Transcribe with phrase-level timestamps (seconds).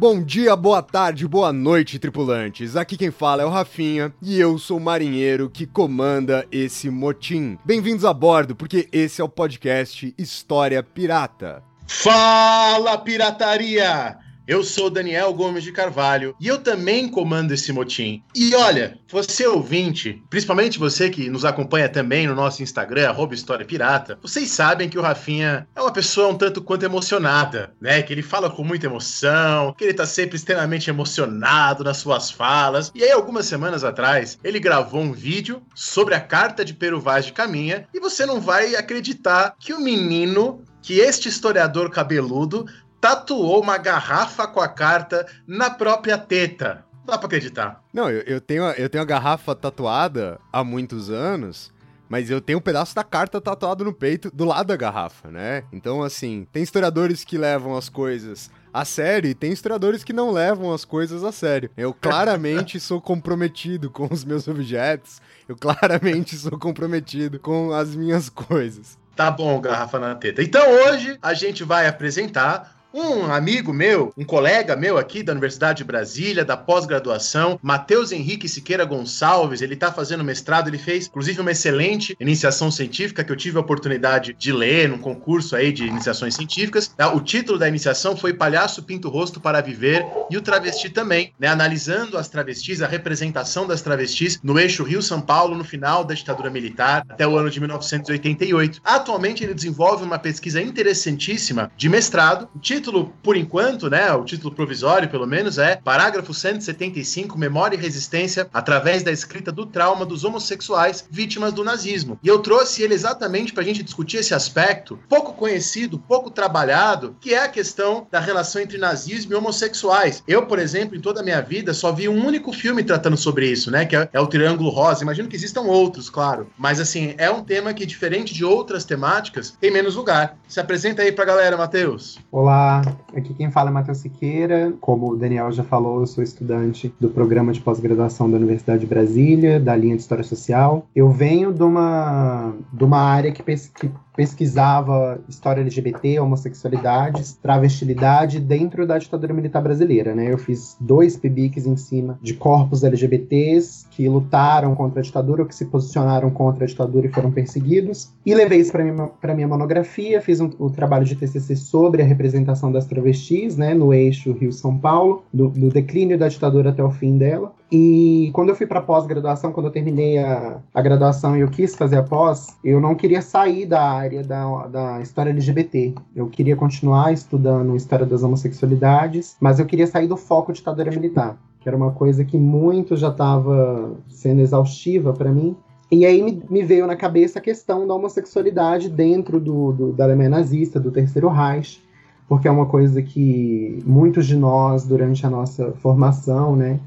[0.00, 2.74] Bom dia, boa tarde, boa noite, tripulantes.
[2.74, 7.58] Aqui quem fala é o Rafinha e eu sou o marinheiro que comanda esse motim.
[7.66, 11.62] Bem-vindos a bordo, porque esse é o podcast História Pirata.
[11.86, 14.16] Fala, pirataria!
[14.46, 18.22] Eu sou Daniel Gomes de Carvalho e eu também comando esse motim.
[18.34, 23.64] E olha, você ouvinte, principalmente você que nos acompanha também no nosso Instagram, arroba História
[23.64, 28.02] Pirata, vocês sabem que o Rafinha é uma pessoa um tanto quanto emocionada, né?
[28.02, 32.90] Que ele fala com muita emoção, que ele tá sempre extremamente emocionado nas suas falas.
[32.94, 37.26] E aí, algumas semanas atrás, ele gravou um vídeo sobre a carta de Pero Vaz
[37.26, 42.66] de Caminha e você não vai acreditar que o menino que este historiador cabeludo
[43.00, 46.84] tatuou uma garrafa com a carta na própria teta.
[47.00, 47.82] Não dá pra acreditar.
[47.92, 51.72] Não, eu, eu tenho, eu tenho a garrafa tatuada há muitos anos,
[52.08, 55.64] mas eu tenho um pedaço da carta tatuado no peito do lado da garrafa, né?
[55.72, 60.30] Então, assim, tem historiadores que levam as coisas a sério e tem historiadores que não
[60.30, 61.70] levam as coisas a sério.
[61.76, 68.28] Eu claramente sou comprometido com os meus objetos, eu claramente sou comprometido com as minhas
[68.28, 68.98] coisas.
[69.16, 70.42] Tá bom, garrafa na teta.
[70.42, 75.78] Então hoje a gente vai apresentar um amigo meu, um colega meu aqui da Universidade
[75.78, 79.62] de Brasília, da pós-graduação, Matheus Henrique Siqueira Gonçalves.
[79.62, 83.60] Ele tá fazendo mestrado, ele fez inclusive uma excelente iniciação científica que eu tive a
[83.60, 86.88] oportunidade de ler num concurso aí de iniciações científicas.
[86.88, 87.12] tá?
[87.14, 91.48] O título da iniciação foi Palhaço Pinto Rosto para Viver e o Travesti também, né?
[91.48, 96.50] Analisando as travestis, a representação das travestis no eixo Rio-São Paulo no final da ditadura
[96.50, 98.80] militar até o ano de 1988.
[98.84, 102.48] Atualmente ele desenvolve uma pesquisa interessantíssima de mestrado.
[102.54, 102.79] O título,
[103.22, 109.02] por enquanto, né, o título provisório, pelo menos, é Parágrafo 175, Memória e Resistência através
[109.02, 112.18] da escrita do trauma dos homossexuais vítimas do nazismo.
[112.22, 117.16] E eu trouxe ele exatamente para a gente discutir esse aspecto pouco conhecido, pouco trabalhado,
[117.20, 120.22] que é a questão da relação entre nazismo e homossexuais.
[120.26, 123.50] Eu, por exemplo, em toda a minha vida, só vi um único filme tratando sobre
[123.50, 125.02] isso, né, que é, é o Triângulo Rosa.
[125.02, 126.48] Imagino que existam outros, claro.
[126.56, 130.36] Mas, assim, é um tema que, diferente de outras temáticas, tem menos lugar.
[130.48, 132.18] Se apresenta aí pra galera, Matheus.
[132.30, 132.69] Olá,
[133.14, 134.72] aqui quem fala é Matheus Siqueira.
[134.80, 138.86] Como o Daniel já falou, eu sou estudante do programa de pós-graduação da Universidade de
[138.86, 140.86] Brasília, da linha de História Social.
[140.94, 148.86] Eu venho de uma, de uma área que, que pesquisava história LGBT, homossexualidades, travestilidade dentro
[148.86, 150.32] da ditadura militar brasileira, né?
[150.32, 155.48] Eu fiz dois PBICs em cima de corpos LGBTs que lutaram contra a ditadura ou
[155.48, 158.12] que se posicionaram contra a ditadura e foram perseguidos.
[158.24, 162.04] E levei isso para minha, minha monografia, fiz um, o trabalho de TCC sobre a
[162.04, 166.90] representação das travestis, né, no eixo Rio-São Paulo, do, do declínio da ditadura até o
[166.90, 167.52] fim dela.
[167.72, 171.74] E quando eu fui para pós-graduação, quando eu terminei a, a graduação e eu quis
[171.76, 175.94] fazer a pós, eu não queria sair da área da, da história LGBT.
[176.14, 181.38] Eu queria continuar estudando história das homossexualidades, mas eu queria sair do foco ditadura militar,
[181.60, 185.56] que era uma coisa que muito já estava sendo exaustiva para mim.
[185.92, 190.04] E aí me, me veio na cabeça a questão da homossexualidade dentro do, do- da
[190.04, 191.80] Alemanha nazista, do Terceiro Reich,
[192.28, 196.78] porque é uma coisa que muitos de nós, durante a nossa formação, né,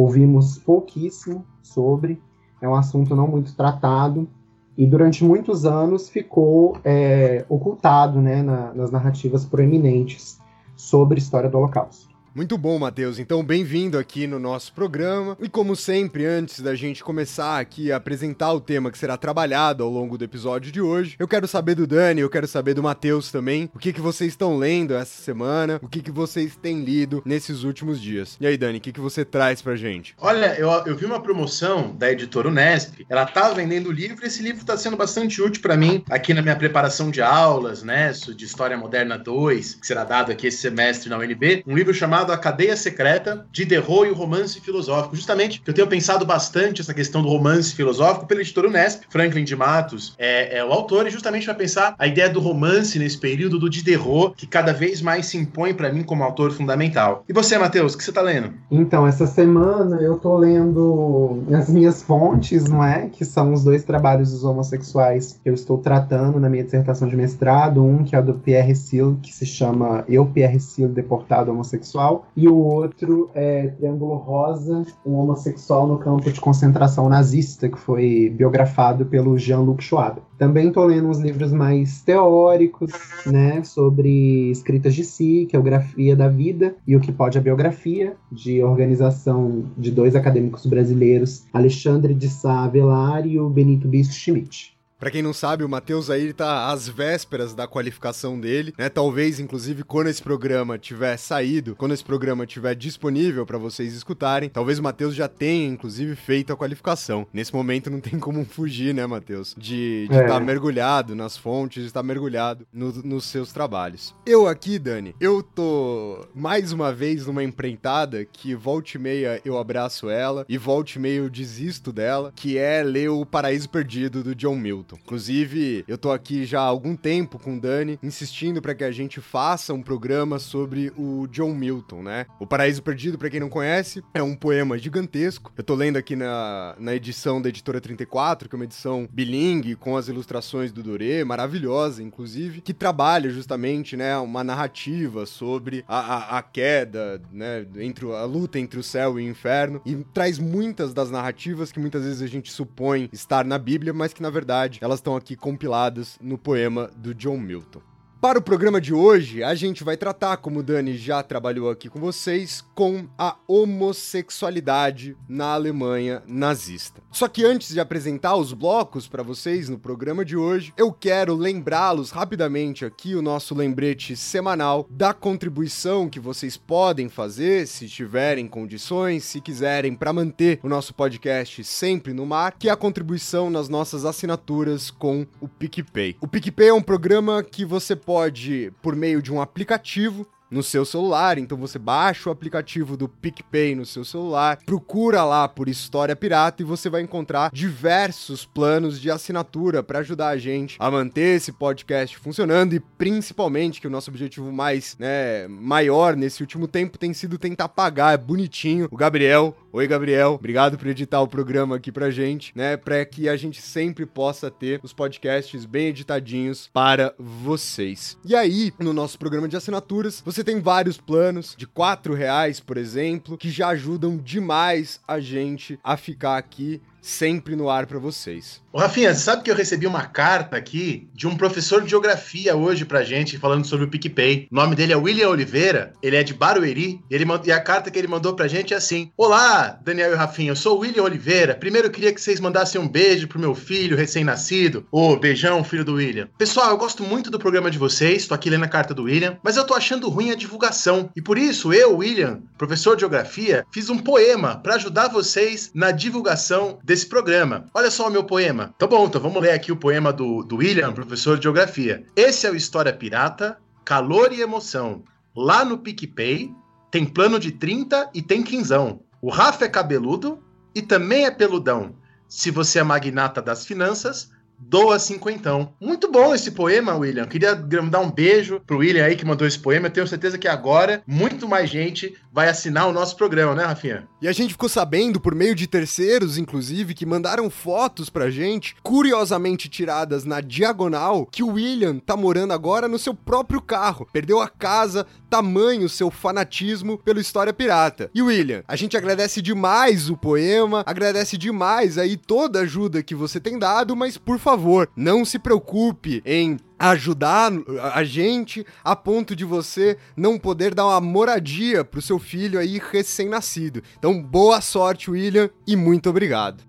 [0.00, 2.20] ouvimos pouquíssimo sobre.
[2.60, 4.28] É um assunto não muito tratado
[4.76, 10.40] e durante muitos anos ficou é, ocultado né, na- nas narrativas proeminentes
[10.76, 12.08] sobre a história do Holocausto.
[12.38, 13.18] Muito bom, Matheus.
[13.18, 15.36] Então, bem-vindo aqui no nosso programa.
[15.40, 19.82] E como sempre, antes da gente começar aqui a apresentar o tema que será trabalhado
[19.82, 22.82] ao longo do episódio de hoje, eu quero saber do Dani, eu quero saber do
[22.82, 26.84] Matheus também, o que, que vocês estão lendo essa semana, o que, que vocês têm
[26.84, 28.36] lido nesses últimos dias.
[28.40, 30.14] E aí, Dani, o que, que você traz pra gente?
[30.16, 33.04] Olha, eu, eu vi uma promoção da editora Unesp.
[33.08, 36.40] Ela tá vendendo livro e esse livro está sendo bastante útil para mim aqui na
[36.40, 38.12] minha preparação de aulas, né?
[38.12, 41.64] De História Moderna 2, que será dado aqui esse semestre na UNB.
[41.66, 45.16] Um livro chamado chamado A Cadeia Secreta, Diderot e o Romance Filosófico.
[45.16, 49.56] Justamente, eu tenho pensado bastante essa questão do romance filosófico pelo editor Unesp, Franklin de
[49.56, 53.58] Matos é, é o autor, e justamente vai pensar a ideia do romance nesse período
[53.58, 57.24] do Diderot, que cada vez mais se impõe para mim como autor fundamental.
[57.28, 58.52] E você, Matheus, o que você está lendo?
[58.70, 63.08] Então, essa semana eu tô lendo as minhas fontes, não é?
[63.08, 67.16] Que são os dois trabalhos dos homossexuais que eu estou tratando na minha dissertação de
[67.16, 67.82] mestrado.
[67.82, 72.07] Um que é do Pierre Seal, que se chama Eu, Pierre Seal, Deportado Homossexual.
[72.36, 78.32] E o outro é Triângulo Rosa, um homossexual no campo de concentração nazista, que foi
[78.36, 80.20] biografado pelo Jean-Luc Schwab.
[80.38, 82.92] Também estou lendo uns livros mais teóricos,
[83.26, 88.62] né, sobre escritas de si, geografia da vida e o que pode a biografia, de
[88.62, 94.77] organização de dois acadêmicos brasileiros, Alexandre de Sá Avelar e o Benito Bispo Schmidt.
[94.98, 98.88] Pra quem não sabe, o Matheus aí tá às vésperas da qualificação dele, né?
[98.88, 104.48] Talvez, inclusive, quando esse programa tiver saído, quando esse programa tiver disponível para vocês escutarem,
[104.48, 107.28] talvez o Matheus já tenha, inclusive, feito a qualificação.
[107.32, 109.54] Nesse momento não tem como fugir, né, Matheus?
[109.56, 110.26] De estar é.
[110.26, 114.12] tá mergulhado nas fontes, de estar tá mergulhado no, nos seus trabalhos.
[114.26, 119.58] Eu aqui, Dani, eu tô mais uma vez numa empreitada que volte e meia eu
[119.58, 124.24] abraço ela e volte e meia eu desisto dela, que é ler O Paraíso Perdido
[124.24, 124.87] do John Milton.
[124.96, 128.90] Inclusive, eu tô aqui já há algum tempo com o Dani, insistindo para que a
[128.90, 132.26] gente faça um programa sobre o John Milton, né?
[132.38, 135.52] O Paraíso Perdido, para quem não conhece, é um poema gigantesco.
[135.56, 139.74] Eu tô lendo aqui na, na edição da editora 34, que é uma edição bilingue,
[139.74, 145.98] com as ilustrações do Doré, maravilhosa, inclusive, que trabalha justamente, né, uma narrativa sobre a,
[145.98, 150.38] a, a queda, né, entre a luta entre o céu e o inferno, e traz
[150.38, 154.30] muitas das narrativas que muitas vezes a gente supõe estar na Bíblia, mas que na
[154.30, 157.80] verdade elas estão aqui compiladas no poema do John Milton.
[158.20, 161.88] Para o programa de hoje, a gente vai tratar, como o Dani já trabalhou aqui
[161.88, 167.00] com vocês, com a homossexualidade na Alemanha nazista.
[167.12, 171.32] Só que antes de apresentar os blocos para vocês no programa de hoje, eu quero
[171.36, 178.48] lembrá-los rapidamente aqui o nosso lembrete semanal da contribuição que vocês podem fazer, se tiverem
[178.48, 183.48] condições, se quiserem, para manter o nosso podcast sempre no mar, que é a contribuição
[183.48, 186.16] nas nossas assinaturas com o PicPay.
[186.20, 190.84] O PicPay é um programa que você pode, por meio de um aplicativo, no seu
[190.84, 191.38] celular.
[191.38, 196.62] Então você baixa o aplicativo do PicPay no seu celular, procura lá por História Pirata
[196.62, 201.52] e você vai encontrar diversos planos de assinatura para ajudar a gente a manter esse
[201.52, 207.12] podcast funcionando e principalmente que o nosso objetivo mais, né, maior nesse último tempo tem
[207.12, 209.56] sido tentar pagar é bonitinho o Gabriel.
[209.70, 210.32] Oi, Gabriel.
[210.32, 214.50] Obrigado por editar o programa aqui pra gente, né, para que a gente sempre possa
[214.50, 218.16] ter os podcasts bem editadinhos para vocês.
[218.24, 222.60] E aí, no nosso programa de assinaturas, você você tem vários planos de quatro reais,
[222.60, 227.98] por exemplo, que já ajudam demais a gente a ficar aqui sempre no ar para
[227.98, 228.60] vocês.
[228.70, 232.84] Ô, Rafinha, sabe que eu recebi uma carta aqui de um professor de geografia hoje
[232.84, 234.46] pra gente, falando sobre o PicPay.
[234.52, 237.98] O nome dele é William Oliveira, ele é de Barueri, ele, e a carta que
[237.98, 241.54] ele mandou pra gente é assim: Olá, Daniel e Rafinha, eu sou o William Oliveira.
[241.54, 244.86] Primeiro eu queria que vocês mandassem um beijo pro meu filho recém-nascido.
[244.92, 246.28] Ô, beijão, filho do William.
[246.36, 249.38] Pessoal, eu gosto muito do programa de vocês, tô aqui lendo a carta do William,
[249.42, 251.10] mas eu tô achando ruim a divulgação.
[251.16, 255.90] E por isso, eu, William, professor de geografia, fiz um poema para ajudar vocês na
[255.90, 257.66] divulgação desse programa.
[257.74, 258.74] Olha só o meu poema.
[258.78, 262.02] Tá bom, então vamos ler aqui o poema do, do William, professor de geografia.
[262.16, 265.04] Esse é o História Pirata, Calor e Emoção.
[265.36, 266.50] Lá no PicPay
[266.90, 269.02] tem plano de 30 e tem quinzão.
[269.20, 270.42] O Rafa é cabeludo
[270.74, 271.94] e também é peludão.
[272.26, 275.72] Se você é magnata das finanças, doa cinquentão.
[275.80, 277.26] Muito bom esse poema, William.
[277.26, 279.86] Queria dar um beijo pro William aí que mandou esse poema.
[279.86, 284.06] Eu tenho certeza que agora muito mais gente vai assinar o nosso programa, né, Rafinha?
[284.20, 288.76] E a gente ficou sabendo, por meio de terceiros, inclusive, que mandaram fotos pra gente,
[288.82, 294.08] curiosamente tiradas na diagonal, que o William tá morando agora no seu próprio carro.
[294.12, 298.10] Perdeu a casa, tamanho seu fanatismo pelo História Pirata.
[298.14, 303.14] E William, a gente agradece demais o poema, agradece demais aí toda a ajuda que
[303.14, 304.47] você tem dado, mas por favor,
[304.96, 307.50] não se preocupe em ajudar
[307.92, 312.80] a gente a ponto de você não poder dar uma moradia pro seu filho aí
[312.90, 313.82] recém-nascido.
[313.98, 316.62] Então, boa sorte, William, e muito obrigado.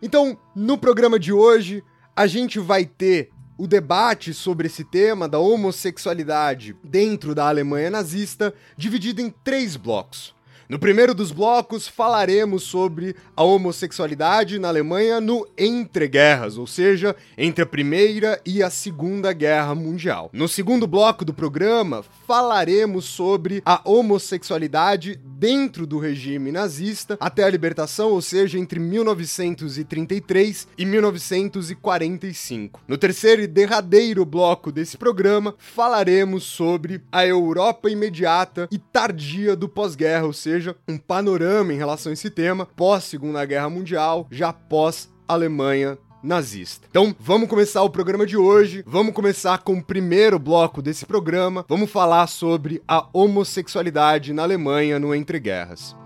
[0.00, 1.82] Então, no programa de hoje,
[2.14, 8.52] a gente vai ter o debate sobre esse tema da homossexualidade dentro da Alemanha nazista
[8.76, 10.34] dividido em três blocos.
[10.72, 17.62] No primeiro dos blocos, falaremos sobre a homossexualidade na Alemanha no entreguerras, ou seja, entre
[17.62, 20.30] a Primeira e a Segunda Guerra Mundial.
[20.32, 27.50] No segundo bloco do programa, falaremos sobre a homossexualidade dentro do regime nazista até a
[27.50, 32.80] libertação, ou seja, entre 1933 e 1945.
[32.88, 39.68] No terceiro e derradeiro bloco desse programa, falaremos sobre a Europa imediata e tardia do
[39.68, 44.28] pós-guerra, ou seja, seja um panorama em relação a esse tema pós Segunda Guerra Mundial,
[44.30, 46.86] já pós Alemanha nazista.
[46.88, 48.84] Então, vamos começar o programa de hoje.
[48.86, 51.64] Vamos começar com o primeiro bloco desse programa.
[51.68, 55.96] Vamos falar sobre a homossexualidade na Alemanha no Entre Guerras.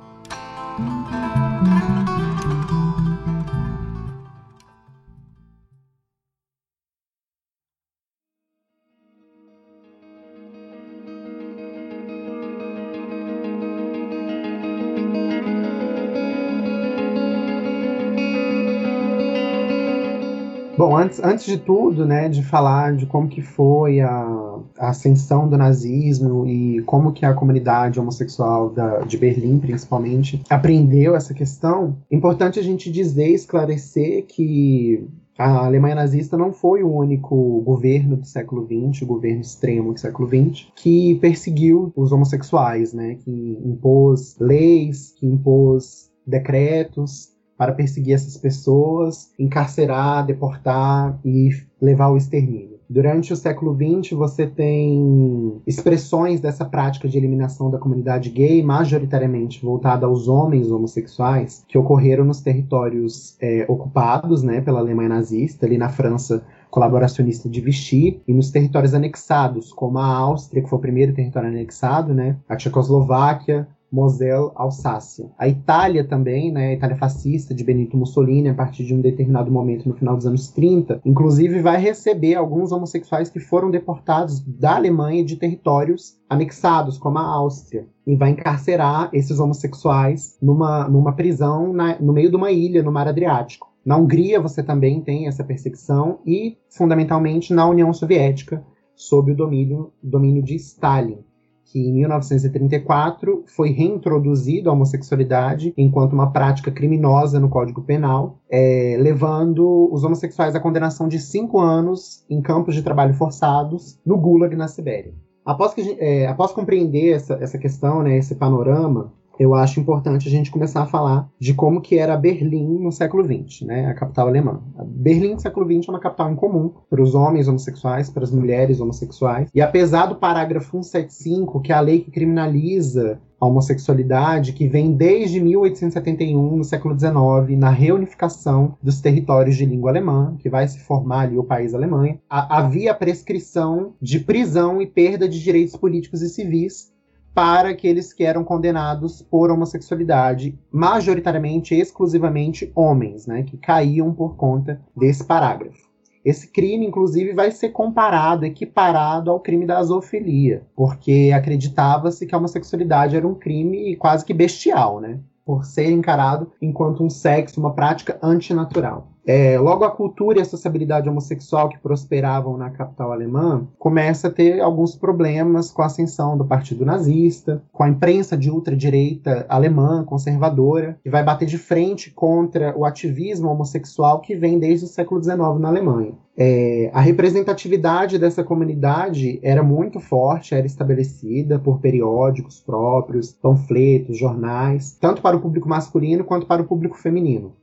[20.76, 25.48] Bom, antes, antes de tudo, né, de falar de como que foi a, a ascensão
[25.48, 31.96] do nazismo e como que a comunidade homossexual da, de Berlim, principalmente, aprendeu essa questão,
[32.10, 38.26] importante a gente dizer, esclarecer que a Alemanha nazista não foi o único governo do
[38.26, 44.36] século XX, o governo extremo do século XX, que perseguiu os homossexuais, né, que impôs
[44.38, 52.76] leis, que impôs decretos, para perseguir essas pessoas, encarcerar, deportar e levar ao extermínio.
[52.88, 59.60] Durante o século XX, você tem expressões dessa prática de eliminação da comunidade gay, majoritariamente
[59.64, 65.76] voltada aos homens homossexuais, que ocorreram nos territórios é, ocupados né, pela Alemanha nazista, ali
[65.76, 70.82] na França colaboracionista de Vichy, e nos territórios anexados, como a Áustria, que foi o
[70.82, 75.30] primeiro território anexado, né, a Tchecoslováquia, Moselle, Alsácia.
[75.38, 79.50] A Itália também, né, a Itália fascista de Benito Mussolini, a partir de um determinado
[79.50, 84.76] momento no final dos anos 30, inclusive vai receber alguns homossexuais que foram deportados da
[84.76, 91.72] Alemanha de territórios anexados, como a Áustria, e vai encarcerar esses homossexuais numa, numa prisão
[91.72, 93.72] na, no meio de uma ilha no Mar Adriático.
[93.82, 98.62] Na Hungria você também tem essa perseguição e, fundamentalmente, na União Soviética,
[98.94, 101.24] sob o domínio, domínio de Stalin
[101.66, 108.96] que em 1934 foi reintroduzida a homossexualidade enquanto uma prática criminosa no Código Penal, é,
[109.00, 114.54] levando os homossexuais à condenação de cinco anos em campos de trabalho forçados no Gulag,
[114.54, 115.12] na Sibéria.
[115.44, 120.30] Após, que, é, após compreender essa, essa questão, né, esse panorama, eu acho importante a
[120.30, 124.28] gente começar a falar de como que era Berlim no século XX, né, a capital
[124.28, 124.60] alemã.
[124.84, 128.80] Berlim no século XX é uma capital incomum para os homens homossexuais, para as mulheres
[128.80, 129.48] homossexuais.
[129.54, 134.92] E apesar do parágrafo 175, que é a lei que criminaliza a homossexualidade, que vem
[134.92, 140.80] desde 1871, no século XIX, na reunificação dos territórios de língua alemã, que vai se
[140.80, 146.28] formar ali o país Alemanha, havia prescrição de prisão e perda de direitos políticos e
[146.28, 146.95] civis
[147.36, 154.80] para aqueles que eram condenados por homossexualidade, majoritariamente, exclusivamente homens, né, que caíam por conta
[154.96, 155.86] desse parágrafo.
[156.24, 162.38] Esse crime, inclusive, vai ser comparado, equiparado ao crime da zoofilia, porque acreditava-se que a
[162.38, 165.20] homossexualidade era um crime quase que bestial, né?
[165.44, 169.12] Por ser encarado enquanto um sexo, uma prática antinatural.
[169.26, 174.30] É, logo, a cultura e a sociabilidade homossexual que prosperavam na capital alemã começa a
[174.30, 180.04] ter alguns problemas com a ascensão do partido nazista, com a imprensa de ultradireita alemã,
[180.04, 185.20] conservadora, que vai bater de frente contra o ativismo homossexual que vem desde o século
[185.20, 186.12] XIX na Alemanha.
[186.38, 194.96] É, a representatividade dessa comunidade era muito forte, era estabelecida por periódicos próprios, panfletos, jornais,
[195.00, 197.54] tanto para o público masculino quanto para o público feminino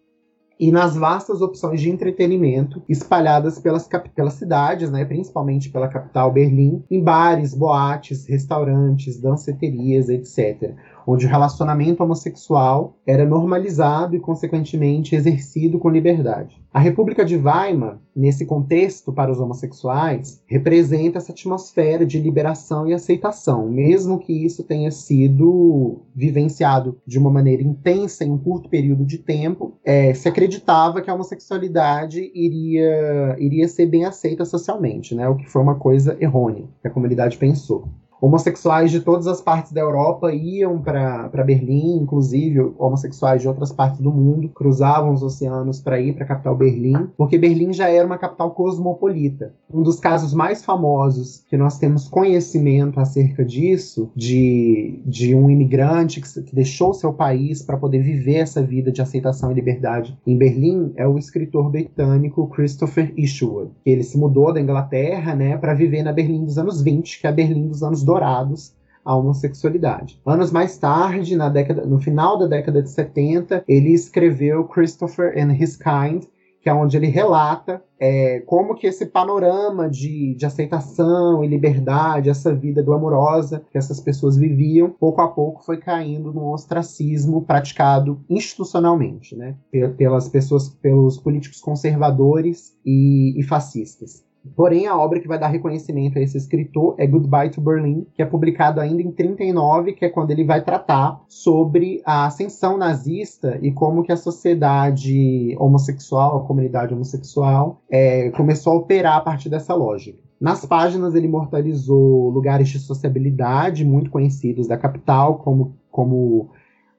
[0.60, 6.83] e nas vastas opções de entretenimento espalhadas pelas, pelas cidades, né, principalmente pela capital Berlim,
[6.89, 10.74] em bares, boates, restaurantes, danceterias, etc
[11.05, 16.63] onde o relacionamento homossexual era normalizado e, consequentemente, exercido com liberdade.
[16.74, 22.93] A República de Weimar, nesse contexto para os homossexuais, representa essa atmosfera de liberação e
[22.93, 29.05] aceitação, mesmo que isso tenha sido vivenciado de uma maneira intensa em um curto período
[29.05, 35.29] de tempo, é, se acreditava que a homossexualidade iria, iria ser bem aceita socialmente, né?
[35.29, 37.88] o que foi uma coisa errônea que a comunidade pensou.
[38.24, 44.00] Homossexuais de todas as partes da Europa iam para Berlim, inclusive homossexuais de outras partes
[44.00, 48.06] do mundo cruzavam os oceanos para ir para a capital Berlim, porque Berlim já era
[48.06, 49.53] uma capital cosmopolita.
[49.70, 56.22] Um dos casos mais famosos que nós temos conhecimento acerca disso, de, de um imigrante
[56.22, 60.38] que, que deixou seu país para poder viver essa vida de aceitação e liberdade em
[60.38, 63.72] Berlim, é o escritor britânico Christopher Isherwood.
[63.86, 67.30] Ele se mudou da Inglaterra né, para viver na Berlim dos anos 20, que é
[67.30, 70.22] a Berlim dos anos dourados, a homossexualidade.
[70.25, 75.53] Anos mais tarde, na década, no final da década de 70, ele escreveu Christopher and
[75.53, 76.24] His Kind,
[76.62, 82.29] que é onde ele relata é, como que esse panorama de, de aceitação e liberdade,
[82.29, 88.22] essa vida glamourosa que essas pessoas viviam, pouco a pouco foi caindo no ostracismo praticado
[88.29, 89.58] institucionalmente, né,
[89.98, 94.24] pelas pessoas, pelos políticos conservadores e, e fascistas.
[94.56, 98.22] Porém, a obra que vai dar reconhecimento a esse escritor é Goodbye to Berlin, que
[98.22, 103.58] é publicado ainda em 39, que é quando ele vai tratar sobre a ascensão nazista
[103.62, 109.50] e como que a sociedade homossexual, a comunidade homossexual, é, começou a operar a partir
[109.50, 110.20] dessa lógica.
[110.40, 116.50] Nas páginas, ele imortalizou lugares de sociabilidade muito conhecidos da capital, como, como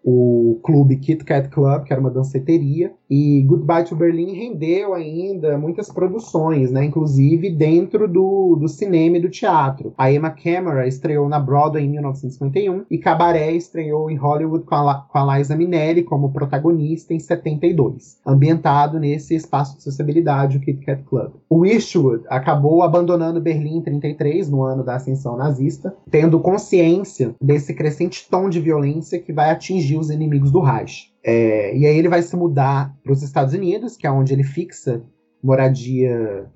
[0.05, 5.57] o clube Kit Kat Club, que era uma danceteria, e Goodbye to Berlin rendeu ainda
[5.57, 9.95] muitas produções, né, inclusive dentro do, do cinema e do teatro.
[9.97, 14.95] A Emma Camera estreou na Broadway em 1951 e Cabaré estreou em Hollywood com a,
[14.95, 20.85] com a Liza Minnelli como protagonista em 72, ambientado nesse espaço de sociabilidade, o Kit
[20.85, 21.33] Kat Club.
[21.49, 27.73] O Eastwood acabou abandonando Berlim em 33, no ano da ascensão nazista, tendo consciência desse
[27.73, 31.13] crescente tom de violência que vai atingir os inimigos do Reich.
[31.23, 34.45] É, e aí ele vai se mudar para os Estados Unidos, que é onde ele
[34.45, 35.03] fixa
[35.43, 36.47] moradia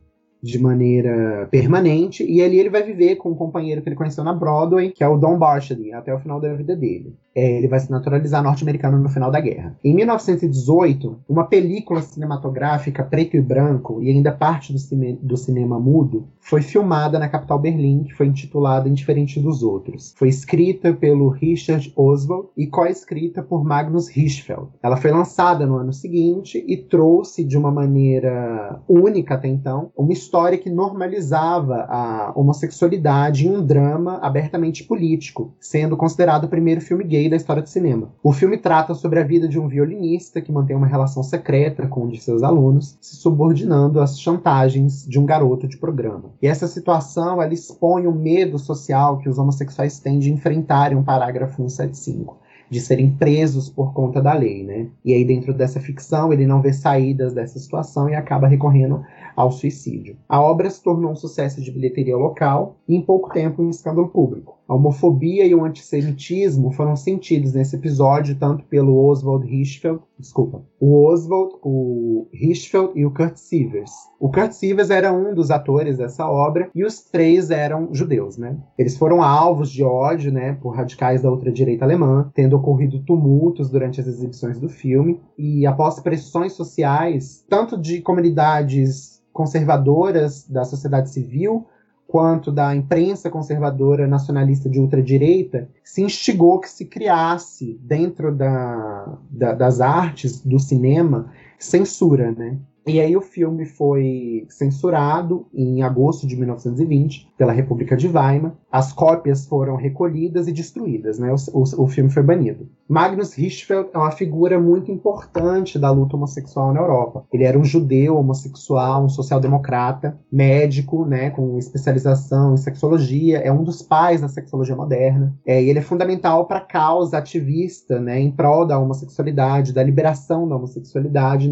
[0.43, 4.33] de maneira permanente, e ali ele vai viver com um companheiro que ele conheceu na
[4.33, 7.79] Broadway, que é o Don Barshady, até o final da vida dele é, ele vai
[7.79, 9.77] se naturalizar norte-americano no final da guerra.
[9.85, 15.79] Em 1918, uma película cinematográfica preto e branco, e ainda parte do, cine do cinema
[15.79, 20.15] mudo, foi filmada na capital Berlim, que foi intitulada Indiferente dos Outros.
[20.17, 24.69] Foi escrita pelo Richard Oswald e co-escrita por Magnus Hirschfeld.
[24.83, 30.13] Ela foi lançada no ano seguinte e trouxe de uma maneira única até então uma
[30.13, 37.05] história que normalizava a homossexualidade em um drama abertamente político, sendo considerado o primeiro filme
[37.05, 38.11] gay da história do cinema.
[38.23, 42.05] O filme trata sobre a vida de um violinista que mantém uma relação secreta com
[42.05, 46.31] um de seus alunos, se subordinando às chantagens de um garoto de programa.
[46.41, 51.05] E essa situação ela expõe o medo social que os homossexuais têm de enfrentarem um
[51.05, 52.37] parágrafo 175
[52.71, 54.89] de serem presos por conta da lei, né?
[55.05, 59.03] E aí dentro dessa ficção ele não vê saídas dessa situação e acaba recorrendo
[59.39, 60.17] ao suicídio.
[60.29, 64.09] A obra se tornou um sucesso de bilheteria local e em pouco tempo um escândalo
[64.09, 64.59] público.
[64.67, 71.07] A homofobia e o antissemitismo foram sentidos nesse episódio tanto pelo Oswald Hirschfeld, desculpa, o
[71.07, 73.93] Oswald, o Hirschfeld e o Kurt Sievers.
[74.19, 78.59] O Kurt Sievers era um dos atores dessa obra e os três eram judeus, né?
[78.77, 84.01] Eles foram alvos de ódio, né, por radicais da ultradireita alemã, tendo ocorrido tumultos durante
[84.01, 91.65] as exibições do filme e após pressões sociais, tanto de comunidades conservadoras da sociedade civil
[92.09, 99.53] quanto da imprensa conservadora nacionalista de ultradireita, se instigou que se criasse dentro da, da,
[99.53, 102.59] das artes, do cinema, censura, né?
[102.85, 108.55] E aí o filme foi censurado em agosto de 1920 pela República de Weimar.
[108.71, 111.33] As cópias foram recolhidas e destruídas, né?
[111.33, 112.69] O, o, o filme foi banido.
[112.89, 117.25] Magnus Hirschfeld é uma figura muito importante da luta homossexual na Europa.
[117.33, 123.65] Ele era um judeu homossexual, um social-democrata, médico, né, com especialização em sexologia, é um
[123.65, 125.35] dos pais da sexologia moderna.
[125.47, 129.83] É, e ele é fundamental para a causa ativista, né, em prol da homossexualidade, da
[129.83, 131.51] liberação da homossexualidade,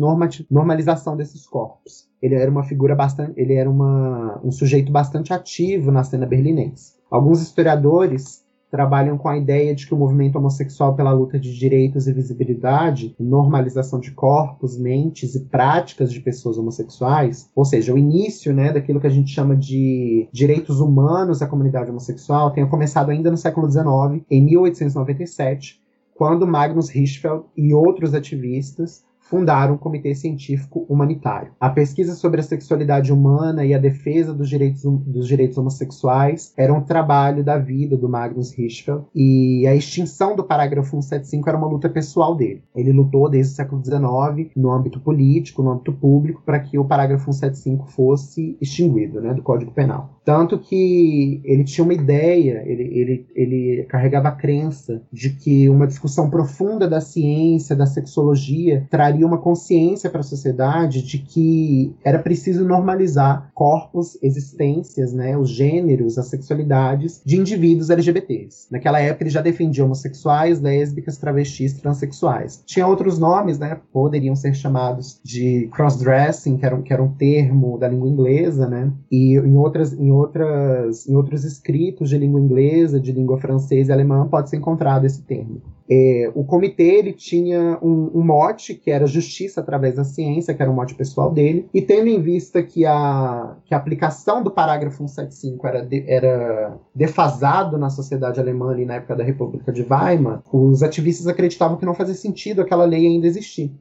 [0.50, 2.07] normalização desses corpos.
[2.20, 6.94] Ele era uma figura bastante, ele era uma, um sujeito bastante ativo na cena berlinense.
[7.11, 12.07] Alguns historiadores trabalham com a ideia de que o movimento homossexual pela luta de direitos
[12.07, 18.52] e visibilidade, normalização de corpos, mentes e práticas de pessoas homossexuais, ou seja, o início
[18.52, 23.31] né, daquilo que a gente chama de direitos humanos da comunidade homossexual, tenha começado ainda
[23.31, 25.81] no século XIX, em 1897,
[26.14, 31.52] quando Magnus Hirschfeld e outros ativistas fundaram o Comitê Científico Humanitário.
[31.60, 36.52] A pesquisa sobre a sexualidade humana e a defesa dos direitos, hum, dos direitos homossexuais
[36.56, 41.58] era um trabalho da vida do Magnus Hirschfeld e a extinção do parágrafo 175 era
[41.58, 42.62] uma luta pessoal dele.
[42.74, 46.84] Ele lutou desde o século XIX no âmbito político, no âmbito público, para que o
[46.84, 50.15] parágrafo 175 fosse extinguido né, do Código Penal.
[50.26, 55.86] Tanto que ele tinha uma ideia, ele, ele, ele carregava a crença de que uma
[55.86, 62.18] discussão profunda da ciência, da sexologia, traria uma consciência para a sociedade de que era
[62.18, 68.66] preciso normalizar corpos, existências, né, os gêneros, as sexualidades de indivíduos LGBTs.
[68.68, 72.64] Naquela época ele já defendia homossexuais, lésbicas, travestis, transexuais.
[72.66, 77.12] Tinha outros nomes, né, poderiam ser chamados de crossdressing, que era, um, que era um
[77.12, 82.40] termo da língua inglesa, né, e em outras em outras, em outros escritos de língua
[82.40, 85.61] inglesa, de língua francesa e alemã, pode ser encontrado esse termo.
[85.88, 90.61] É, o comitê ele tinha um, um, mote que era justiça através da ciência, que
[90.61, 94.50] era um mote pessoal dele, e tendo em vista que a, que a aplicação do
[94.50, 99.87] parágrafo 175 era, de, era defasado na sociedade alemã ali na época da República de
[99.88, 103.72] Weimar, os ativistas acreditavam que não fazia sentido aquela lei ainda existir.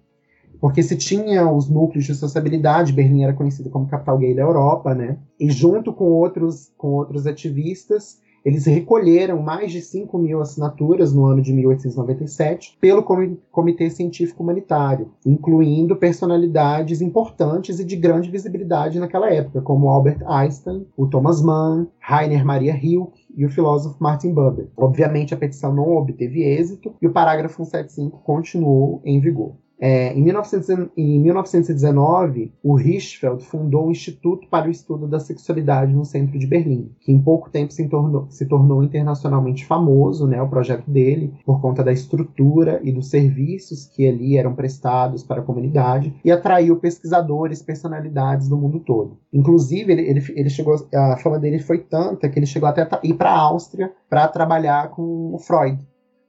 [0.60, 4.94] Porque se tinha os núcleos de sociabilidade, Berlim era conhecido como capital gay da Europa,
[4.94, 5.18] né?
[5.40, 11.26] E junto com outros, com outros ativistas, eles recolheram mais de 5 mil assinaturas no
[11.26, 13.04] ano de 1897 pelo
[13.52, 20.86] Comitê Científico Humanitário, incluindo personalidades importantes e de grande visibilidade naquela época, como Albert Einstein,
[20.96, 24.70] o Thomas Mann, Rainer Maria Rilke e o filósofo Martin Buber.
[24.78, 29.56] Obviamente, a petição não obteve êxito e o parágrafo 175 continuou em vigor.
[29.80, 35.94] É, em, 1900, em, 1919, o Hirschfeld fundou o Instituto para o Estudo da Sexualidade
[35.94, 40.42] no centro de Berlim, que em pouco tempo se tornou, se tornou internacionalmente famoso, né,
[40.42, 45.42] o projeto dele, por conta da estrutura e dos serviços que ali eram prestados para
[45.42, 49.18] a comunidade, e atraiu pesquisadores, personalidades do mundo todo.
[49.34, 53.14] Inclusive, ele, ele, ele chegou, a fama dele foi tanta que ele chegou até ir
[53.16, 55.86] para a Áustria para trabalhar com o Freud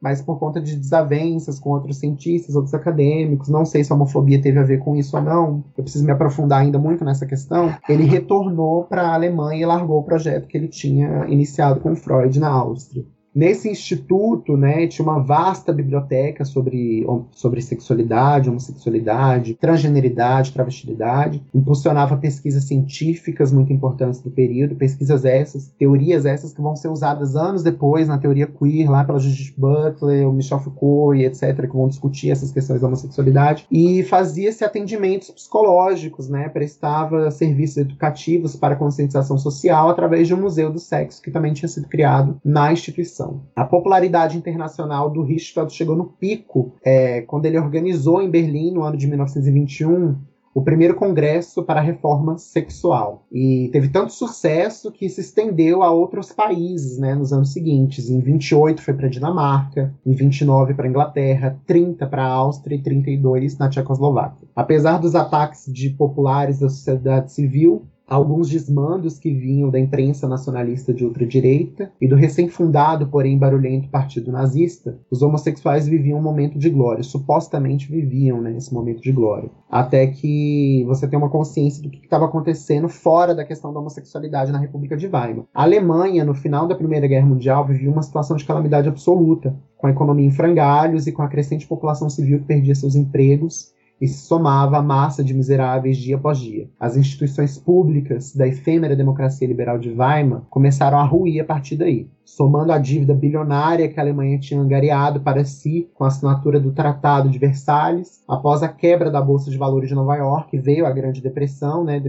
[0.06, 4.40] mas por conta de desavenças com outros cientistas, outros acadêmicos, não sei se a homofobia
[4.40, 7.74] teve a ver com isso ou não, eu preciso me aprofundar ainda muito nessa questão.
[7.88, 12.38] Ele retornou para a Alemanha e largou o projeto que ele tinha iniciado com Freud
[12.38, 13.04] na Áustria.
[13.36, 22.64] Nesse instituto, né, tinha uma vasta biblioteca sobre, sobre sexualidade, homossexualidade, transgeneridade, travestilidade, impulsionava pesquisas
[22.64, 28.08] científicas muito importantes do período, pesquisas essas, teorias essas que vão ser usadas anos depois
[28.08, 32.30] na teoria queer, lá pela Judith Butler, o Michel Foucault e etc., que vão discutir
[32.30, 39.90] essas questões da homossexualidade, e fazia-se atendimentos psicológicos, né, prestava serviços educativos para conscientização social
[39.90, 43.25] através de um museu do sexo que também tinha sido criado na instituição.
[43.54, 48.82] A popularidade internacional do Hirschfeld chegou no pico é, quando ele organizou em Berlim, no
[48.82, 50.16] ano de 1921,
[50.56, 53.26] o primeiro congresso para a reforma sexual.
[53.30, 58.08] E teve tanto sucesso que se estendeu a outros países né, nos anos seguintes.
[58.08, 62.74] Em 28 foi para a Dinamarca, em 29 para a Inglaterra, 30 para a Áustria
[62.74, 64.48] e 32 na Tchecoslováquia.
[64.56, 70.94] Apesar dos ataques de populares da sociedade civil, alguns desmandos que vinham da imprensa nacionalista
[70.94, 76.70] de ultradireita e do recém-fundado, porém barulhento Partido Nazista, os homossexuais viviam um momento de
[76.70, 79.50] glória, supostamente viviam né, esse momento de glória.
[79.68, 84.52] Até que você tem uma consciência do que estava acontecendo fora da questão da homossexualidade
[84.52, 85.44] na República de Weimar.
[85.52, 89.88] A Alemanha, no final da Primeira Guerra Mundial, vivia uma situação de calamidade absoluta, com
[89.88, 94.06] a economia em frangalhos e com a crescente população civil que perdia seus empregos e
[94.06, 96.68] se somava à massa de miseráveis dia após dia.
[96.78, 102.08] As instituições públicas da efêmera democracia liberal de Weimar começaram a ruir a partir daí
[102.26, 106.72] somando a dívida bilionária que a Alemanha tinha angariado para si com a assinatura do
[106.72, 108.24] Tratado de Versalhes.
[108.26, 112.02] Após a quebra da Bolsa de Valores de Nova York, veio a Grande Depressão, né,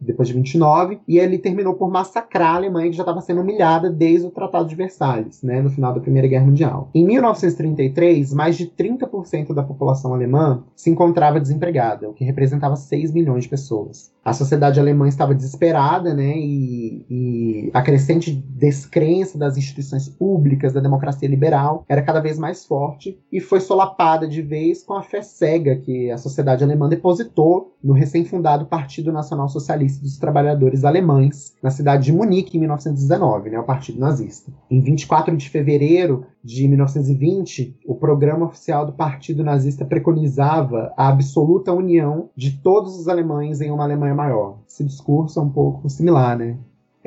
[0.00, 3.90] depois de 29, e ele terminou por massacrar a Alemanha, que já estava sendo humilhada
[3.90, 6.90] desde o Tratado de Versalhes, né, no final da Primeira Guerra Mundial.
[6.94, 13.12] Em 1933, mais de 30% da população alemã se encontrava desempregada, o que representava 6
[13.12, 14.14] milhões de pessoas.
[14.22, 20.80] A sociedade alemã estava desesperada, né, e, e a crescente descrença das instituições públicas, da
[20.80, 25.22] democracia liberal, era cada vez mais forte e foi solapada de vez com a fé
[25.22, 31.70] cega que a sociedade alemã depositou no recém-fundado Partido Nacional Socialista dos Trabalhadores Alemães, na
[31.70, 34.52] cidade de Munique, em 1919, né, o Partido Nazista.
[34.68, 41.72] Em 24 de fevereiro de 1920, o programa oficial do Partido Nazista preconizava a absoluta
[41.72, 44.58] união de todos os alemães em uma Alemanha maior.
[44.68, 46.56] Esse discurso é um pouco similar, né?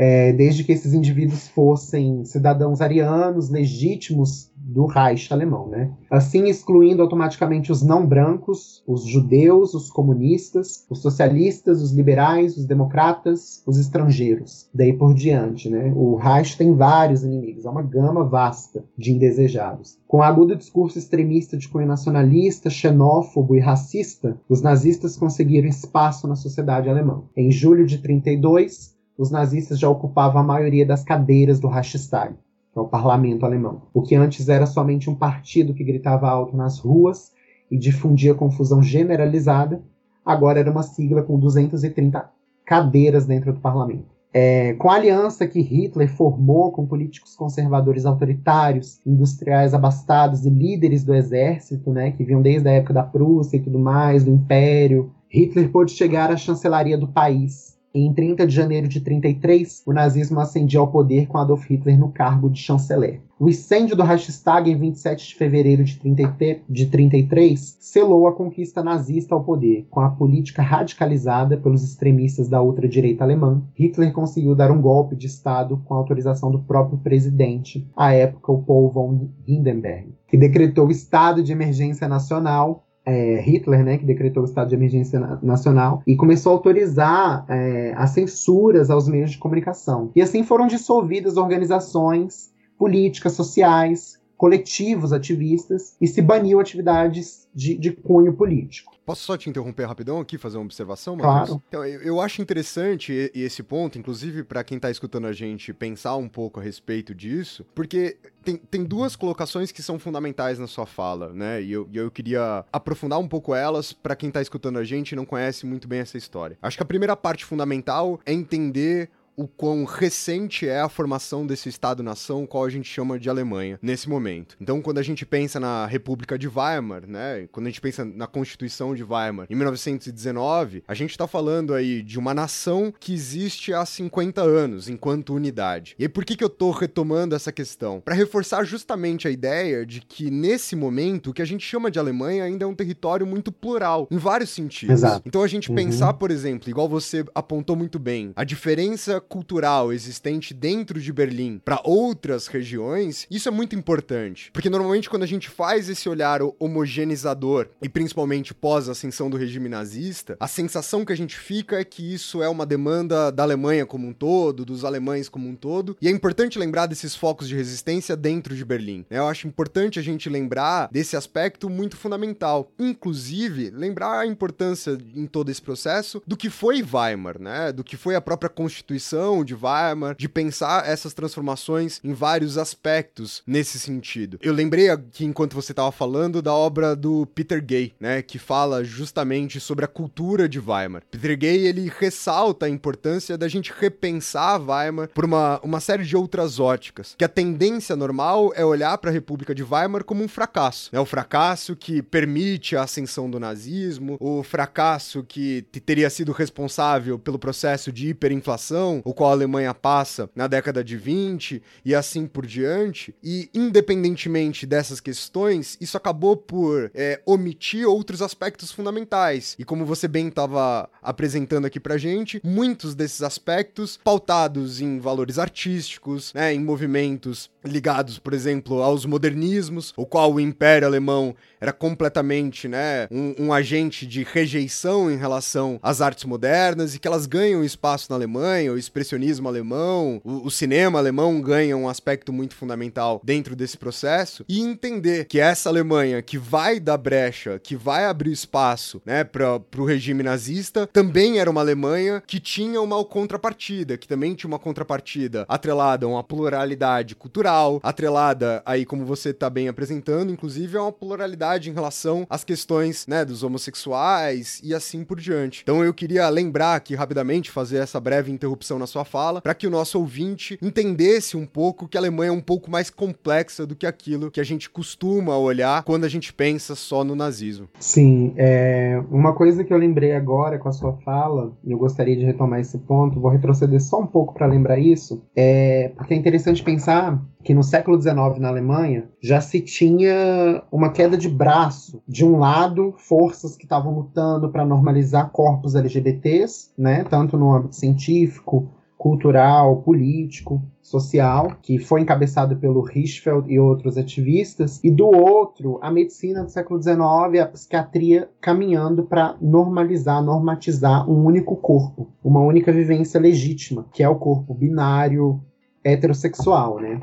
[0.02, 5.92] É, desde que esses indivíduos fossem cidadãos arianos legítimos do Reich alemão, né?
[6.10, 12.66] Assim excluindo automaticamente os não brancos, os judeus, os comunistas, os socialistas, os liberais, os
[12.66, 14.70] democratas, os estrangeiros.
[14.74, 15.92] Daí por diante, né?
[15.94, 19.98] O Reich tem vários inimigos, é uma gama vasta de indesejados.
[20.08, 26.36] Com agudo discurso extremista de cunho nacionalista, xenófobo e racista, os nazistas conseguiram espaço na
[26.36, 27.24] sociedade alemã.
[27.36, 32.36] Em julho de 32, os nazistas já ocupavam a maioria das cadeiras do Reichstag,
[32.72, 33.82] que é o parlamento alemão.
[33.94, 37.34] O que antes era somente um partido que gritava alto nas ruas
[37.70, 39.84] e difundia confusão generalizada,
[40.26, 42.30] agora era uma sigla com 230
[42.66, 44.06] cadeiras dentro do parlamento.
[44.34, 51.04] É, com a aliança que Hitler formou com políticos conservadores autoritários, industriais abastados e líderes
[51.04, 55.12] do exército, né, que vinham desde a época da Prússia e tudo mais, do Império,
[55.28, 57.79] Hitler pôde chegar à chancelaria do país.
[58.02, 62.10] Em 30 de janeiro de 33, o nazismo ascendia ao poder com Adolf Hitler no
[62.10, 63.20] cargo de chanceler.
[63.38, 68.82] O incêndio do Reichstag em 27 de fevereiro de, 30, de 33 selou a conquista
[68.82, 69.86] nazista ao poder.
[69.90, 75.28] Com a política radicalizada pelos extremistas da ultradireita alemã, Hitler conseguiu dar um golpe de
[75.28, 80.92] Estado com autorização do próprio presidente, à época o Paul von Hindenburg, que decretou o
[80.92, 86.16] estado de emergência nacional é, Hitler, né, que decretou o estado de emergência nacional e
[86.16, 90.12] começou a autorizar é, as censuras aos meios de comunicação.
[90.16, 97.92] E assim foram dissolvidas organizações políticas, sociais, coletivos ativistas e se baniu atividades de, de
[97.92, 98.94] cunho político.
[99.10, 101.48] Posso só te interromper rapidão aqui, fazer uma observação, Matheus?
[101.48, 101.64] Claro.
[101.68, 106.16] Então, eu, eu acho interessante esse ponto, inclusive para quem está escutando a gente pensar
[106.16, 110.86] um pouco a respeito disso, porque tem, tem duas colocações que são fundamentais na sua
[110.86, 111.60] fala, né?
[111.60, 115.16] E eu, eu queria aprofundar um pouco elas para quem está escutando a gente e
[115.16, 116.56] não conhece muito bem essa história.
[116.62, 121.70] Acho que a primeira parte fundamental é entender o quão recente é a formação desse
[121.70, 124.58] Estado-nação, qual a gente chama de Alemanha, nesse momento.
[124.60, 128.28] Então, quando a gente pensa na República de Weimar, né, quando a gente pensa na
[128.28, 133.74] Constituição de Weimar, em 1919, a gente está falando aí de uma nação que existe
[133.74, 135.96] há 50 anos, enquanto unidade.
[135.98, 138.02] E aí, por que, que eu tô retomando essa questão?
[138.02, 142.00] Para reforçar justamente a ideia de que, nesse momento, o que a gente chama de
[142.00, 144.96] Alemanha ainda é um território muito plural, em vários sentidos.
[144.96, 145.24] Exato.
[145.26, 145.76] Então, a gente Uhum.
[145.76, 151.62] pensar, por exemplo, igual você apontou muito bem, a diferença cultural existente dentro de Berlim
[151.64, 154.50] para outras regiões, isso é muito importante.
[154.52, 159.70] Porque normalmente quando a gente faz esse olhar homogeneizador, e principalmente pós ascensão do regime
[159.70, 163.86] nazista, a sensação que a gente fica é que isso é uma demanda da Alemanha
[163.86, 167.56] como um todo, dos alemães como um todo, e é importante lembrar desses focos de
[167.56, 169.06] resistência dentro de Berlim.
[169.10, 169.20] né?
[169.20, 172.72] Eu acho importante a gente lembrar desse aspecto muito fundamental.
[172.80, 177.72] Inclusive, lembrar a importância em todo esse processo do que foi Weimar, né?
[177.72, 179.09] Do que foi a própria Constituição
[179.46, 184.38] de Weimar, de pensar essas transformações em vários aspectos nesse sentido.
[184.42, 188.84] Eu lembrei aqui, enquanto você estava falando, da obra do Peter Gay, né, que fala
[188.84, 191.04] justamente sobre a cultura de Weimar.
[191.10, 196.16] Peter Gay, ele ressalta a importância da gente repensar Weimar por uma, uma série de
[196.16, 200.28] outras óticas, que a tendência normal é olhar para a República de Weimar como um
[200.28, 206.32] fracasso, né, o fracasso que permite a ascensão do nazismo, o fracasso que teria sido
[206.32, 211.96] responsável pelo processo de hiperinflação, o qual a Alemanha passa na década de 20 e
[211.96, 213.14] assim por diante.
[213.24, 219.56] E independentemente dessas questões, isso acabou por é, omitir outros aspectos fundamentais.
[219.58, 225.38] E como você bem estava apresentando aqui pra gente, muitos desses aspectos pautados em valores
[225.40, 231.74] artísticos, né, em movimentos ligados, por exemplo, aos modernismos, o qual o Império Alemão era
[231.74, 237.26] completamente, né, um, um, agente de rejeição em relação às artes modernas e que elas
[237.26, 242.56] ganham espaço na Alemanha, o expressionismo alemão, o, o cinema alemão ganha um aspecto muito
[242.56, 244.46] fundamental dentro desse processo.
[244.48, 249.62] E entender que essa Alemanha que vai dar brecha, que vai abrir espaço, né, para
[249.78, 254.60] o regime nazista, também era uma Alemanha que tinha uma contrapartida, que também tinha uma
[254.60, 257.49] contrapartida atrelada a uma pluralidade cultural,
[257.84, 263.08] atrelada aí como você está bem apresentando, inclusive a uma pluralidade em relação às questões,
[263.08, 265.62] né, dos homossexuais e assim por diante.
[265.64, 269.68] Então eu queria lembrar aqui rapidamente, fazer essa breve interrupção na sua fala, para que
[269.68, 273.76] o nosso ouvinte entendesse um pouco que a Alemanha é um pouco mais complexa do
[273.76, 277.68] que aquilo que a gente costuma olhar quando a gente pensa só no nazismo.
[277.80, 282.26] Sim, é, uma coisa que eu lembrei agora com a sua fala, eu gostaria de
[282.26, 286.64] retomar esse ponto, vou retroceder só um pouco para lembrar isso, é, porque é interessante
[286.64, 292.02] pensar que no século XIX na Alemanha já se tinha uma queda de braço.
[292.08, 297.76] De um lado, forças que estavam lutando para normalizar corpos LGBTs, né, tanto no âmbito
[297.76, 305.80] científico, cultural, político, social, que foi encabeçado pelo Hirschfeld e outros ativistas, e do outro,
[305.82, 307.00] a medicina do século XIX
[307.42, 314.10] a psiquiatria caminhando para normalizar, normatizar um único corpo, uma única vivência legítima, que é
[314.10, 315.42] o corpo binário
[315.82, 317.00] heterossexual, né?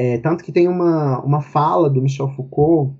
[0.00, 2.94] É, tanto que tem uma, uma fala do Michel Foucault,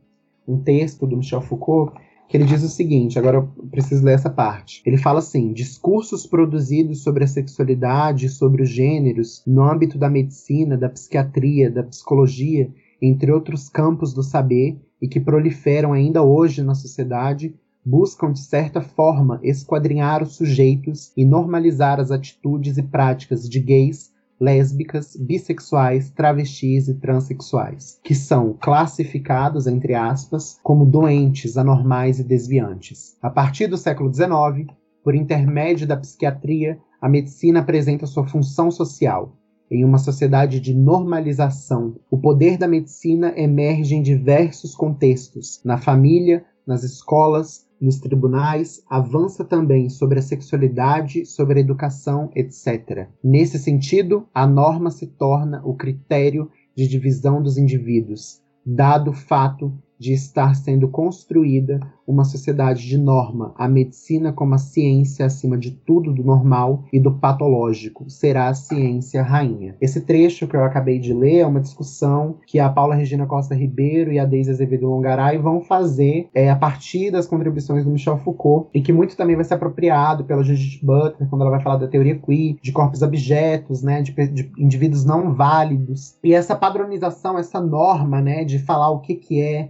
[0.48, 1.92] um texto do Michel Foucault,
[2.28, 4.82] que ele diz o seguinte, agora eu preciso ler essa parte.
[4.84, 10.76] Ele fala assim: discursos produzidos sobre a sexualidade sobre os gêneros no âmbito da medicina,
[10.76, 12.68] da psiquiatria, da psicologia,
[13.00, 17.54] entre outros campos do saber, e que proliferam ainda hoje na sociedade,
[17.86, 24.10] buscam de certa forma esquadrinhar os sujeitos e normalizar as atitudes e práticas de gays
[24.40, 33.16] lésbicas, bissexuais, travestis e transexuais, que são classificados, entre aspas, como doentes, anormais e desviantes.
[33.20, 34.72] A partir do século XIX,
[35.02, 39.32] por intermédio da psiquiatria, a medicina apresenta sua função social.
[39.70, 46.44] Em uma sociedade de normalização, o poder da medicina emerge em diversos contextos, na família,
[46.66, 53.08] nas escolas, nos tribunais avança também sobre a sexualidade, sobre a educação, etc.
[53.22, 59.72] Nesse sentido, a norma se torna o critério de divisão dos indivíduos, dado o fato
[59.98, 65.70] de estar sendo construída uma sociedade de norma, a medicina como a ciência acima de
[65.70, 69.76] tudo do normal e do patológico, será a ciência rainha.
[69.78, 73.54] Esse trecho que eu acabei de ler é uma discussão que a Paula Regina Costa
[73.54, 78.16] Ribeiro e a Deise Azevedo Longaray vão fazer é, a partir das contribuições do Michel
[78.16, 81.76] Foucault, e que muito também vai ser apropriado pela Judith Butler, quando ela vai falar
[81.76, 86.16] da teoria queer, de corpos abjetos, né, de, de indivíduos não válidos.
[86.24, 89.68] E essa padronização, essa norma, né, de falar o que, que é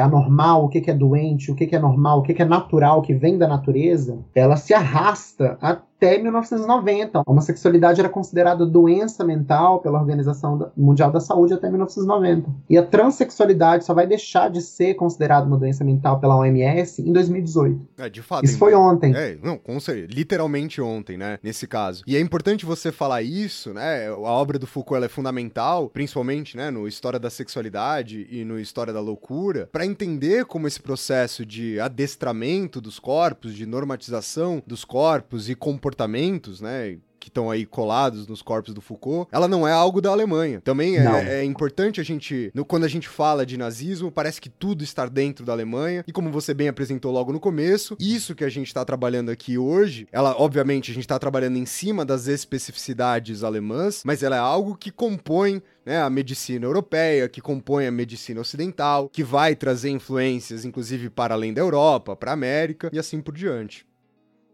[0.00, 2.44] anormal, o que, que é doente, o que, que é normal, o que, que é
[2.44, 5.58] natural, que vem da natureza, ela se arrasta
[6.00, 7.18] até 1990.
[7.18, 12.50] A homossexualidade era considerada doença mental pela Organização Mundial da Saúde até 1990.
[12.70, 17.12] E a transexualidade só vai deixar de ser considerada uma doença mental pela OMS em
[17.12, 17.86] 2018.
[17.98, 18.46] É, de fato.
[18.46, 19.14] Isso foi ontem.
[19.14, 20.08] É, não, com certeza.
[20.10, 21.38] Literalmente ontem, né?
[21.42, 22.02] Nesse caso.
[22.06, 24.08] E é importante você falar isso, né?
[24.08, 26.70] A obra do Foucault é fundamental, principalmente, né?
[26.70, 31.78] No História da Sexualidade e no História da Loucura, para entender como esse processo de
[31.78, 36.98] adestramento dos corpos, de normatização dos corpos e comportamento comportamentos, né?
[37.20, 40.62] que estão aí colados nos corpos do Foucault, ela não é algo da Alemanha.
[40.62, 44.48] Também é, é, importante a gente, no, quando a gente fala de nazismo, parece que
[44.48, 48.42] tudo está dentro da Alemanha, e como você bem apresentou logo no começo, isso que
[48.42, 52.26] a gente está trabalhando aqui hoje, ela, obviamente, a gente está trabalhando em cima das
[52.26, 57.90] especificidades alemãs, mas ela é algo que compõe né, a medicina europeia, que compõe a
[57.90, 62.98] medicina ocidental, que vai trazer influências, inclusive, para além da Europa, para a América e
[62.98, 63.89] assim por diante.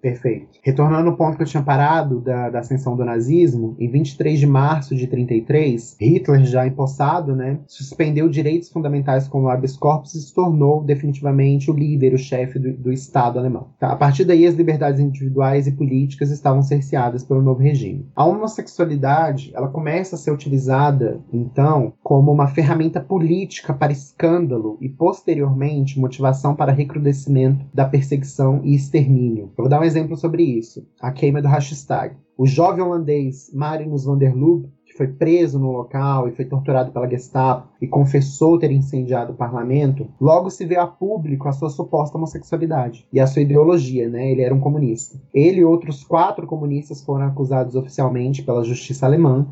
[0.07, 0.61] Perfeito.
[0.63, 4.47] Retornando ao ponto que eu tinha parado da, da ascensão do nazismo, em 23 de
[4.47, 10.33] março de 33, Hitler, já empossado, né, suspendeu direitos fundamentais como habeas corpus e se
[10.33, 13.71] tornou definitivamente o líder, o chefe do, do Estado alemão.
[13.81, 13.89] Tá?
[13.89, 18.09] A partir daí, as liberdades individuais e políticas estavam cerceadas pelo novo regime.
[18.15, 24.89] A homossexualidade, ela começa a ser utilizada, então, como uma ferramenta política para escândalo e,
[24.89, 29.51] posteriormente, motivação para recrudescimento da perseguição e extermínio.
[29.59, 32.17] Eu vou dar um exemplo sobre isso: a queima do Reichstag.
[32.39, 36.93] O jovem holandês Marinus van der Lubbe, que foi preso no local e foi torturado
[36.93, 41.71] pela Gestapo e confessou ter incendiado o parlamento, logo se veio a público a sua
[41.71, 44.31] suposta homossexualidade e a sua ideologia, né?
[44.31, 45.19] Ele era um comunista.
[45.33, 49.47] Ele e outros quatro comunistas foram acusados oficialmente pela justiça alemã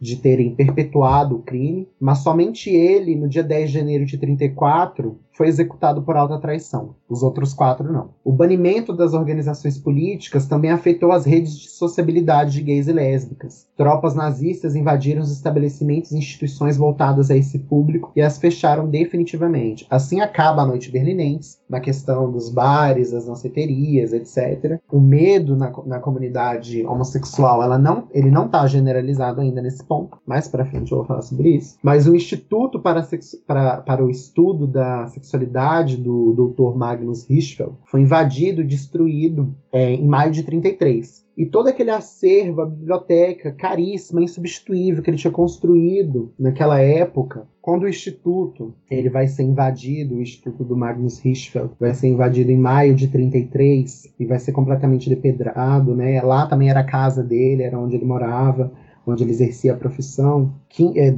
[0.00, 5.18] de terem perpetuado o crime, mas somente ele, no dia 10 de janeiro de 34,
[5.40, 6.96] foi executado por alta traição.
[7.08, 8.10] Os outros quatro não.
[8.22, 13.66] O banimento das organizações políticas também afetou as redes de sociabilidade de gays e lésbicas.
[13.74, 19.86] Tropas nazistas invadiram os estabelecimentos e instituições voltadas a esse público e as fecharam definitivamente.
[19.88, 24.78] Assim acaba a noite berlinense, na questão dos bares, das danceterias, etc.
[24.92, 30.18] O medo na, na comunidade homossexual, ela não, ele não está generalizado ainda nesse ponto.
[30.26, 31.78] Mais para frente eu vou falar sobre isso.
[31.82, 33.08] Mas o Instituto para,
[33.46, 36.76] para, para o Estudo da Sexualidade sexualidade do Dr.
[36.76, 41.24] Magnus Hirschfeld foi invadido e destruído é, em maio de 33.
[41.36, 47.84] E todo aquele acervo, a biblioteca caríssima, insubstituível que ele tinha construído naquela época, quando
[47.84, 52.58] o instituto ele vai ser invadido, o instituto do Magnus Hirschfeld vai ser invadido em
[52.58, 56.20] maio de 33 e vai ser completamente depedrado, né?
[56.20, 58.70] Lá também era a casa dele, era onde ele morava
[59.06, 60.54] onde ele exercia a profissão,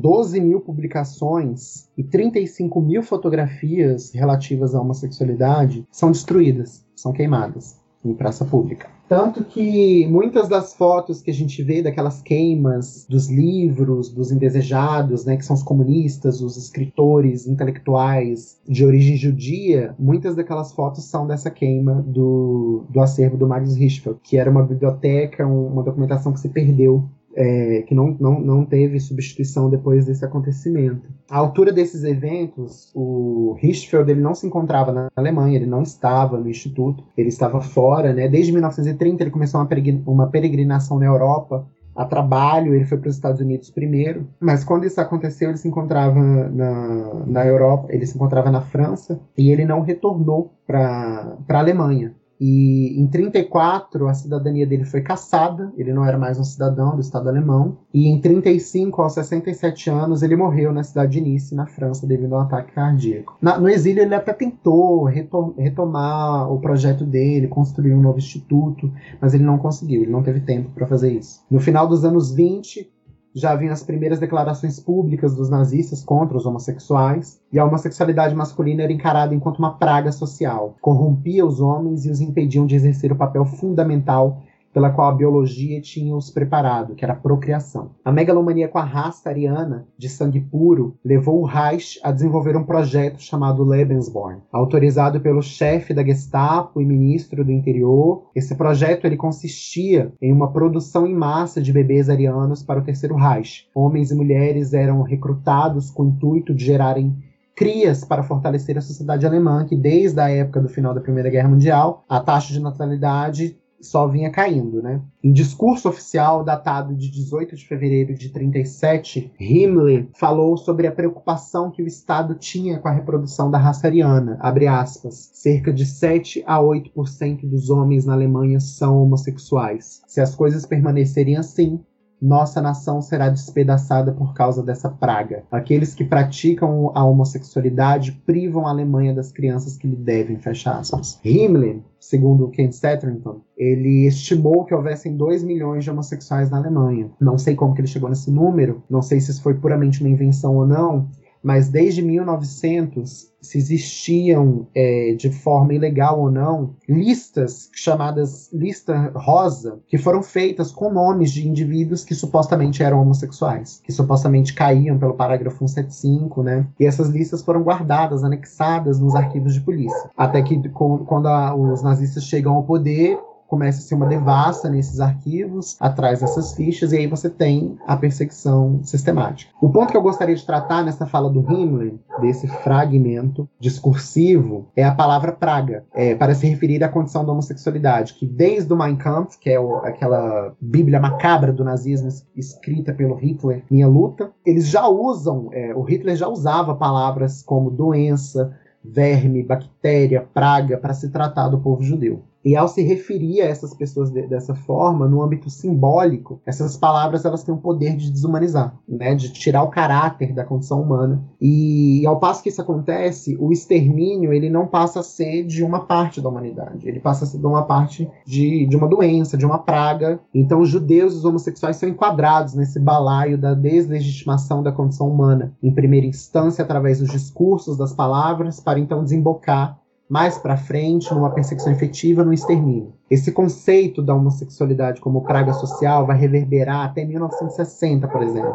[0.00, 7.80] 12 é, mil publicações e 35 mil fotografias relativas à homossexualidade são destruídas, são queimadas
[8.04, 8.88] em praça pública.
[9.08, 15.26] Tanto que muitas das fotos que a gente vê daquelas queimas dos livros, dos indesejados,
[15.26, 21.26] né, que são os comunistas, os escritores intelectuais de origem judia, muitas daquelas fotos são
[21.26, 26.40] dessa queima do, do acervo do Magnus Hirschfeld, que era uma biblioteca, uma documentação que
[26.40, 31.08] se perdeu é, que não, não, não teve substituição depois desse acontecimento.
[31.30, 36.38] À altura desses eventos, o Hirschfeld ele não se encontrava na Alemanha, ele não estava
[36.38, 38.28] no instituto, ele estava fora, né?
[38.28, 39.68] Desde 1930 ele começou uma,
[40.06, 44.84] uma peregrinação na Europa a trabalho, ele foi para os Estados Unidos primeiro, mas quando
[44.84, 46.18] isso aconteceu, ele se encontrava
[46.48, 52.14] na, na Europa, ele se encontrava na França e ele não retornou para a Alemanha.
[52.44, 57.00] E em 34 a cidadania dele foi cassada, ele não era mais um cidadão do
[57.00, 57.78] Estado alemão.
[57.94, 62.34] E em 35, aos 67 anos, ele morreu na cidade de Nice, na França, devido
[62.34, 63.36] a um ataque cardíaco.
[63.40, 68.92] Na, no exílio, ele até tentou retom retomar o projeto dele, construir um novo instituto,
[69.20, 71.44] mas ele não conseguiu, ele não teve tempo para fazer isso.
[71.48, 72.90] No final dos anos 20,
[73.34, 78.82] já haviam as primeiras declarações públicas dos nazistas contra os homossexuais, e a homossexualidade masculina
[78.82, 83.16] era encarada enquanto uma praga social, corrompia os homens e os impediam de exercer o
[83.16, 84.42] papel fundamental
[84.72, 87.90] pela qual a biologia tinha os preparado, que era a procriação.
[88.04, 92.64] A megalomania com a raça ariana, de sangue puro, levou o Reich a desenvolver um
[92.64, 98.24] projeto chamado Lebensborn, autorizado pelo chefe da Gestapo e ministro do interior.
[98.34, 103.14] Esse projeto ele consistia em uma produção em massa de bebês arianos para o Terceiro
[103.14, 103.68] Reich.
[103.74, 107.14] Homens e mulheres eram recrutados com o intuito de gerarem
[107.54, 111.48] crias para fortalecer a sociedade alemã, que desde a época do final da Primeira Guerra
[111.48, 115.02] Mundial, a taxa de natalidade só vinha caindo, né?
[115.22, 121.70] Em discurso oficial datado de 18 de fevereiro de 37, Himmler falou sobre a preocupação
[121.70, 124.38] que o Estado tinha com a reprodução da raça ariana.
[124.40, 125.30] Abre aspas.
[125.34, 130.02] Cerca de 7 a 8% dos homens na Alemanha são homossexuais.
[130.06, 131.80] Se as coisas permanecerem assim,
[132.22, 135.42] nossa nação será despedaçada por causa dessa praga.
[135.50, 141.18] Aqueles que praticam a homossexualidade privam a Alemanha das crianças que lhe devem, fecha aspas.
[141.24, 147.10] Himmler, segundo Ken Setrington, ele estimou que houvessem 2 milhões de homossexuais na Alemanha.
[147.20, 150.10] Não sei como que ele chegou nesse número, não sei se isso foi puramente uma
[150.10, 151.08] invenção ou não,
[151.42, 159.80] mas desde 1900 se existiam é, de forma ilegal ou não listas chamadas lista rosa
[159.88, 165.14] que foram feitas com nomes de indivíduos que supostamente eram homossexuais, que supostamente caíam pelo
[165.14, 166.66] parágrafo 175, né?
[166.78, 171.82] E essas listas foram guardadas, anexadas nos arquivos de polícia, até que quando a, os
[171.82, 173.18] nazistas chegam ao poder
[173.52, 177.94] começa a ser uma devassa nesses arquivos, atrás dessas fichas, e aí você tem a
[177.94, 179.52] perseguição sistemática.
[179.60, 184.82] O ponto que eu gostaria de tratar nessa fala do Himmler, desse fragmento discursivo, é
[184.82, 188.96] a palavra praga, é, para se referir à condição da homossexualidade, que desde o Mein
[188.96, 194.66] Kampf, que é o, aquela bíblia macabra do nazismo escrita pelo Hitler, Minha Luta, eles
[194.66, 201.10] já usam, é, o Hitler já usava palavras como doença, verme, bactéria, praga, para se
[201.10, 202.22] tratar do povo judeu.
[202.44, 207.24] E ao se referir a essas pessoas de, dessa forma, no âmbito simbólico, essas palavras
[207.24, 211.22] elas têm o poder de desumanizar, né, de tirar o caráter da condição humana.
[211.40, 215.80] E ao passo que isso acontece, o extermínio ele não passa a ser de uma
[215.80, 219.46] parte da humanidade, ele passa a ser de uma parte de, de uma doença, de
[219.46, 220.20] uma praga.
[220.34, 225.54] Então os judeus e os homossexuais são enquadrados nesse balaio da deslegitimação da condição humana,
[225.62, 229.81] em primeira instância através dos discursos, das palavras, para então desembocar
[230.12, 232.92] mais para frente, numa perseguição efetiva, no extermínio.
[233.10, 238.54] Esse conceito da homossexualidade como praga social vai reverberar até 1960, por exemplo.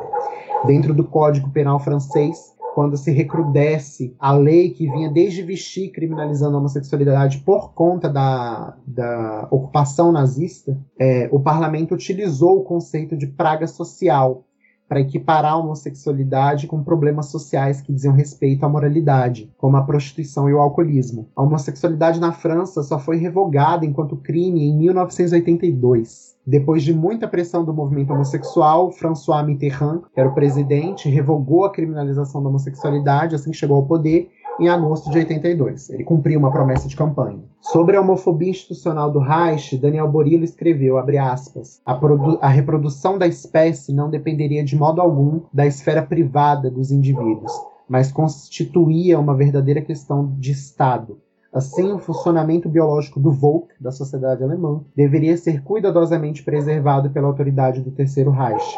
[0.68, 6.56] Dentro do Código Penal francês, quando se recrudesce a lei que vinha desde Vichy criminalizando
[6.56, 13.26] a homossexualidade por conta da, da ocupação nazista, é, o parlamento utilizou o conceito de
[13.26, 14.44] praga social
[14.88, 20.50] para equiparar a homossexualidade com problemas sociais que diziam respeito à moralidade, como a prostituição
[20.50, 21.30] e o alcoolismo.
[21.36, 26.38] A homossexualidade na França só foi revogada enquanto crime em 1982.
[26.46, 31.72] Depois de muita pressão do movimento homossexual, François Mitterrand, que era o presidente, revogou a
[31.72, 34.30] criminalização da homossexualidade assim que chegou ao poder
[34.60, 35.90] em agosto de 82.
[35.90, 37.44] Ele cumpriu uma promessa de campanha.
[37.62, 42.00] Sobre a homofobia institucional do Reich, Daniel Borillo escreveu, aspas, a,
[42.42, 47.52] a reprodução da espécie não dependeria de modo algum da esfera privada dos indivíduos,
[47.88, 51.20] mas constituía uma verdadeira questão de Estado.
[51.54, 57.82] Assim, o funcionamento biológico do Volk, da sociedade alemã, deveria ser cuidadosamente preservado pela autoridade
[57.82, 58.78] do Terceiro Reich,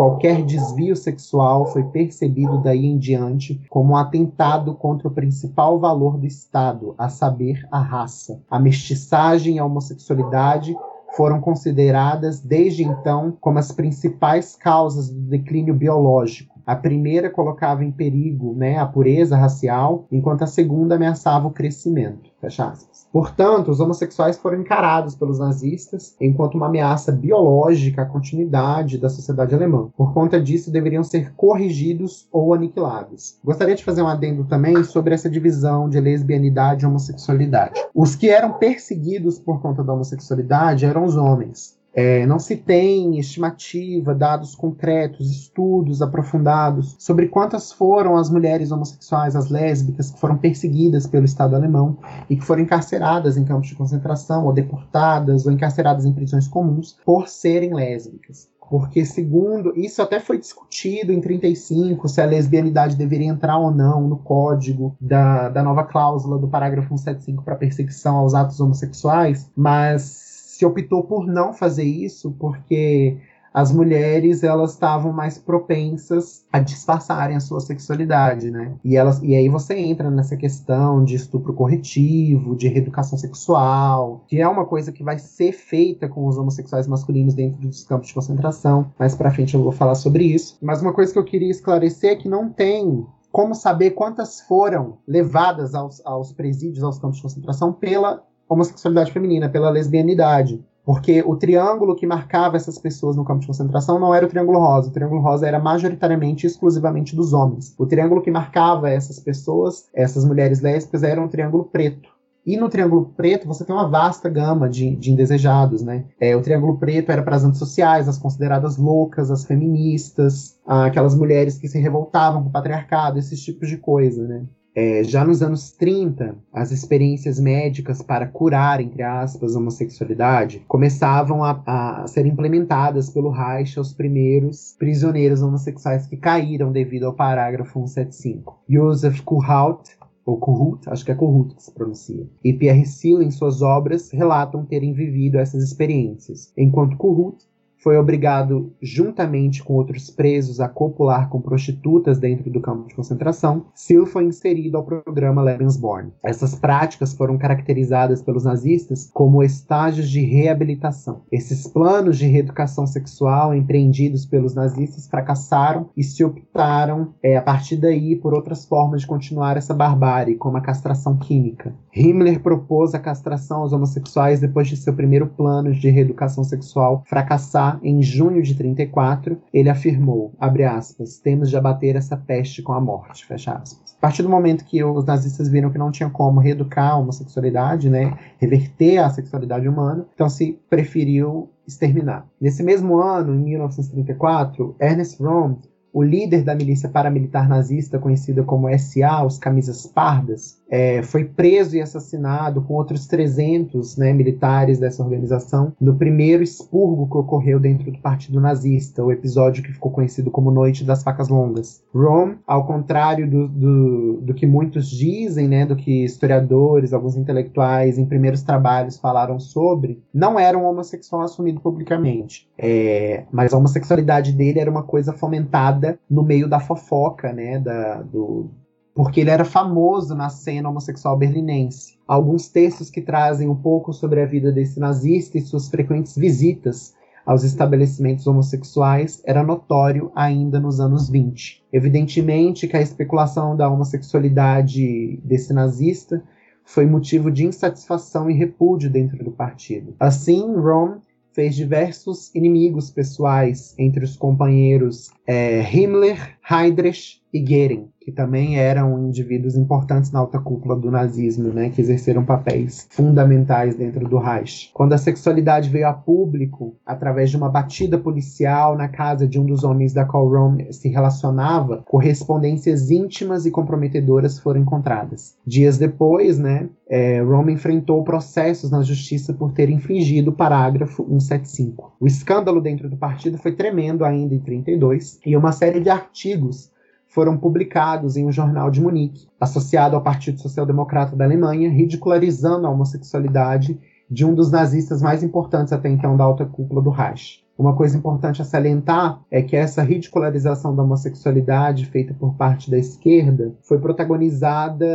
[0.00, 6.16] Qualquer desvio sexual foi percebido daí em diante como um atentado contra o principal valor
[6.16, 8.40] do Estado, a saber, a raça.
[8.50, 10.74] A mestiçagem e a homossexualidade
[11.14, 16.58] foram consideradas desde então como as principais causas do declínio biológico.
[16.64, 22.30] A primeira colocava em perigo né, a pureza racial, enquanto a segunda ameaçava o crescimento.
[22.40, 22.89] Fecha aspas.
[23.12, 29.54] Portanto, os homossexuais foram encarados pelos nazistas enquanto uma ameaça biológica à continuidade da sociedade
[29.54, 29.88] alemã.
[29.96, 33.38] Por conta disso, deveriam ser corrigidos ou aniquilados.
[33.44, 37.80] Gostaria de fazer um adendo também sobre essa divisão de lesbianidade e homossexualidade.
[37.94, 41.79] Os que eram perseguidos por conta da homossexualidade eram os homens.
[41.92, 49.34] É, não se tem estimativa, dados concretos, estudos aprofundados sobre quantas foram as mulheres homossexuais,
[49.34, 53.74] as lésbicas, que foram perseguidas pelo Estado alemão e que foram encarceradas em campos de
[53.74, 58.48] concentração, ou deportadas, ou encarceradas em prisões comuns por serem lésbicas.
[58.70, 64.06] Porque, segundo, isso até foi discutido em 35, se a lesbianidade deveria entrar ou não
[64.06, 70.29] no código da, da nova cláusula do parágrafo 175 para perseguição aos atos homossexuais, mas
[70.60, 73.16] se optou por não fazer isso porque
[73.52, 78.74] as mulheres elas estavam mais propensas a disfarçarem a sua sexualidade, né?
[78.84, 84.40] E elas e aí você entra nessa questão de estupro corretivo, de reeducação sexual, que
[84.40, 88.14] é uma coisa que vai ser feita com os homossexuais masculinos dentro dos campos de
[88.14, 88.92] concentração.
[88.98, 90.58] Mais para frente eu vou falar sobre isso.
[90.60, 94.98] Mas uma coisa que eu queria esclarecer é que não tem como saber quantas foram
[95.08, 100.62] levadas aos, aos presídios, aos campos de concentração pela homossexualidade feminina, pela lesbianidade.
[100.84, 104.58] Porque o triângulo que marcava essas pessoas no campo de concentração não era o triângulo
[104.58, 104.88] rosa.
[104.88, 107.74] O triângulo rosa era majoritariamente exclusivamente dos homens.
[107.78, 112.08] O triângulo que marcava essas pessoas, essas mulheres lésbicas, era um triângulo preto.
[112.44, 116.06] E no Triângulo Preto você tem uma vasta gama de, de indesejados, né?
[116.18, 121.58] É, o Triângulo Preto era para as antissociais, as consideradas loucas, as feministas, aquelas mulheres
[121.58, 124.42] que se revoltavam com o patriarcado, esses tipos de coisa, né?
[124.82, 131.44] É, já nos anos 30, as experiências médicas para curar, entre aspas, a homossexualidade começavam
[131.44, 137.86] a, a ser implementadas pelo Reich aos primeiros prisioneiros homossexuais que caíram devido ao parágrafo
[137.86, 138.58] 175.
[138.66, 139.90] Joseph Kuhaut,
[140.24, 144.10] ou Kuhut, acho que é Kuhut que se pronuncia, e Pierre Seal, em suas obras,
[144.10, 147.44] relatam terem vivido essas experiências, enquanto Kuhut
[147.82, 153.66] foi obrigado, juntamente com outros presos, a copular com prostitutas dentro do campo de concentração,
[153.72, 156.12] Sil foi inserido ao programa Lebensborn.
[156.22, 161.22] Essas práticas foram caracterizadas pelos nazistas como estágios de reabilitação.
[161.32, 167.76] Esses planos de reeducação sexual empreendidos pelos nazistas fracassaram e se optaram, é, a partir
[167.76, 171.74] daí, por outras formas de continuar essa barbárie, como a castração química.
[171.94, 177.69] Himmler propôs a castração aos homossexuais depois de seu primeiro plano de reeducação sexual fracassar
[177.82, 183.26] em junho de 34, ele afirmou, aspas, temos de abater essa peste com a morte.
[183.30, 187.90] A partir do momento que os nazistas viram que não tinha como reeducar a homossexualidade,
[187.90, 192.26] né, reverter a sexualidade humana, então se preferiu exterminar.
[192.40, 195.56] Nesse mesmo ano, em 1934, Ernest Röhm
[195.92, 201.76] o líder da milícia paramilitar nazista, conhecida como SA, os Camisas Pardas, é, foi preso
[201.76, 207.90] e assassinado com outros 300 né, militares dessa organização no primeiro expurgo que ocorreu dentro
[207.90, 211.82] do Partido Nazista, o episódio que ficou conhecido como Noite das Facas Longas.
[211.92, 217.98] Rome, ao contrário do, do, do que muitos dizem, né, do que historiadores, alguns intelectuais
[217.98, 222.48] em primeiros trabalhos falaram sobre, não era um homossexual assumido publicamente.
[222.56, 228.02] É, mas a homossexualidade dele era uma coisa fomentada no meio da fofoca, né, da,
[228.02, 228.50] do,
[228.94, 231.98] porque ele era famoso na cena homossexual berlinense.
[232.06, 236.94] Alguns textos que trazem um pouco sobre a vida desse nazista e suas frequentes visitas
[237.24, 241.62] aos estabelecimentos homossexuais era notório ainda nos anos 20.
[241.72, 246.22] Evidentemente que a especulação da homossexualidade desse nazista
[246.64, 249.94] foi motivo de insatisfação e repúdio dentro do partido.
[249.98, 250.98] Assim, Rom
[251.32, 258.98] fez diversos inimigos pessoais entre os companheiros é, Himmler, Heydrich e Goering que também eram
[259.06, 264.70] indivíduos importantes na alta cúpula do nazismo, né, que exerceram papéis fundamentais dentro do Reich.
[264.72, 269.44] Quando a sexualidade veio a público através de uma batida policial na casa de um
[269.44, 275.36] dos homens da qual Rome se relacionava, correspondências íntimas e comprometedoras foram encontradas.
[275.46, 281.92] Dias depois, né, é, Rome enfrentou processos na justiça por ter infringido o parágrafo 175.
[282.00, 286.70] O escândalo dentro do partido foi tremendo ainda em 32 e uma série de artigos
[287.10, 292.66] foram publicados em um jornal de Munique, associado ao Partido Social Democrata da Alemanha, ridicularizando
[292.66, 293.78] a homossexualidade
[294.10, 297.44] de um dos nazistas mais importantes até então da alta cúpula do Reich.
[297.60, 302.78] Uma coisa importante a salientar é que essa ridicularização da homossexualidade feita por parte da
[302.78, 304.86] esquerda foi protagonizada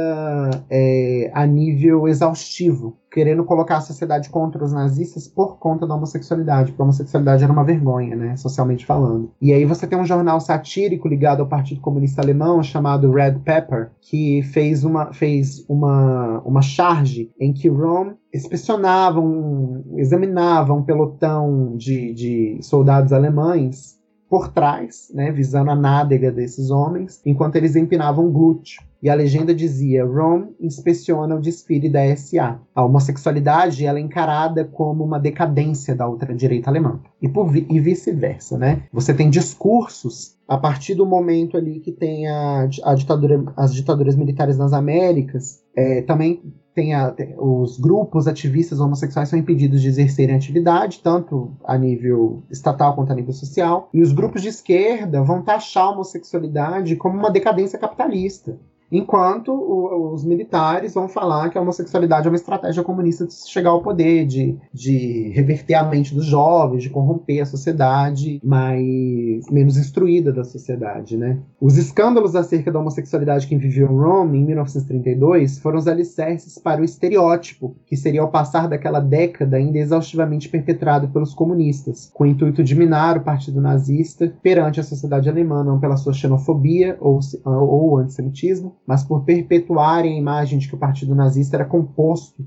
[0.67, 6.71] é, a nível exaustivo, querendo colocar a sociedade contra os nazistas por conta da homossexualidade,
[6.71, 9.31] porque a homossexualidade era uma vergonha, né, socialmente falando.
[9.39, 13.91] E aí você tem um jornal satírico ligado ao Partido Comunista Alemão chamado Red Pepper,
[14.01, 21.75] que fez uma, fez uma, uma charge em que Rom inspecionava, um, examinava um pelotão
[21.77, 23.95] de, de soldados alemães
[24.29, 28.83] por trás, né, visando a nádega desses homens, enquanto eles empinavam glúteo.
[29.01, 32.59] E a legenda dizia: Rom inspeciona o desfile da SA.
[32.73, 36.99] A homossexualidade ela é encarada como uma decadência da ultradireita alemã.
[37.21, 38.81] E, vi e vice-versa, né?
[38.91, 44.15] Você tem discursos a partir do momento ali que tem a, a ditadura, as ditaduras
[44.15, 46.41] militares nas Américas, é, também
[46.75, 52.43] tem, a, tem os grupos ativistas homossexuais são impedidos de exercerem atividade, tanto a nível
[52.51, 57.17] estatal quanto a nível social, e os grupos de esquerda vão taxar a homossexualidade como
[57.17, 58.59] uma decadência capitalista.
[58.95, 63.71] Enquanto o, os militares vão falar que a homossexualidade é uma estratégia comunista de chegar
[63.71, 69.75] ao poder, de, de reverter a mente dos jovens, de corromper a sociedade mais menos
[69.75, 71.39] instruída da sociedade, né?
[71.59, 76.85] Os escândalos acerca da homossexualidade que viveu Rome em 1932 foram os alicerces para o
[76.85, 82.63] estereótipo que seria ao passar daquela década ainda exaustivamente perpetrado pelos comunistas, com o intuito
[82.63, 87.97] de minar o partido nazista perante a sociedade alemã, não pela sua xenofobia ou, ou
[87.97, 92.45] antissemitismo, mas por perpetuarem a imagem de que o partido nazista era composto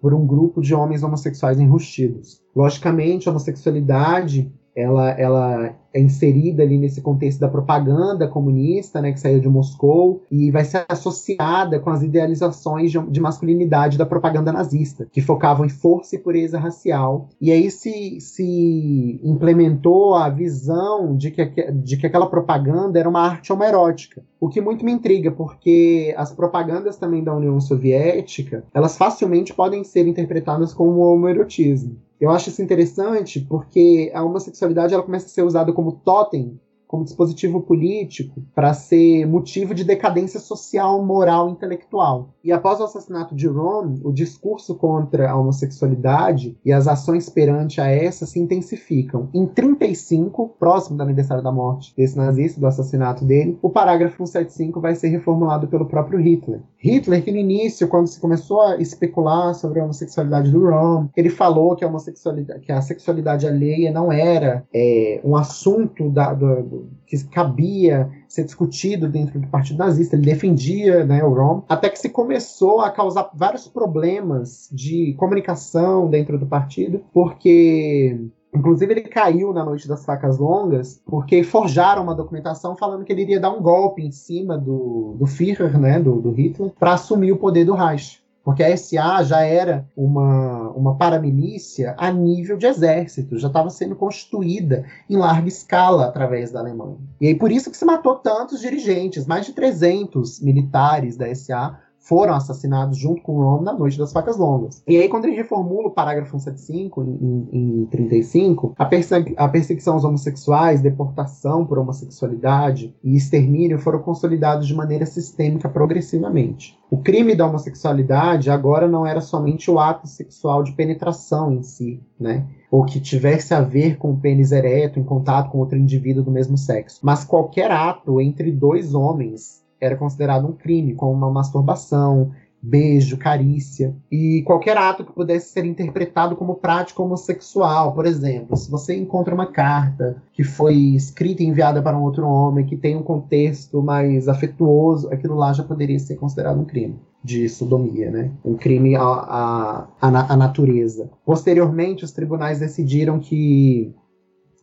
[0.00, 2.42] por um grupo de homens homossexuais enrustidos.
[2.54, 9.18] Logicamente, a homossexualidade ela, ela é inserida ali nesse contexto da propaganda comunista, né, que
[9.18, 14.52] saiu de Moscou, e vai ser associada com as idealizações de, de masculinidade da propaganda
[14.52, 17.28] nazista, que focavam em força e pureza racial.
[17.40, 23.22] E aí se, se implementou a visão de que, de que aquela propaganda era uma
[23.22, 24.22] arte homoerótica.
[24.38, 29.82] O que muito me intriga, porque as propagandas também da União Soviética, elas facilmente podem
[29.82, 31.96] ser interpretadas como homoerotismo.
[32.20, 37.04] Eu acho isso interessante porque a homossexualidade ela começa a ser usada como totem como
[37.04, 42.30] dispositivo político para ser motivo de decadência social, moral e intelectual.
[42.42, 47.80] E após o assassinato de Ron, o discurso contra a homossexualidade e as ações perante
[47.80, 49.28] a essa se intensificam.
[49.34, 54.80] Em 35, próximo do aniversário da morte desse nazista, do assassinato dele, o parágrafo 175
[54.80, 56.60] vai ser reformulado pelo próprio Hitler.
[56.78, 61.30] Hitler, que no início, quando se começou a especular sobre a homossexualidade do Ron, ele
[61.30, 66.62] falou que a homossexualidade, que a sexualidade alheia não era é, um assunto da, do,
[67.06, 70.16] que cabia ser discutido dentro do Partido Nazista.
[70.16, 76.08] Ele defendia né, o Rom, até que se começou a causar vários problemas de comunicação
[76.08, 78.18] dentro do partido, porque
[78.54, 83.20] Inclusive, ele caiu na Noite das Facas Longas porque forjaram uma documentação falando que ele
[83.20, 87.32] iria dar um golpe em cima do, do Führer, né, do, do Hitler, para assumir
[87.32, 92.64] o poder do Reich porque a SA já era uma, uma paramilícia a nível de
[92.64, 96.96] exército, já estava sendo constituída em larga escala através da Alemanha.
[97.20, 101.76] E aí por isso que se matou tantos dirigentes, mais de 300 militares da SA
[102.06, 104.80] foram assassinados junto com Rom na Noite das Facas Longas.
[104.86, 109.94] E aí, quando ele reformula o parágrafo 175, em, em 35, a, persegui a perseguição
[109.94, 116.78] aos homossexuais, deportação por homossexualidade e extermínio foram consolidados de maneira sistêmica progressivamente.
[116.88, 122.00] O crime da homossexualidade agora não era somente o ato sexual de penetração em si,
[122.18, 122.46] né?
[122.70, 126.30] ou que tivesse a ver com o pênis ereto em contato com outro indivíduo do
[126.30, 132.32] mesmo sexo, mas qualquer ato entre dois homens era considerado um crime, como uma masturbação,
[132.60, 137.92] beijo, carícia e qualquer ato que pudesse ser interpretado como prática homossexual.
[137.92, 142.26] Por exemplo, se você encontra uma carta que foi escrita e enviada para um outro
[142.26, 146.98] homem que tem um contexto mais afetuoso, aquilo lá já poderia ser considerado um crime
[147.22, 148.30] de sodomia, né?
[148.44, 151.10] Um crime à, à, à natureza.
[151.24, 153.92] Posteriormente, os tribunais decidiram que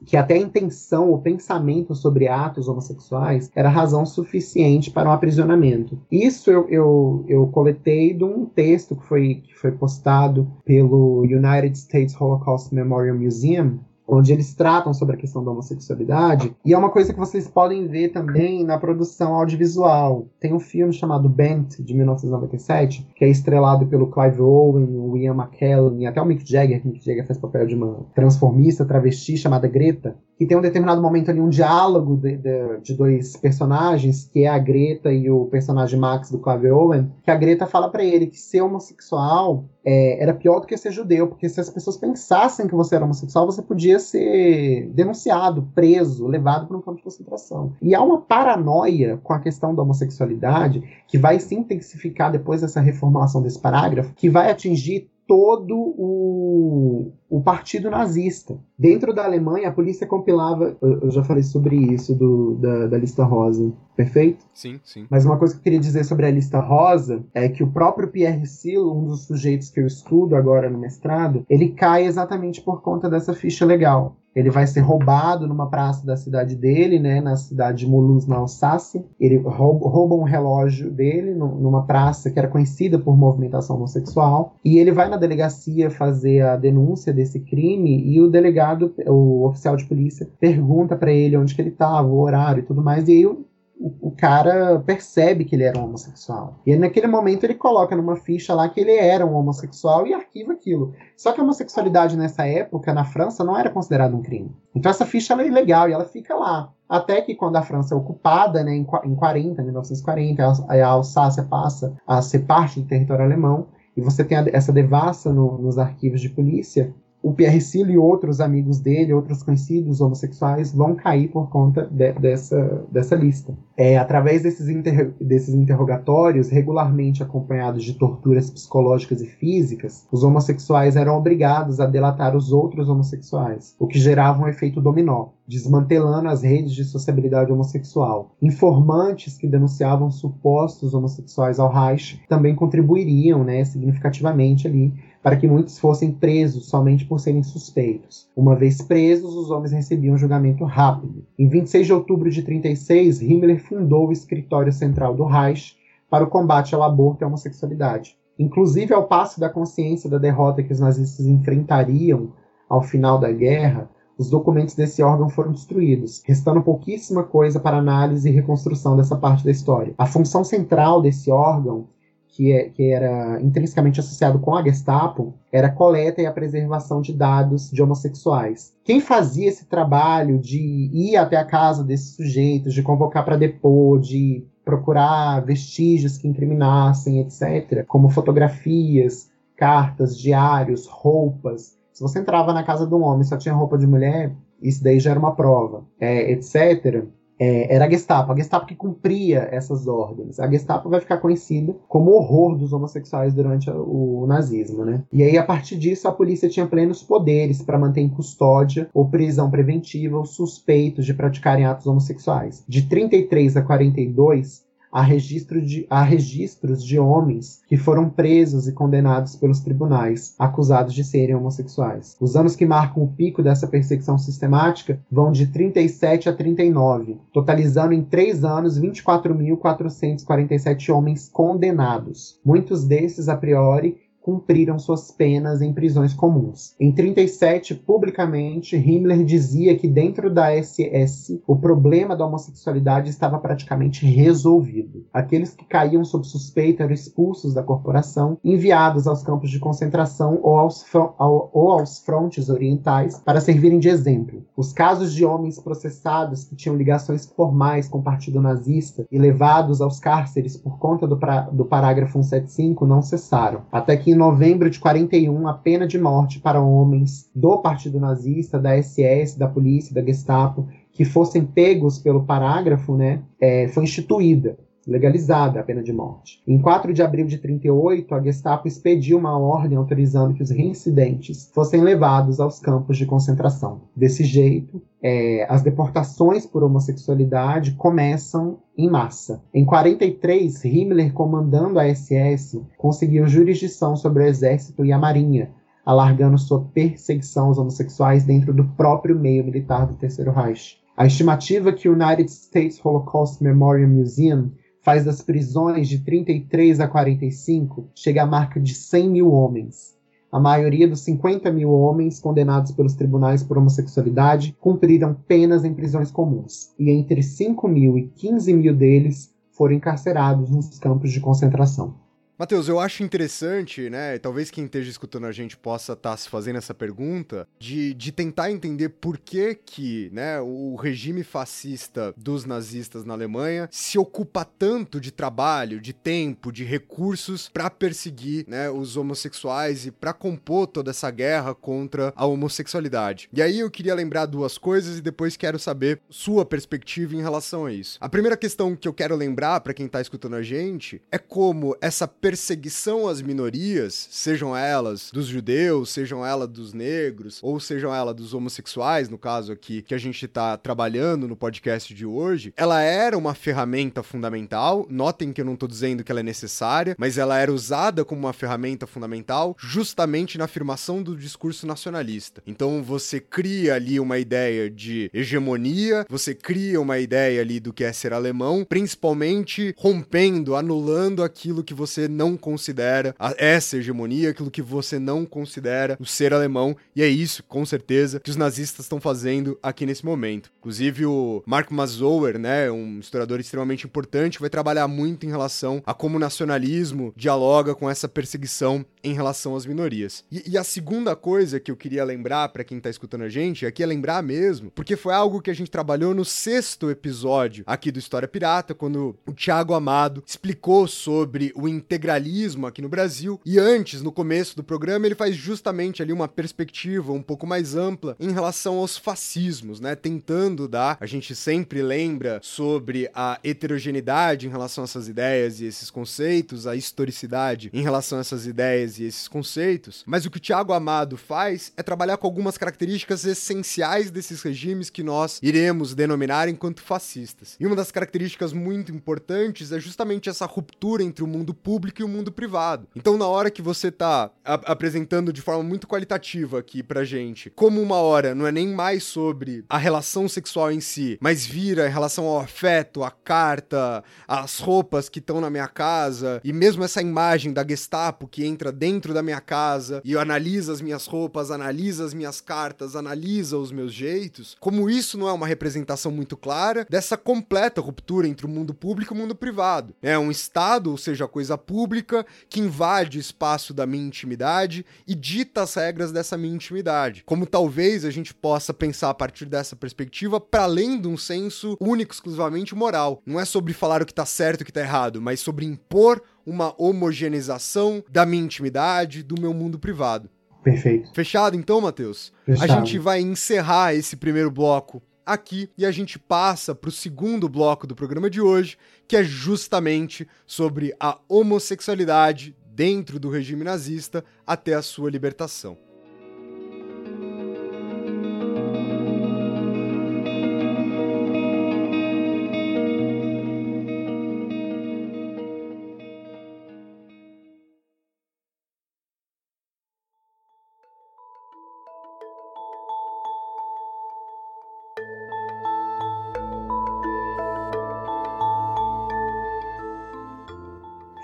[0.06, 6.00] que até a intenção, o pensamento sobre atos homossexuais era razão suficiente para um aprisionamento.
[6.12, 11.78] Isso eu, eu, eu coletei de um texto que foi, que foi postado pelo United
[11.78, 16.90] States Holocaust Memorial Museum, onde eles tratam sobre a questão da homossexualidade, e é uma
[16.90, 20.28] coisa que vocês podem ver também na produção audiovisual.
[20.40, 25.36] Tem um filme chamado Bent, de 1997, que é estrelado pelo Clive Owen, o Ian
[25.36, 29.38] McKellen e até o Mick Jagger, que Mick Jagger faz papel de uma transformista travesti
[29.38, 34.26] chamada Greta, que tem um determinado momento ali um diálogo de, de, de, dois personagens,
[34.26, 37.90] que é a Greta e o personagem Max do Clive Owen, que a Greta fala
[37.90, 41.70] para ele que ser homossexual é, era pior do que ser judeu, porque se as
[41.70, 46.98] pessoas pensassem que você era homossexual, você podia ser denunciado, preso, levado para um campo
[46.98, 47.74] de concentração.
[47.82, 52.80] E há uma paranoia com a questão da homossexualidade que vai se intensificar depois dessa
[52.80, 58.60] reformulação desse parágrafo, que vai atingir todo o, o partido nazista.
[58.78, 60.78] Dentro da Alemanha, a polícia compilava.
[60.80, 64.46] Eu já falei sobre isso do, da, da lista rosa, perfeito?
[64.54, 65.08] Sim, sim.
[65.10, 68.10] Mas uma coisa que eu queria dizer sobre a lista rosa é que o próprio
[68.10, 72.84] Pierre Silo, um dos sujeitos que eu estudo agora no mestrado, ele cai exatamente por
[72.84, 74.16] conta dessa ficha legal.
[74.36, 78.38] Ele vai ser roubado numa praça da cidade dele, né, na cidade de Mulhouse, na
[78.38, 79.06] Alsácia.
[79.20, 84.56] Ele rouba, rouba um relógio dele numa praça que era conhecida por movimentação homossexual.
[84.66, 89.76] E ele vai na delegacia fazer a denúncia desse crime e o delegado, o oficial
[89.76, 93.08] de polícia, pergunta para ele onde que ele estava, o horário e tudo mais.
[93.08, 93.46] E aí o,
[93.80, 96.60] o, cara percebe que ele era um homossexual.
[96.66, 100.54] E naquele momento ele coloca numa ficha lá que ele era um homossexual e arquiva
[100.54, 100.94] aquilo.
[101.18, 104.56] Só que a homossexualidade nessa época, na França, não era considerada um crime.
[104.76, 106.72] Então essa ficha é ilegal e ela fica lá.
[106.88, 112.22] Até que quando a França é ocupada, né, em 40, 1940, a Alsácia passa a
[112.22, 116.94] ser parte do território alemão, e você tem essa devassa no, nos arquivos de polícia,
[117.24, 122.12] o Pierre Silo e outros amigos dele, outros conhecidos homossexuais, vão cair por conta de,
[122.12, 123.58] dessa, dessa lista.
[123.78, 130.98] É, através desses, inter, desses interrogatórios, regularmente acompanhados de torturas psicológicas e físicas, os homossexuais
[130.98, 136.44] eram obrigados a delatar os outros homossexuais, o que gerava um efeito dominó, desmantelando as
[136.44, 138.36] redes de sociabilidade homossexual.
[138.42, 144.94] Informantes que denunciavam supostos homossexuais ao Reich também contribuiriam né, significativamente ali
[145.24, 148.30] para que muitos fossem presos somente por serem suspeitos.
[148.36, 151.26] Uma vez presos, os homens recebiam julgamento rápido.
[151.40, 155.78] Em 26 de outubro de 36, Himmler fundou o escritório central do Reich
[156.10, 158.18] para o combate ao aborto e à homossexualidade.
[158.38, 162.34] Inclusive, ao passo da consciência da derrota que os nazistas enfrentariam
[162.68, 168.28] ao final da guerra, os documentos desse órgão foram destruídos, restando pouquíssima coisa para análise
[168.30, 169.94] e reconstrução dessa parte da história.
[169.98, 171.88] A função central desse órgão
[172.34, 177.00] que, é, que era intrinsecamente associado com a Gestapo, era a coleta e a preservação
[177.00, 178.74] de dados de homossexuais.
[178.84, 184.00] Quem fazia esse trabalho de ir até a casa desses sujeitos, de convocar para depor,
[184.00, 191.78] de procurar vestígios que incriminassem, etc., como fotografias, cartas, diários, roupas.
[191.92, 194.84] Se você entrava na casa de um homem e só tinha roupa de mulher, isso
[194.84, 197.06] daí já era uma prova, é, etc
[197.40, 200.40] é, era a Gestapo, a Gestapo que cumpria essas ordens.
[200.40, 205.04] A Gestapo vai ficar conhecida como horror dos homossexuais durante o nazismo, né?
[205.12, 209.10] E aí, a partir disso, a polícia tinha plenos poderes para manter em custódia ou
[209.10, 212.64] prisão preventiva os suspeitos de praticarem atos homossexuais.
[212.68, 214.63] De 33 a 42,
[214.94, 221.04] há, registro de, registros de homens que foram presos e condenados pelos tribunais, acusados de
[221.04, 222.16] serem homossexuais.
[222.22, 227.94] Os anos que marcam o pico dessa perseguição sistemática vão de 37 a 39, totalizando
[227.94, 232.40] em três anos 24.447 homens condenados.
[232.46, 236.74] Muitos desses, a priori, cumpriram suas penas em prisões comuns.
[236.80, 244.06] Em 37, publicamente, Himmler dizia que dentro da SS o problema da homossexualidade estava praticamente
[244.06, 245.06] resolvido.
[245.14, 250.58] Aqueles que caíam sob suspeita eram expulsos da corporação, enviados aos campos de concentração ou
[250.58, 254.46] aos, ao, ou aos frontes orientais para servirem de exemplo.
[254.56, 259.82] Os casos de homens processados que tinham ligações formais com o partido nazista e levados
[259.82, 264.70] aos cárceres por conta do, pra, do parágrafo 175 não cessaram, até que em novembro
[264.70, 269.94] de 41 a pena de morte para homens do Partido Nazista, da SS, da polícia,
[269.94, 274.58] da Gestapo, que fossem pegos pelo parágrafo, né, é, foi instituída
[274.88, 276.42] legalizada a pena de morte.
[276.46, 281.50] Em 4 de abril de 38, a Gestapo expediu uma ordem autorizando que os reincidentes
[281.54, 283.82] fossem levados aos campos de concentração.
[283.96, 289.42] Desse jeito, é, as deportações por homossexualidade começam em massa.
[289.54, 295.52] Em 43, Himmler, comandando a SS, conseguiu jurisdição sobre o exército e a marinha,
[295.86, 300.82] alargando sua perseguição aos homossexuais dentro do próprio meio militar do Terceiro Reich.
[300.96, 304.52] A estimativa que o United States Holocaust Memorial Museum
[304.84, 309.96] faz das prisões de 33 a 45 chega à marca de 100 mil homens.
[310.32, 316.10] a maioria dos 50 mil homens condenados pelos tribunais por homossexualidade cumpriram penas em prisões
[316.10, 322.03] comuns, e entre 5 mil e 15 mil deles foram encarcerados nos campos de concentração.
[322.38, 324.18] Matheus, eu acho interessante, né?
[324.18, 328.12] Talvez quem esteja escutando a gente possa estar tá se fazendo essa pergunta de, de
[328.12, 334.44] tentar entender por que que, né, o regime fascista dos nazistas na Alemanha se ocupa
[334.44, 340.66] tanto de trabalho, de tempo, de recursos para perseguir, né, os homossexuais e para compor
[340.66, 343.30] toda essa guerra contra a homossexualidade.
[343.32, 347.68] E aí eu queria lembrar duas coisas e depois quero saber sua perspectiva em relação
[347.68, 348.00] a isso.
[348.02, 351.78] A primeira questão que eu quero lembrar para quem tá escutando a gente é como
[351.80, 358.16] essa perseguição às minorias, sejam elas dos judeus, sejam elas dos negros, ou sejam elas
[358.16, 362.82] dos homossexuais, no caso aqui que a gente está trabalhando no podcast de hoje, ela
[362.82, 364.88] era uma ferramenta fundamental.
[364.90, 368.22] Notem que eu não estou dizendo que ela é necessária, mas ela era usada como
[368.22, 372.42] uma ferramenta fundamental justamente na afirmação do discurso nacionalista.
[372.48, 377.84] Então você cria ali uma ideia de hegemonia, você cria uma ideia ali do que
[377.84, 384.62] é ser alemão, principalmente rompendo, anulando aquilo que você não considera essa hegemonia, aquilo que
[384.62, 389.02] você não considera o ser alemão, e é isso, com certeza, que os nazistas estão
[389.02, 390.52] fazendo aqui nesse momento.
[390.60, 395.94] Inclusive o Mark Mazauer, né, um historiador extremamente importante, vai trabalhar muito em relação a
[395.94, 400.24] como o nacionalismo dialoga com essa perseguição em relação às minorias.
[400.32, 403.66] E, e a segunda coisa que eu queria lembrar para quem tá escutando a gente,
[403.66, 407.92] aqui é lembrar mesmo, porque foi algo que a gente trabalhou no sexto episódio aqui
[407.92, 413.40] do História Pirata, quando o Thiago Amado explicou sobre o integral integralismo aqui no Brasil.
[413.46, 417.76] E antes, no começo do programa, ele faz justamente ali uma perspectiva um pouco mais
[417.76, 419.96] ampla em relação aos fascismos, né?
[419.96, 425.66] Tentando dar, a gente sempre lembra sobre a heterogeneidade em relação a essas ideias e
[425.66, 430.04] esses conceitos, a historicidade em relação a essas ideias e esses conceitos.
[430.06, 434.90] Mas o que o Tiago Amado faz é trabalhar com algumas características essenciais desses regimes
[434.90, 437.56] que nós iremos denominar enquanto fascistas.
[437.60, 442.04] E uma das características muito importantes é justamente essa ruptura entre o mundo público e
[442.04, 442.88] o mundo privado.
[442.96, 447.82] Então, na hora que você tá apresentando de forma muito qualitativa aqui pra gente, como
[447.82, 451.92] uma hora não é nem mais sobre a relação sexual em si, mas vira em
[451.92, 457.02] relação ao afeto, a carta, as roupas que estão na minha casa, e mesmo essa
[457.02, 462.04] imagem da Gestapo que entra dentro da minha casa e analisa as minhas roupas, analisa
[462.04, 466.86] as minhas cartas, analisa os meus jeitos, como isso não é uma representação muito clara
[466.90, 469.96] dessa completa ruptura entre o mundo público e o mundo privado.
[470.02, 475.16] É um Estado, ou seja, coisa pública, que invade o espaço da minha intimidade e
[475.16, 477.24] dita as regras dessa minha intimidade.
[477.26, 481.78] Como talvez a gente possa pensar a partir dessa perspectiva para além de um senso
[481.80, 483.22] único exclusivamente moral.
[483.26, 485.64] Não é sobre falar o que tá certo e o que tá errado, mas sobre
[485.64, 490.30] impor uma homogeneização da minha intimidade, do meu mundo privado.
[490.64, 491.14] Perfeito.
[491.14, 492.32] Fechado então, Matheus?
[492.60, 497.50] A gente vai encerrar esse primeiro bloco aqui e a gente passa para o segundo
[497.50, 498.78] bloco do programa de hoje,
[499.08, 505.78] que é justamente sobre a homossexualidade dentro do regime nazista até a sua libertação.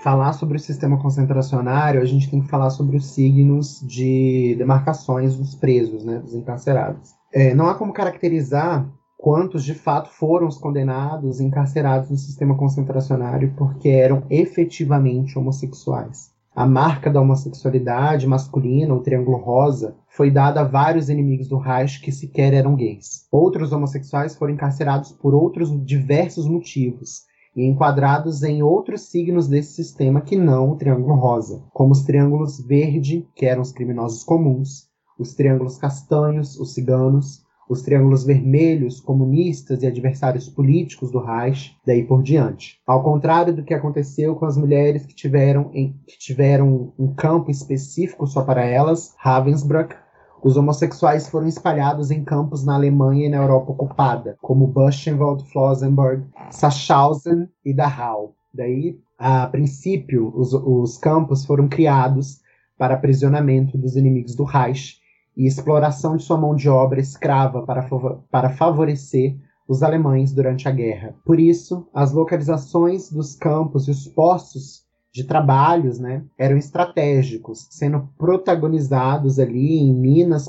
[0.02, 5.36] Falar sobre o sistema concentracionário, a gente tem que falar sobre os signos de demarcações
[5.36, 7.14] dos presos, né, dos encarcerados.
[7.32, 12.56] É, não há como caracterizar quantos de fato foram os condenados e encarcerados no sistema
[12.56, 16.30] concentracionário porque eram efetivamente homossexuais.
[16.56, 22.00] A marca da homossexualidade masculina, o triângulo rosa, foi dada a vários inimigos do Reich
[22.00, 23.28] que sequer eram gays.
[23.30, 30.20] Outros homossexuais foram encarcerados por outros diversos motivos, e enquadrados em outros signos desse sistema
[30.20, 34.88] que não o triângulo rosa, como os triângulos verde, que eram os criminosos comuns,
[35.18, 42.02] os triângulos castanhos, os ciganos, os triângulos vermelhos, comunistas e adversários políticos do Reich, daí
[42.04, 42.80] por diante.
[42.84, 47.48] Ao contrário do que aconteceu com as mulheres que tiveram, em, que tiveram um campo
[47.48, 49.94] específico só para elas, Ravensbrück
[50.42, 56.24] os homossexuais foram espalhados em campos na Alemanha e na Europa ocupada, como Buchenwald, Flossenburg,
[56.50, 58.34] Sachsenhausen e Dachau.
[58.52, 62.40] Daí, a princípio, os, os campos foram criados
[62.78, 64.98] para aprisionamento dos inimigos do Reich
[65.36, 67.86] e exploração de sua mão de obra escrava para,
[68.30, 69.36] para favorecer
[69.68, 71.14] os alemães durante a guerra.
[71.24, 78.08] Por isso, as localizações dos campos e os postos de trabalhos, né, eram estratégicos, sendo
[78.16, 80.48] protagonizados ali em minas,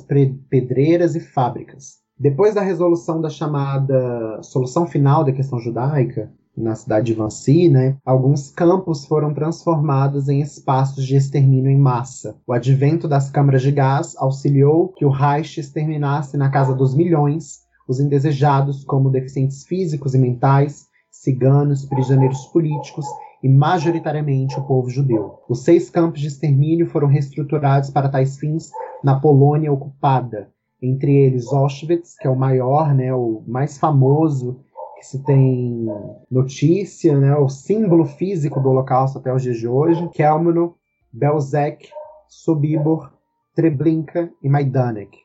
[0.50, 2.00] pedreiras e fábricas.
[2.18, 7.98] Depois da resolução da chamada solução final da questão judaica, na cidade de Vancy, né,
[8.06, 12.38] alguns campos foram transformados em espaços de extermínio em massa.
[12.46, 17.62] O advento das câmaras de gás auxiliou que o Reich exterminasse na casa dos milhões
[17.88, 23.06] os indesejados, como deficientes físicos e mentais, ciganos, prisioneiros políticos
[23.44, 25.40] e majoritariamente o povo judeu.
[25.50, 28.72] Os seis campos de extermínio foram reestruturados para tais fins
[29.04, 30.50] na Polônia ocupada,
[30.82, 34.60] entre eles Auschwitz, que é o maior, né, o mais famoso
[34.98, 35.88] que se tem
[36.30, 40.76] notícia, né, o símbolo físico do Holocausto até os dias de hoje, Kelmno,
[41.12, 41.90] Belzec,
[42.28, 43.12] Sobibor,
[43.56, 45.18] Treblinka e Majdanek.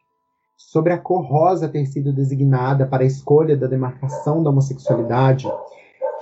[0.57, 5.47] Sobre a cor rosa ter sido designada para a escolha da demarcação da homossexualidade,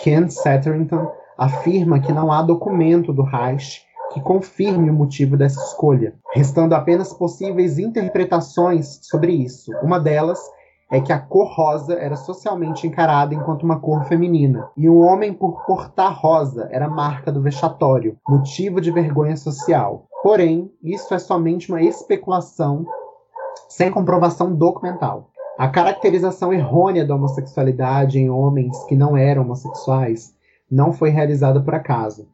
[0.01, 3.83] Ken Satterington afirma que não há documento do Reich
[4.13, 9.73] que confirme o motivo dessa escolha, restando apenas possíveis interpretações sobre isso.
[9.83, 10.39] Uma delas
[10.91, 15.33] é que a cor rosa era socialmente encarada enquanto uma cor feminina, e o homem
[15.33, 20.07] por portar rosa era marca do vexatório, motivo de vergonha social.
[20.23, 22.87] Porém, isso é somente uma especulação
[23.69, 25.31] sem comprovação documental.
[25.59, 30.35] A caracterização errônea da homossexualidade em homens que não eram homossexuais
[30.71, 32.29] não foi realizada por acaso.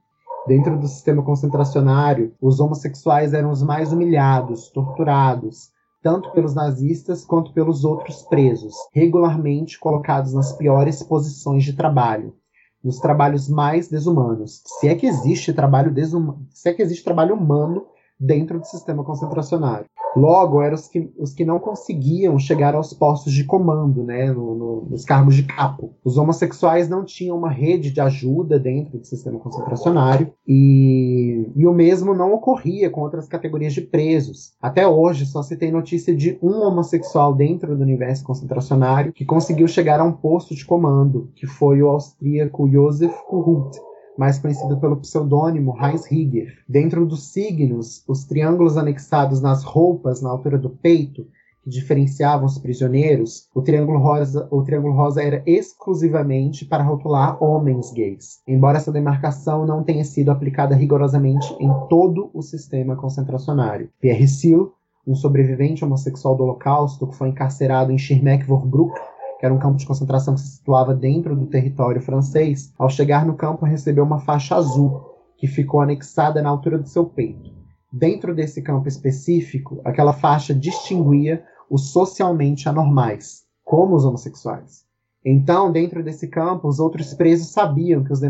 [0.46, 5.70] Dentro do sistema concentracionário, os homossexuais eram os mais humilhados, torturados,
[6.02, 12.34] tanto pelos nazistas quanto pelos outros presos, regularmente colocados nas piores posições de trabalho,
[12.82, 14.62] nos trabalhos mais desumanos.
[14.64, 17.84] Se é que existe trabalho desumano, se é que existe trabalho humano
[18.20, 19.86] dentro do sistema concentracionário.
[20.16, 24.54] Logo, eram os que, os que não conseguiam chegar aos postos de comando, né, no,
[24.54, 25.94] no, nos cargos de capo.
[26.04, 31.72] Os homossexuais não tinham uma rede de ajuda dentro do sistema concentracionário e, e o
[31.72, 34.52] mesmo não ocorria com outras categorias de presos.
[34.60, 39.68] Até hoje, só se tem notícia de um homossexual dentro do universo concentracionário que conseguiu
[39.68, 43.78] chegar a um posto de comando, que foi o austríaco Josef Kuhut,
[44.18, 46.58] mais conhecido pelo pseudônimo Heinz Rieger.
[46.68, 51.26] Dentro dos signos, os triângulos anexados nas roupas na altura do peito,
[51.62, 57.92] que diferenciavam os prisioneiros, o triângulo rosa, o triângulo rosa era exclusivamente para rotular homens
[57.92, 63.90] gays, embora essa demarcação não tenha sido aplicada rigorosamente em todo o sistema concentracionário.
[64.00, 64.72] Pierre Seal,
[65.06, 68.98] um sobrevivente homossexual do Holocausto que foi encarcerado em Schirmeck-Vorbruck
[69.40, 73.24] que era um campo de concentração que se situava dentro do território francês, ao chegar
[73.24, 75.00] no campo recebeu uma faixa azul,
[75.38, 77.50] que ficou anexada na altura do seu peito.
[77.90, 84.84] Dentro desse campo específico, aquela faixa distinguia os socialmente anormais, como os homossexuais.
[85.24, 88.20] Então, dentro desse campo, os outros presos sabiam que os,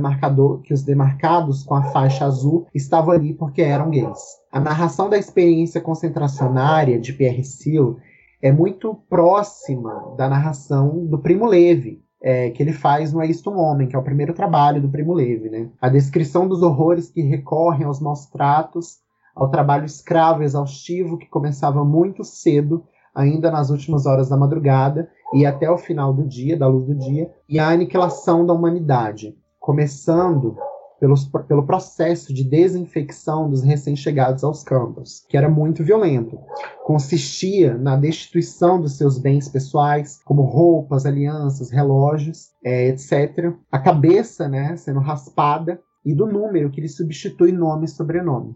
[0.62, 4.20] que os demarcados com a faixa azul estavam ali porque eram gays.
[4.52, 7.96] A narração da experiência concentracionária de Pierre Seal
[8.42, 13.50] é muito próxima da narração do Primo Levi, é, que ele faz no É Isto
[13.50, 15.48] um Homem, que é o primeiro trabalho do Primo Levi.
[15.48, 15.68] Né?
[15.80, 18.98] A descrição dos horrores que recorrem aos maus tratos,
[19.34, 22.84] ao trabalho escravo exaustivo que começava muito cedo,
[23.14, 26.94] ainda nas últimas horas da madrugada e até o final do dia, da luz do
[26.94, 30.56] dia, e a aniquilação da humanidade, começando
[31.00, 36.38] pelos, pelo processo de desinfecção dos recém-chegados aos campos, que era muito violento.
[36.84, 43.54] Consistia na destituição dos seus bens pessoais, como roupas, alianças, relógios, é, etc.
[43.72, 48.54] A cabeça né, sendo raspada e do número que lhe substitui nome e sobrenome.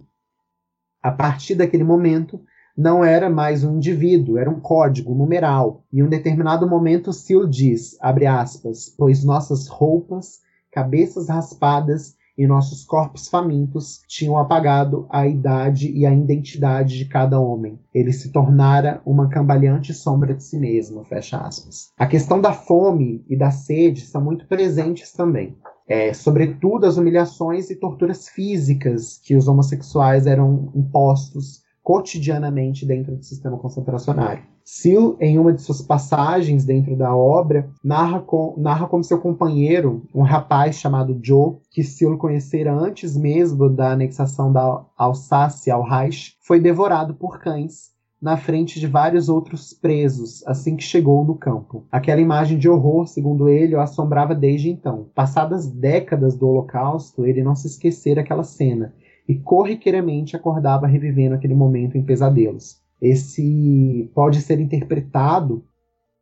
[1.03, 2.41] A partir daquele momento,
[2.77, 5.85] não era mais um indivíduo, era um código numeral.
[5.91, 10.41] E em um determinado momento, Seal diz, abre aspas, pois nossas roupas,
[10.71, 17.39] cabeças raspadas e nossos corpos famintos tinham apagado a idade e a identidade de cada
[17.39, 17.79] homem.
[17.95, 21.93] Ele se tornara uma cambaleante sombra de si mesmo, fecha aspas.
[21.97, 25.57] A questão da fome e da sede são muito presentes também.
[25.87, 33.23] É, sobretudo as humilhações e torturas físicas que os homossexuais eram impostos cotidianamente dentro do
[33.23, 34.43] sistema concentracionário.
[34.65, 40.03] Seal, em uma de suas passagens dentro da obra, narra, com, narra como seu companheiro,
[40.15, 46.35] um rapaz chamado Joe, que Seal conhecera antes mesmo da anexação da Alsácia ao Reich,
[46.41, 51.85] foi devorado por cães na frente de vários outros presos assim que chegou no campo.
[51.93, 55.11] Aquela imagem de horror, segundo ele, o assombrava desde então.
[55.15, 58.95] Passadas décadas do Holocausto, ele não se esquecera aquela cena
[59.29, 62.83] e corriqueiramente acordava revivendo aquele momento em pesadelos.
[63.01, 65.65] Esse pode ser interpretado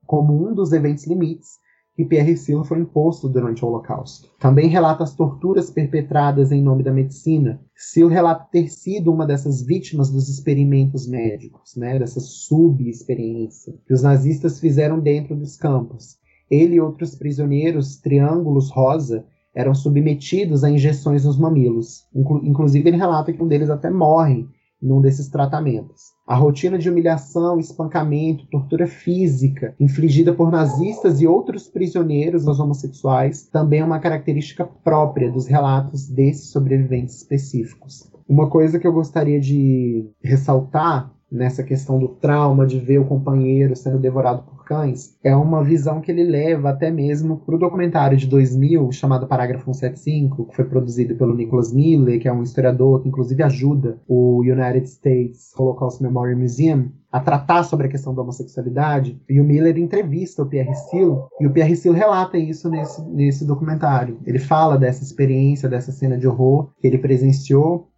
[0.06, 1.62] como um dos eventos limites
[1.94, 4.30] que Pierre Silo foi imposto durante o Holocausto.
[4.38, 7.60] Também relata as torturas perpetradas em nome da medicina.
[7.76, 14.02] Silo relata ter sido uma dessas vítimas dos experimentos médicos, né, dessa sub-experiência que os
[14.02, 16.16] nazistas fizeram dentro dos campos.
[16.50, 22.06] Ele e outros prisioneiros, triângulos rosa, eram submetidos a injeções nos mamilos.
[22.14, 24.46] Inclusive, ele relata que um deles até morre
[24.82, 26.12] num desses tratamentos.
[26.26, 33.48] A rotina de humilhação, espancamento, tortura física infligida por nazistas e outros prisioneiros aos homossexuais
[33.48, 38.10] também é uma característica própria dos relatos desses sobreviventes específicos.
[38.28, 43.74] Uma coisa que eu gostaria de ressaltar nessa questão do trauma de ver o companheiro
[43.74, 48.16] sendo devorado por cães, é uma visão que ele leva até mesmo para o documentário
[48.16, 53.02] de 2000 chamado Parágrafo 175, que foi produzido pelo Nicholas Miller, que é um historiador
[53.02, 58.22] que inclusive ajuda o United States Holocaust Memorial Museum a tratar sobre a questão da
[58.22, 63.02] homossexualidade, e o Miller entrevista o Pierre Steele, e o Pierre Steele relata isso nesse,
[63.02, 64.18] nesse documentário.
[64.24, 67.91] Ele fala dessa experiência, dessa cena de horror que ele presenciou,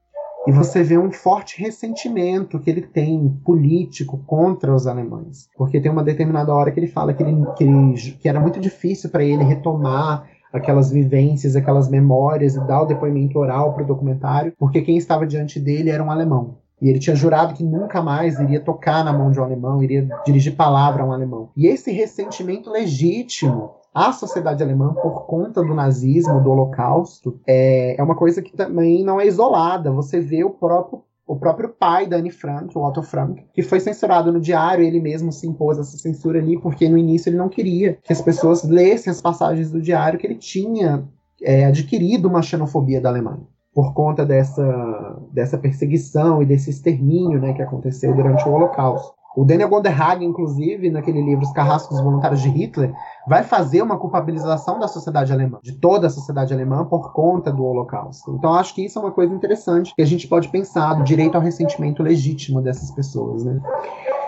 [0.47, 5.49] e você vê um forte ressentimento que ele tem político contra os alemães.
[5.57, 8.61] Porque tem uma determinada hora que ele fala que, ele, que, ele, que era muito
[8.61, 13.87] difícil para ele retomar aquelas vivências, aquelas memórias e dar o depoimento oral para o
[13.87, 16.59] documentário, porque quem estava diante dele era um alemão.
[16.81, 20.07] E ele tinha jurado que nunca mais iria tocar na mão de um alemão, iria
[20.25, 21.49] dirigir palavra a um alemão.
[21.57, 28.03] E esse ressentimento legítimo a sociedade alemã, por conta do nazismo, do holocausto, é, é
[28.03, 29.93] uma coisa que também não é isolada.
[29.93, 33.81] Você vê o próprio o próprio pai da Anne Frank, o Otto Frank, que foi
[33.81, 37.49] censurado no diário, ele mesmo se impôs essa censura ali, porque no início ele não
[37.49, 41.03] queria que as pessoas lessem as passagens do diário que ele tinha
[41.43, 43.47] é, adquirido uma xenofobia da Alemanha.
[43.73, 49.15] Por conta dessa, dessa perseguição e desse extermínio né, que aconteceu durante o Holocausto.
[49.37, 52.95] O Daniel Gonderhag, inclusive, naquele livro Os Carrascos Voluntários de Hitler,
[53.27, 57.65] vai fazer uma culpabilização da sociedade alemã, de toda a sociedade alemã, por conta do
[57.65, 58.35] Holocausto.
[58.37, 61.35] Então, acho que isso é uma coisa interessante que a gente pode pensar do direito
[61.35, 63.45] ao ressentimento legítimo dessas pessoas.
[63.45, 63.61] Né?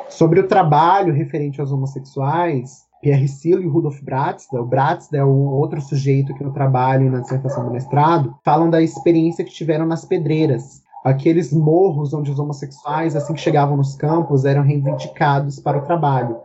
[0.09, 5.29] Sobre o trabalho referente aos homossexuais, Pierre Silo e Rudolf Bratzda, o Bratzda é o
[5.29, 10.05] outro sujeito que eu trabalho na dissertação do mestrado, falam da experiência que tiveram nas
[10.05, 15.83] pedreiras, aqueles morros onde os homossexuais, assim que chegavam nos campos, eram reivindicados para o
[15.83, 16.39] trabalho.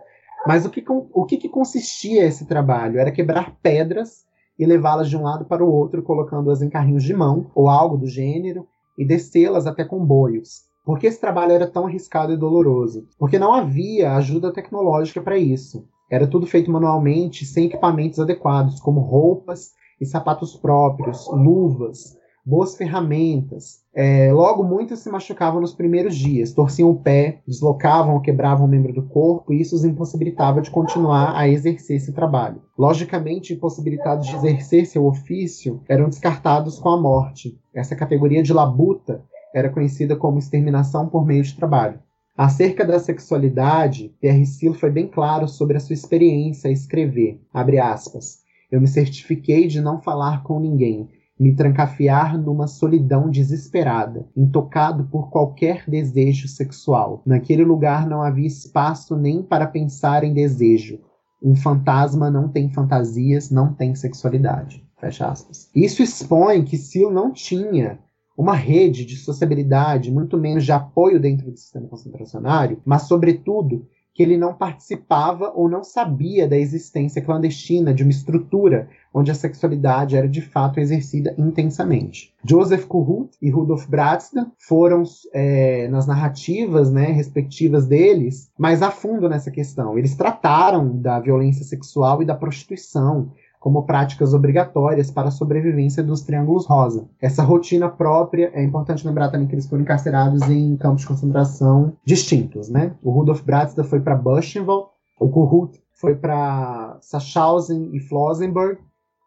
[0.46, 3.00] Mas o que, o que, que consistia esse trabalho?
[3.00, 4.26] Era quebrar pedras
[4.58, 7.98] e levá-las de um lado para o outro, colocando-as em carrinhos de mão ou algo
[7.98, 10.70] do gênero e descê-las até comboios.
[10.84, 13.08] Por que esse trabalho era tão arriscado e doloroso?
[13.18, 15.86] Porque não havia ajuda tecnológica para isso.
[16.10, 23.82] Era tudo feito manualmente, sem equipamentos adequados, como roupas e sapatos próprios, luvas, boas ferramentas.
[23.94, 28.70] É, logo, muitos se machucavam nos primeiros dias, torciam o pé, deslocavam ou quebravam um
[28.70, 32.62] membro do corpo, e isso os impossibilitava de continuar a exercer esse trabalho.
[32.78, 37.60] Logicamente, impossibilitados de exercer seu ofício, eram descartados com a morte.
[37.74, 39.24] Essa categoria de labuta
[39.54, 42.00] era conhecida como exterminação por meio de trabalho.
[42.38, 47.42] Acerca da sexualidade, Pierre Silo foi bem claro sobre a sua experiência a escrever.
[47.54, 48.40] Aspas.
[48.72, 51.10] Eu me certifiquei de não falar com ninguém,
[51.42, 57.24] me trancafiar numa solidão desesperada, intocado por qualquer desejo sexual.
[57.26, 61.00] Naquele lugar não havia espaço nem para pensar em desejo.
[61.42, 64.88] Um fantasma não tem fantasias, não tem sexualidade.
[65.00, 65.68] Fecha aspas.
[65.74, 67.98] Isso expõe que Sil não tinha
[68.38, 74.22] uma rede de sociabilidade, muito menos de apoio dentro do sistema concentracionário, mas, sobretudo, que
[74.22, 80.16] ele não participava ou não sabia da existência clandestina de uma estrutura onde a sexualidade
[80.16, 82.34] era de fato exercida intensamente.
[82.44, 85.04] Joseph Kohut e Rudolf Bratzda foram
[85.34, 89.98] é, nas narrativas né, respectivas deles mais a fundo nessa questão.
[89.98, 93.32] Eles trataram da violência sexual e da prostituição
[93.62, 97.08] como práticas obrigatórias para a sobrevivência dos triângulos rosa.
[97.22, 101.94] Essa rotina própria, é importante lembrar também que eles foram encarcerados em campos de concentração
[102.04, 102.96] distintos, né?
[103.04, 104.88] O Rudolf Bratzda foi para Buchenwald,
[105.20, 108.80] o Kohut foi para Sachsenhausen e Flossenburg,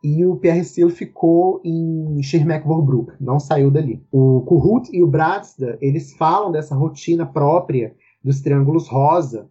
[0.03, 4.05] e o Pierre Seal ficou em Schirmeck-Vorbruck, não saiu dali.
[4.11, 9.49] O Kohut e o Bratzda, eles falam dessa rotina própria dos triângulos rosa,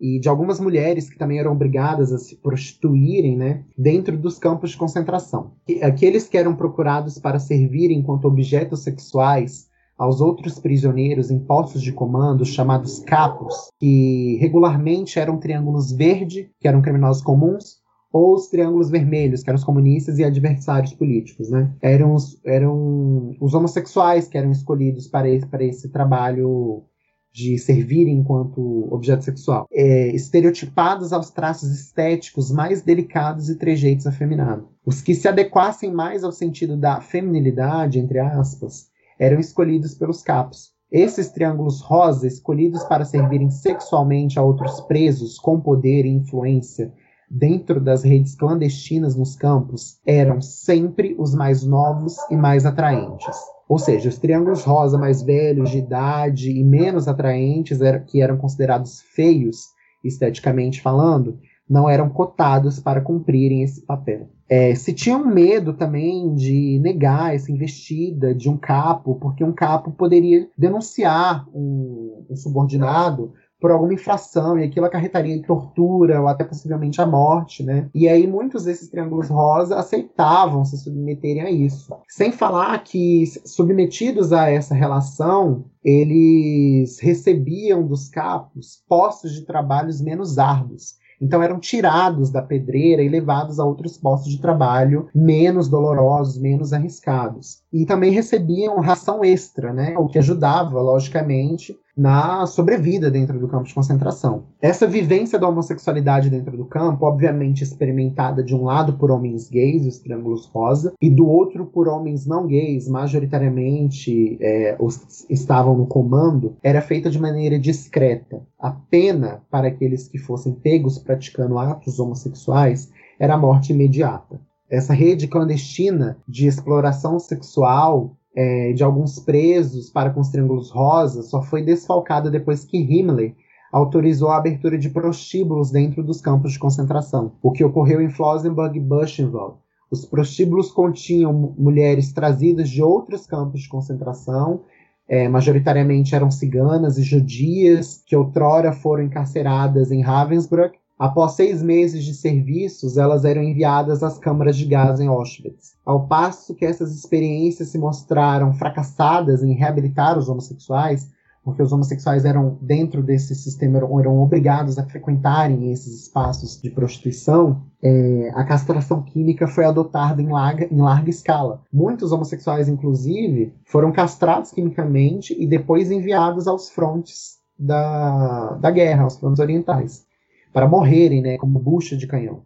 [0.00, 4.70] e de algumas mulheres que também eram obrigadas a se prostituírem né, dentro dos campos
[4.70, 5.52] de concentração.
[5.82, 9.68] Aqueles que eram procurados para servir enquanto objetos sexuais
[9.98, 16.68] aos outros prisioneiros em postos de comando, chamados capos, que regularmente eram triângulos verde, que
[16.68, 17.78] eram criminosos comuns,
[18.12, 21.50] ou os triângulos vermelhos, que eram os comunistas e adversários políticos.
[21.50, 21.74] Né?
[21.82, 26.84] Eram, os, eram os homossexuais que eram escolhidos para esse, para esse trabalho
[27.32, 34.66] de servirem enquanto objeto sexual, é, estereotipados aos traços estéticos mais delicados e trejeitos afeminados.
[34.84, 40.72] Os que se adequassem mais ao sentido da feminilidade, entre aspas, eram escolhidos pelos capos.
[40.90, 46.92] Esses triângulos rosa, escolhidos para servirem sexualmente a outros presos com poder e influência
[47.30, 53.36] dentro das redes clandestinas nos campos, eram sempre os mais novos e mais atraentes.
[53.68, 59.02] Ou seja, os triângulos rosa mais velhos, de idade e menos atraentes, que eram considerados
[59.14, 59.66] feios,
[60.02, 61.38] esteticamente falando,
[61.68, 64.30] não eram cotados para cumprirem esse papel.
[64.48, 69.90] É, se tinham medo também de negar essa investida de um capo, porque um capo
[69.90, 76.44] poderia denunciar um, um subordinado por alguma infração, e aquilo acarretaria em tortura ou até
[76.44, 77.88] possivelmente a morte, né?
[77.94, 81.96] E aí muitos desses triângulos rosa aceitavam se submeterem a isso.
[82.08, 90.38] Sem falar que, submetidos a essa relação, eles recebiam dos capos postos de trabalhos menos
[90.38, 90.96] árduos.
[91.20, 96.72] Então eram tirados da pedreira e levados a outros postos de trabalho menos dolorosos, menos
[96.72, 97.62] arriscados.
[97.72, 99.96] E também recebiam ração extra, né?
[99.98, 104.44] O que ajudava, logicamente, na sobrevida dentro do campo de concentração.
[104.62, 109.84] Essa vivência da homossexualidade dentro do campo, obviamente experimentada de um lado por homens gays,
[109.84, 115.86] os triângulos rosa, e do outro por homens não gays, majoritariamente é, os, estavam no
[115.86, 118.40] comando, era feita de maneira discreta.
[118.58, 124.40] A pena para aqueles que fossem pegos praticando atos homossexuais era a morte imediata.
[124.70, 131.28] Essa rede clandestina de exploração sexual é, de alguns presos para com os triângulos rosas
[131.28, 133.34] só foi desfalcada depois que Himmler
[133.72, 138.78] autorizou a abertura de prostíbulos dentro dos campos de concentração, o que ocorreu em Flossenburg
[138.78, 139.56] e Buchenwald.
[139.90, 144.60] Os prostíbulos continham mulheres trazidas de outros campos de concentração,
[145.08, 152.02] é, majoritariamente eram ciganas e judias, que outrora foram encarceradas em Ravensbrück Após seis meses
[152.02, 155.76] de serviços, elas eram enviadas às câmaras de gás em Auschwitz.
[155.86, 161.08] Ao passo que essas experiências se mostraram fracassadas em reabilitar os homossexuais,
[161.44, 166.68] porque os homossexuais eram, dentro desse sistema, eram, eram obrigados a frequentarem esses espaços de
[166.68, 171.62] prostituição, é, a castração química foi adotada em larga, em larga escala.
[171.72, 179.16] Muitos homossexuais, inclusive, foram castrados quimicamente e depois enviados aos frontes da, da guerra, aos
[179.16, 180.07] frontes orientais
[180.52, 182.42] para morrerem, né, como bucha de canhão.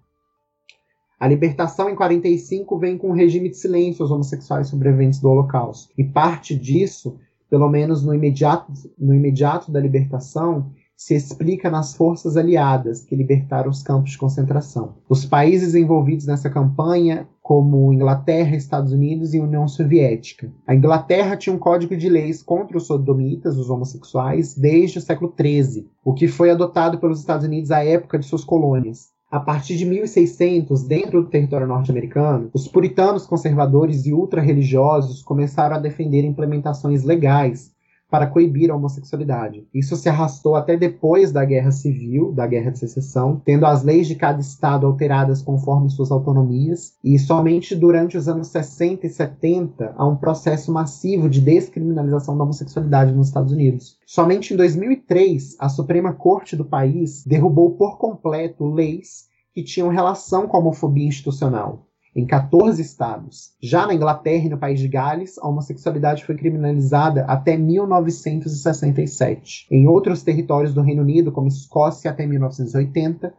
[1.18, 5.92] A libertação em 45 vem com um regime de silêncio aos homossexuais sobreviventes do Holocausto.
[5.96, 7.16] E parte disso,
[7.48, 13.70] pelo menos no imediato, no imediato da libertação, se explica nas forças aliadas que libertaram
[13.70, 14.96] os campos de concentração.
[15.08, 20.50] Os países envolvidos nessa campanha, como Inglaterra, Estados Unidos e União Soviética.
[20.66, 25.30] A Inglaterra tinha um código de leis contra os sodomitas, os homossexuais, desde o século
[25.38, 29.10] XIII, o que foi adotado pelos Estados Unidos à época de suas colônias.
[29.30, 35.78] A partir de 1600, dentro do território norte-americano, os puritanos conservadores e ultra-religiosos começaram a
[35.78, 37.71] defender implementações legais
[38.12, 39.66] para coibir a homossexualidade.
[39.72, 44.06] Isso se arrastou até depois da Guerra Civil, da Guerra de Secessão, tendo as leis
[44.06, 49.94] de cada estado alteradas conforme suas autonomias, e somente durante os anos 60 e 70
[49.96, 53.96] há um processo massivo de descriminalização da homossexualidade nos Estados Unidos.
[54.04, 59.24] Somente em 2003, a Suprema Corte do país derrubou por completo leis
[59.54, 63.52] que tinham relação com a homofobia institucional em 14 estados.
[63.60, 69.66] Já na Inglaterra e no país de Gales, a homossexualidade foi criminalizada até 1967.
[69.70, 73.32] Em outros territórios do Reino Unido, como Escócia até 1980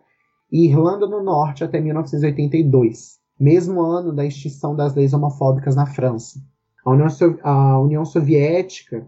[0.52, 6.42] e Irlanda do Norte até 1982, mesmo ano da extinção das leis homofóbicas na França.
[6.86, 7.08] A União,
[7.44, 9.08] a União Soviética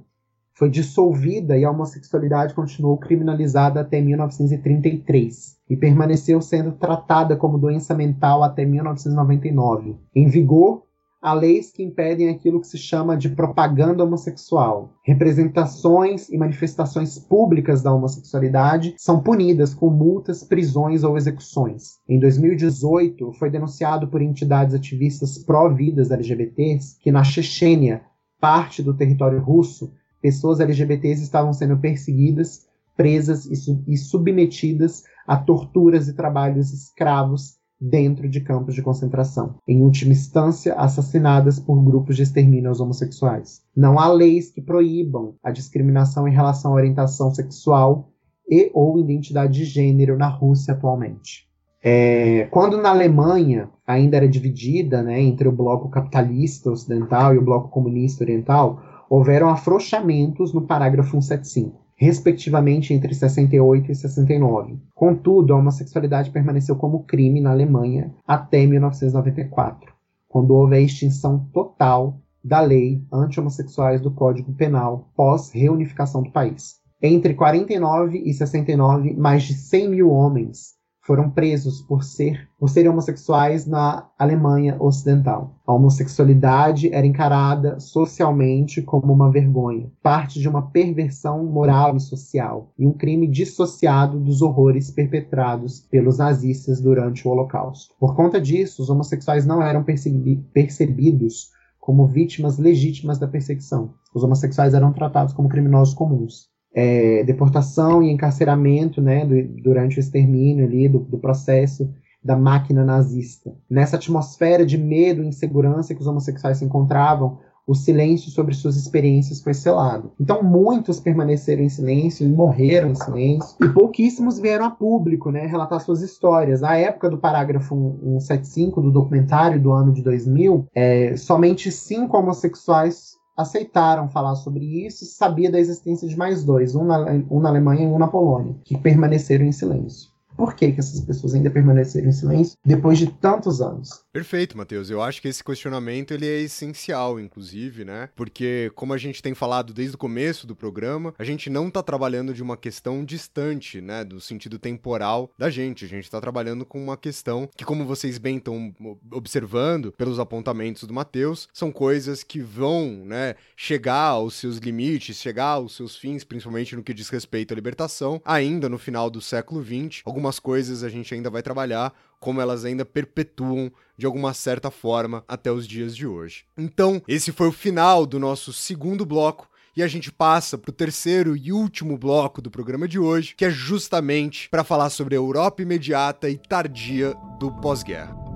[0.56, 7.94] foi dissolvida e a homossexualidade continuou criminalizada até 1933 e permaneceu sendo tratada como doença
[7.94, 9.98] mental até 1999.
[10.16, 10.84] Em vigor,
[11.22, 14.94] há leis que impedem aquilo que se chama de propaganda homossexual.
[15.04, 21.96] Representações e manifestações públicas da homossexualidade são punidas com multas, prisões ou execuções.
[22.08, 28.04] Em 2018, foi denunciado por entidades ativistas pró-vidas LGBTs que na Chechênia,
[28.40, 29.92] parte do território russo,
[30.26, 32.66] pessoas LGBTs estavam sendo perseguidas,
[32.98, 39.58] presas e, e submetidas a torturas e trabalhos escravos dentro de campos de concentração.
[39.68, 43.62] Em última instância, assassinadas por grupos de extermínio aos homossexuais.
[43.78, 48.10] Não há leis que proíbam a discriminação em relação à orientação sexual
[48.50, 51.46] e ou identidade de gênero na Rússia atualmente.
[51.84, 57.46] É, quando na Alemanha ainda era dividida né, entre o bloco capitalista ocidental e o
[57.46, 61.84] bloco comunista oriental, houveram afrouxamentos no parágrafo 175.
[61.98, 64.78] respectivamente entre 68 e 69.
[64.94, 69.94] Contudo, a homossexualidade permaneceu como crime na Alemanha até 1994,
[70.28, 76.76] quando houve a extinção total da lei anti-homossexuais do Código Penal pós-reunificação do país.
[77.02, 80.75] Entre 49 e 69, mais de 100 mil homens
[81.06, 85.56] foram presos por ser por serem homossexuais na Alemanha Ocidental.
[85.66, 92.72] A homossexualidade era encarada socialmente como uma vergonha, parte de uma perversão moral e social,
[92.78, 97.94] e um crime dissociado dos horrores perpetrados pelos nazistas durante o Holocausto.
[98.00, 103.94] Por conta disso, os homossexuais não eram percebidos como vítimas legítimas da perseguição.
[104.14, 109.26] Os homossexuais eram tratados como criminosos comuns é, deportação e encarceramento né,
[109.64, 111.90] durante o extermínio ali, do, do, processo
[112.22, 113.56] da máquina nazista.
[113.70, 117.38] Nessa atmosfera de medo e insegurança que os homossexuais se encontravam,
[117.68, 120.12] o silêncio sobre suas experiências foi selado.
[120.20, 125.80] Então, muitos permaneceram em silêncio morreram em silêncio, e pouquíssimos vieram a público né, relatar
[125.80, 126.62] suas histórias.
[126.62, 133.16] Na época do parágrafo 175 do documentário do ano de 2000, é, somente cinco homossexuais
[133.36, 137.00] aceitaram falar sobre isso e sabia da existência de mais dois, um na,
[137.30, 140.15] um na Alemanha e um na Polônia, que permaneceram em silêncio.
[140.36, 144.04] Por que, que essas pessoas ainda permaneceram em silêncio depois de tantos anos?
[144.12, 144.90] Perfeito, Matheus.
[144.90, 148.10] Eu acho que esse questionamento ele é essencial, inclusive, né?
[148.16, 151.82] Porque, como a gente tem falado desde o começo do programa, a gente não está
[151.82, 154.04] trabalhando de uma questão distante, né?
[154.04, 155.86] Do sentido temporal da gente.
[155.86, 158.74] A gente está trabalhando com uma questão que, como vocês bem estão
[159.12, 165.46] observando pelos apontamentos do Matheus, são coisas que vão, né, chegar aos seus limites, chegar
[165.46, 169.64] aos seus fins, principalmente no que diz respeito à libertação, ainda no final do século
[169.64, 170.02] XX.
[170.26, 175.24] Algumas coisas a gente ainda vai trabalhar, como elas ainda perpetuam de alguma certa forma
[175.28, 176.46] até os dias de hoje.
[176.58, 179.48] Então, esse foi o final do nosso segundo bloco
[179.78, 183.46] e a gente passa para o terceiro e último bloco do programa de hoje, que
[183.46, 188.35] é justamente para falar sobre a Europa imediata e tardia do pós-guerra.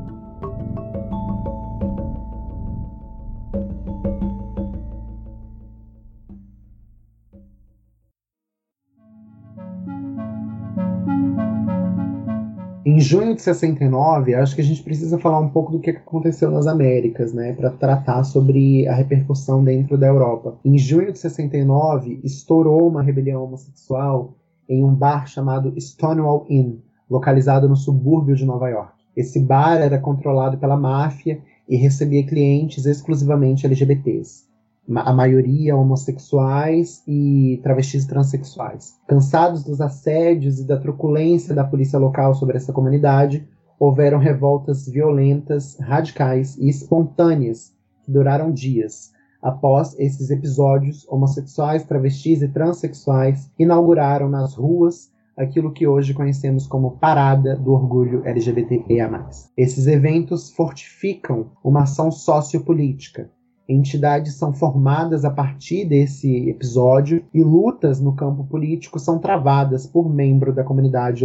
[12.90, 16.50] Em junho de 69, acho que a gente precisa falar um pouco do que aconteceu
[16.50, 20.58] nas Américas, né, para tratar sobre a repercussão dentro da Europa.
[20.66, 24.34] Em junho de 69, estourou uma rebelião homossexual
[24.68, 28.94] em um bar chamado Stonewall Inn, localizado no subúrbio de Nova York.
[29.16, 34.49] Esse bar era controlado pela máfia e recebia clientes exclusivamente LGBTs
[34.96, 38.96] a maioria homossexuais e travestis transexuais.
[39.08, 43.48] Cansados dos assédios e da truculência da polícia local sobre essa comunidade,
[43.80, 49.12] houveram revoltas violentas, radicais e espontâneas que duraram dias.
[49.42, 56.98] Após esses episódios, homossexuais, travestis e transexuais inauguraram nas ruas aquilo que hoje conhecemos como
[56.98, 59.30] Parada do Orgulho LGBTQIA+.
[59.56, 63.30] Esses eventos fortificam uma ação sociopolítica,
[63.70, 70.10] entidades são formadas a partir desse episódio e lutas no campo político são travadas por,
[70.10, 71.24] membro da comunidade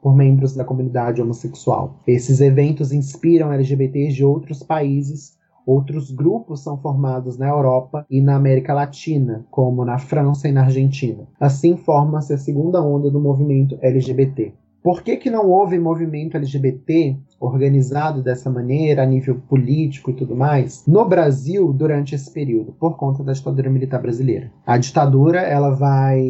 [0.00, 2.00] por membros da comunidade homossexual.
[2.06, 8.34] Esses eventos inspiram LGBTs de outros países Outros grupos são formados na Europa e na
[8.34, 11.24] América Latina, como na França e na Argentina.
[11.38, 14.52] Assim forma-se a segunda onda do movimento LGBT.
[14.82, 20.34] Por que, que não houve movimento LGBT organizado dessa maneira, a nível político e tudo
[20.34, 24.50] mais, no Brasil durante esse período, por conta da ditadura militar brasileira?
[24.66, 26.20] A ditadura, ela vai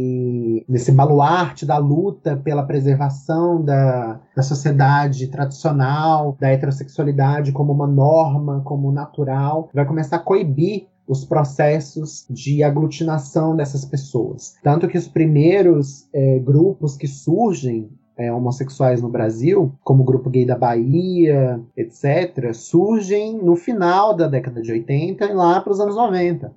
[0.68, 8.60] nesse baluarte da luta pela preservação da, da sociedade tradicional, da heterossexualidade como uma norma,
[8.64, 14.54] como natural, vai começar a coibir os processos de aglutinação dessas pessoas.
[14.62, 17.90] Tanto que os primeiros é, grupos que surgem
[18.22, 24.28] é, homossexuais no Brasil, como o grupo gay da Bahia, etc., surgem no final da
[24.28, 26.52] década de 80 e lá para os anos 90,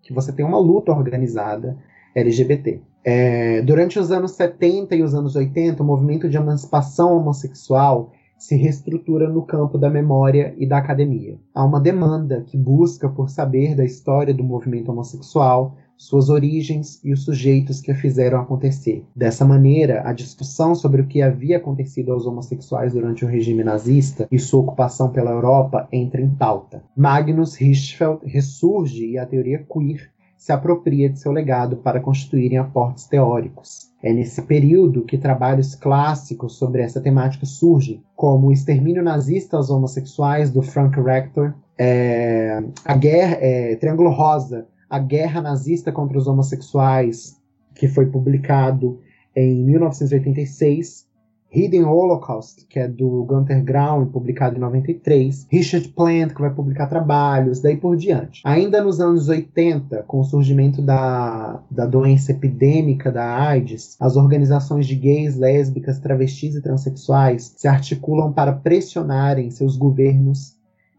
[0.00, 1.76] que você tem uma luta organizada
[2.14, 2.80] LGBT.
[3.04, 8.54] É, durante os anos 70 e os anos 80, o movimento de emancipação homossexual se
[8.54, 11.36] reestrutura no campo da memória e da academia.
[11.52, 17.12] Há uma demanda que busca por saber da história do movimento homossexual, suas origens e
[17.12, 19.04] os sujeitos que a fizeram acontecer.
[19.14, 24.28] Dessa maneira, a discussão sobre o que havia acontecido aos homossexuais durante o regime nazista
[24.30, 26.82] e sua ocupação pela Europa entra em pauta.
[26.96, 33.06] Magnus Hirschfeld ressurge e a teoria queer se apropria de seu legado para constituírem aportes
[33.06, 33.88] teóricos.
[34.00, 39.68] É nesse período que trabalhos clássicos sobre essa temática surgem, como O Extermínio Nazista aos
[39.68, 46.26] Homossexuais, do Frank Rector, é, a guerra, é, Triângulo Rosa, a guerra nazista contra os
[46.26, 47.36] homossexuais,
[47.74, 49.00] que foi publicado
[49.34, 51.06] em 1986,
[51.50, 56.88] Hidden Holocaust, que é do Gunter Graun, publicado em 93, Richard Plant, que vai publicar
[56.88, 58.42] trabalhos, daí por diante.
[58.44, 64.86] Ainda nos anos 80, com o surgimento da, da doença epidêmica da AIDS, as organizações
[64.86, 70.58] de gays, lésbicas, travestis e transexuais se articulam para pressionarem seus governos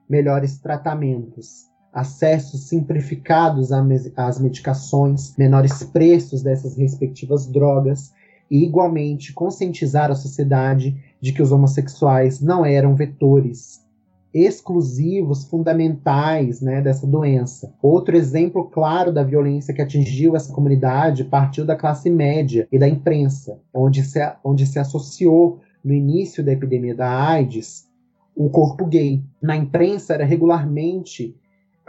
[0.10, 3.72] melhores tratamentos, acessos simplificados
[4.16, 8.14] às medicações, menores preços dessas respectivas drogas
[8.50, 13.88] e igualmente conscientizar a sociedade de que os homossexuais não eram vetores
[14.34, 17.74] exclusivos, fundamentais né, dessa doença.
[17.82, 22.88] Outro exemplo claro da violência que atingiu essa comunidade partiu da classe média e da
[22.88, 27.88] imprensa, onde se, onde se associou no início da epidemia da AIDS
[28.36, 29.22] o corpo gay.
[29.42, 31.36] Na imprensa era regularmente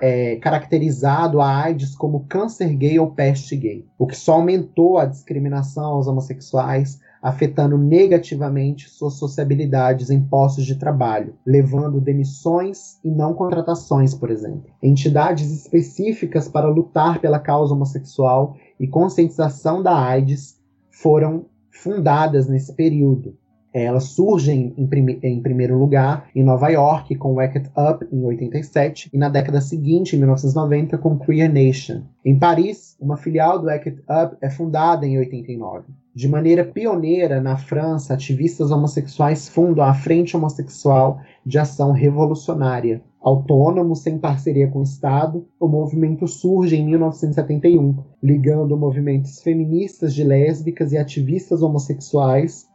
[0.01, 5.05] é, caracterizado a AIDS como câncer gay ou peste gay, o que só aumentou a
[5.05, 13.35] discriminação aos homossexuais, afetando negativamente suas sociabilidades em postos de trabalho, levando demissões e não
[13.35, 14.71] contratações, por exemplo.
[14.83, 20.59] Entidades específicas para lutar pela causa homossexual e conscientização da AIDS
[20.91, 23.37] foram fundadas nesse período,
[23.73, 28.25] elas surgem em, prime em, primeiro lugar em Nova York com Wake It Up em
[28.25, 32.03] 87 e na década seguinte, em 1990, com Queer Nation.
[32.25, 35.85] Em Paris, uma filial do Wake It Up é fundada em 89.
[36.13, 43.01] De maneira pioneira, na França, ativistas homossexuais fundam a Frente Homossexual de Ação Revolucionária.
[43.23, 50.25] Autônomo, sem parceria com o Estado, o movimento surge em 1971, ligando movimentos feministas de
[50.25, 52.70] lésbicas e ativistas homossexuais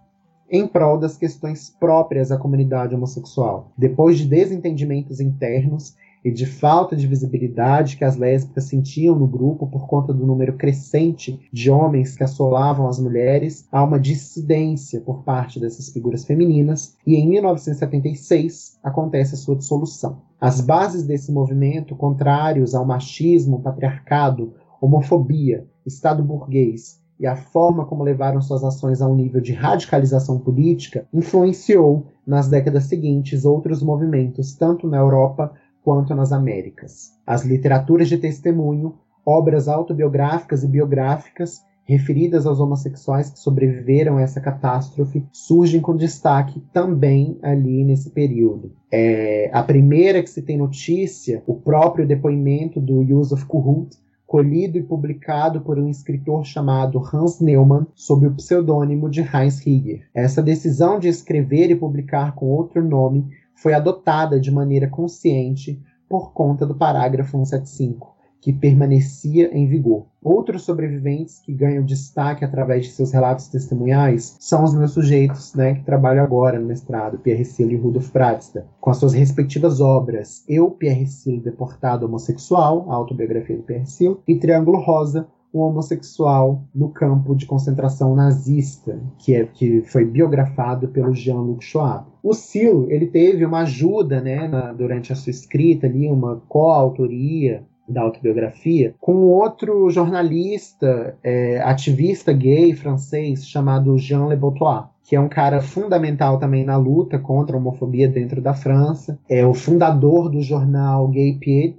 [0.50, 3.72] em prol das questões próprias à comunidade homossexual.
[3.78, 5.96] Depois de desentendimentos internos
[6.26, 10.54] e de falta de visibilidade que as lésbicas sentiam no grupo por conta do número
[10.54, 16.96] crescente de homens que assolavam as mulheres, há uma dissidência por parte dessas figuras femininas
[17.06, 20.18] e em 1976 acontece a sua dissolução.
[20.42, 28.04] As bases desse movimento, contrários ao machismo, patriarcado, homofobia, Estado burguês e a forma como
[28.04, 34.54] levaram suas ações a um nível de radicalização política influenciou nas décadas seguintes outros movimentos,
[34.56, 37.14] tanto na Europa quanto nas Américas.
[37.26, 44.42] As literaturas de testemunho, obras autobiográficas e biográficas referidas aos homossexuais que sobreviveram a essa
[44.42, 48.72] catástrofe surgem com destaque também ali nesse período.
[48.92, 53.96] É, a primeira que se tem notícia, o próprio depoimento do Yusuf Kuhut,
[54.26, 60.08] colhido e publicado por um escritor chamado Hans Neumann sob o pseudônimo de Heinz Higger.
[60.14, 66.32] Essa decisão de escrever e publicar com outro nome foi adotada de maneira consciente por
[66.34, 70.06] conta do parágrafo 175, que permanecia em vigor.
[70.24, 75.76] Outros sobreviventes que ganham destaque através de seus relatos testemunhais são os meus sujeitos, né,
[75.76, 80.44] que trabalham agora no mestrado, Pierre Silo e Rudolf Pratsta, com as suas respectivas obras
[80.48, 86.64] Eu, Pierre Silo, Deportado Homossexual, a autobiografia do Pierre Silo, e Triângulo Rosa, um homossexual
[86.76, 92.06] no campo de concentração nazista, que, é, que foi biografado pelo Jean-Luc Schwab.
[92.22, 97.64] O Silo, ele teve uma ajuda, né, na, durante a sua escrita ali, uma coautoria
[97.88, 105.20] da autobiografia, com outro jornalista, é, ativista gay francês chamado Jean Le Botois, que é
[105.20, 109.20] um cara fundamental também na luta contra a homofobia dentro da França.
[109.30, 111.78] É o fundador do jornal Gay Pied,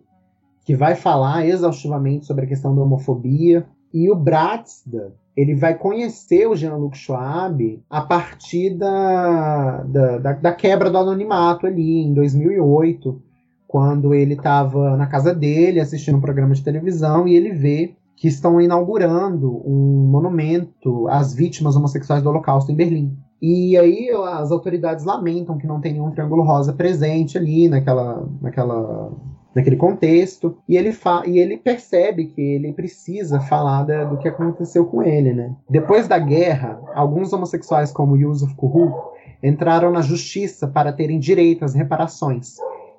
[0.64, 3.66] que vai falar exaustivamente sobre a questão da homofobia.
[3.92, 10.52] E o Bratsda, ele vai conhecer o Jean-Luc Schwab a partir da, da, da, da
[10.52, 13.22] quebra do anonimato ali, em 2008,
[13.66, 18.28] quando ele estava na casa dele assistindo um programa de televisão e ele vê que
[18.28, 23.16] estão inaugurando um monumento às vítimas homossexuais do Holocausto em Berlim.
[23.40, 29.12] E aí as autoridades lamentam que não tem nenhum triângulo rosa presente ali naquela, naquela,
[29.54, 30.56] naquele contexto.
[30.66, 35.34] E ele, e ele percebe que ele precisa falar da, do que aconteceu com ele.
[35.34, 35.54] Né?
[35.68, 38.96] Depois da guerra, alguns homossexuais como Yusuf Kuhut
[39.42, 42.56] entraram na justiça para terem direito às reparações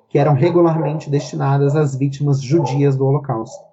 [0.08, 3.68] que eram regularmente destinadas às vítimas judias do Holocausto.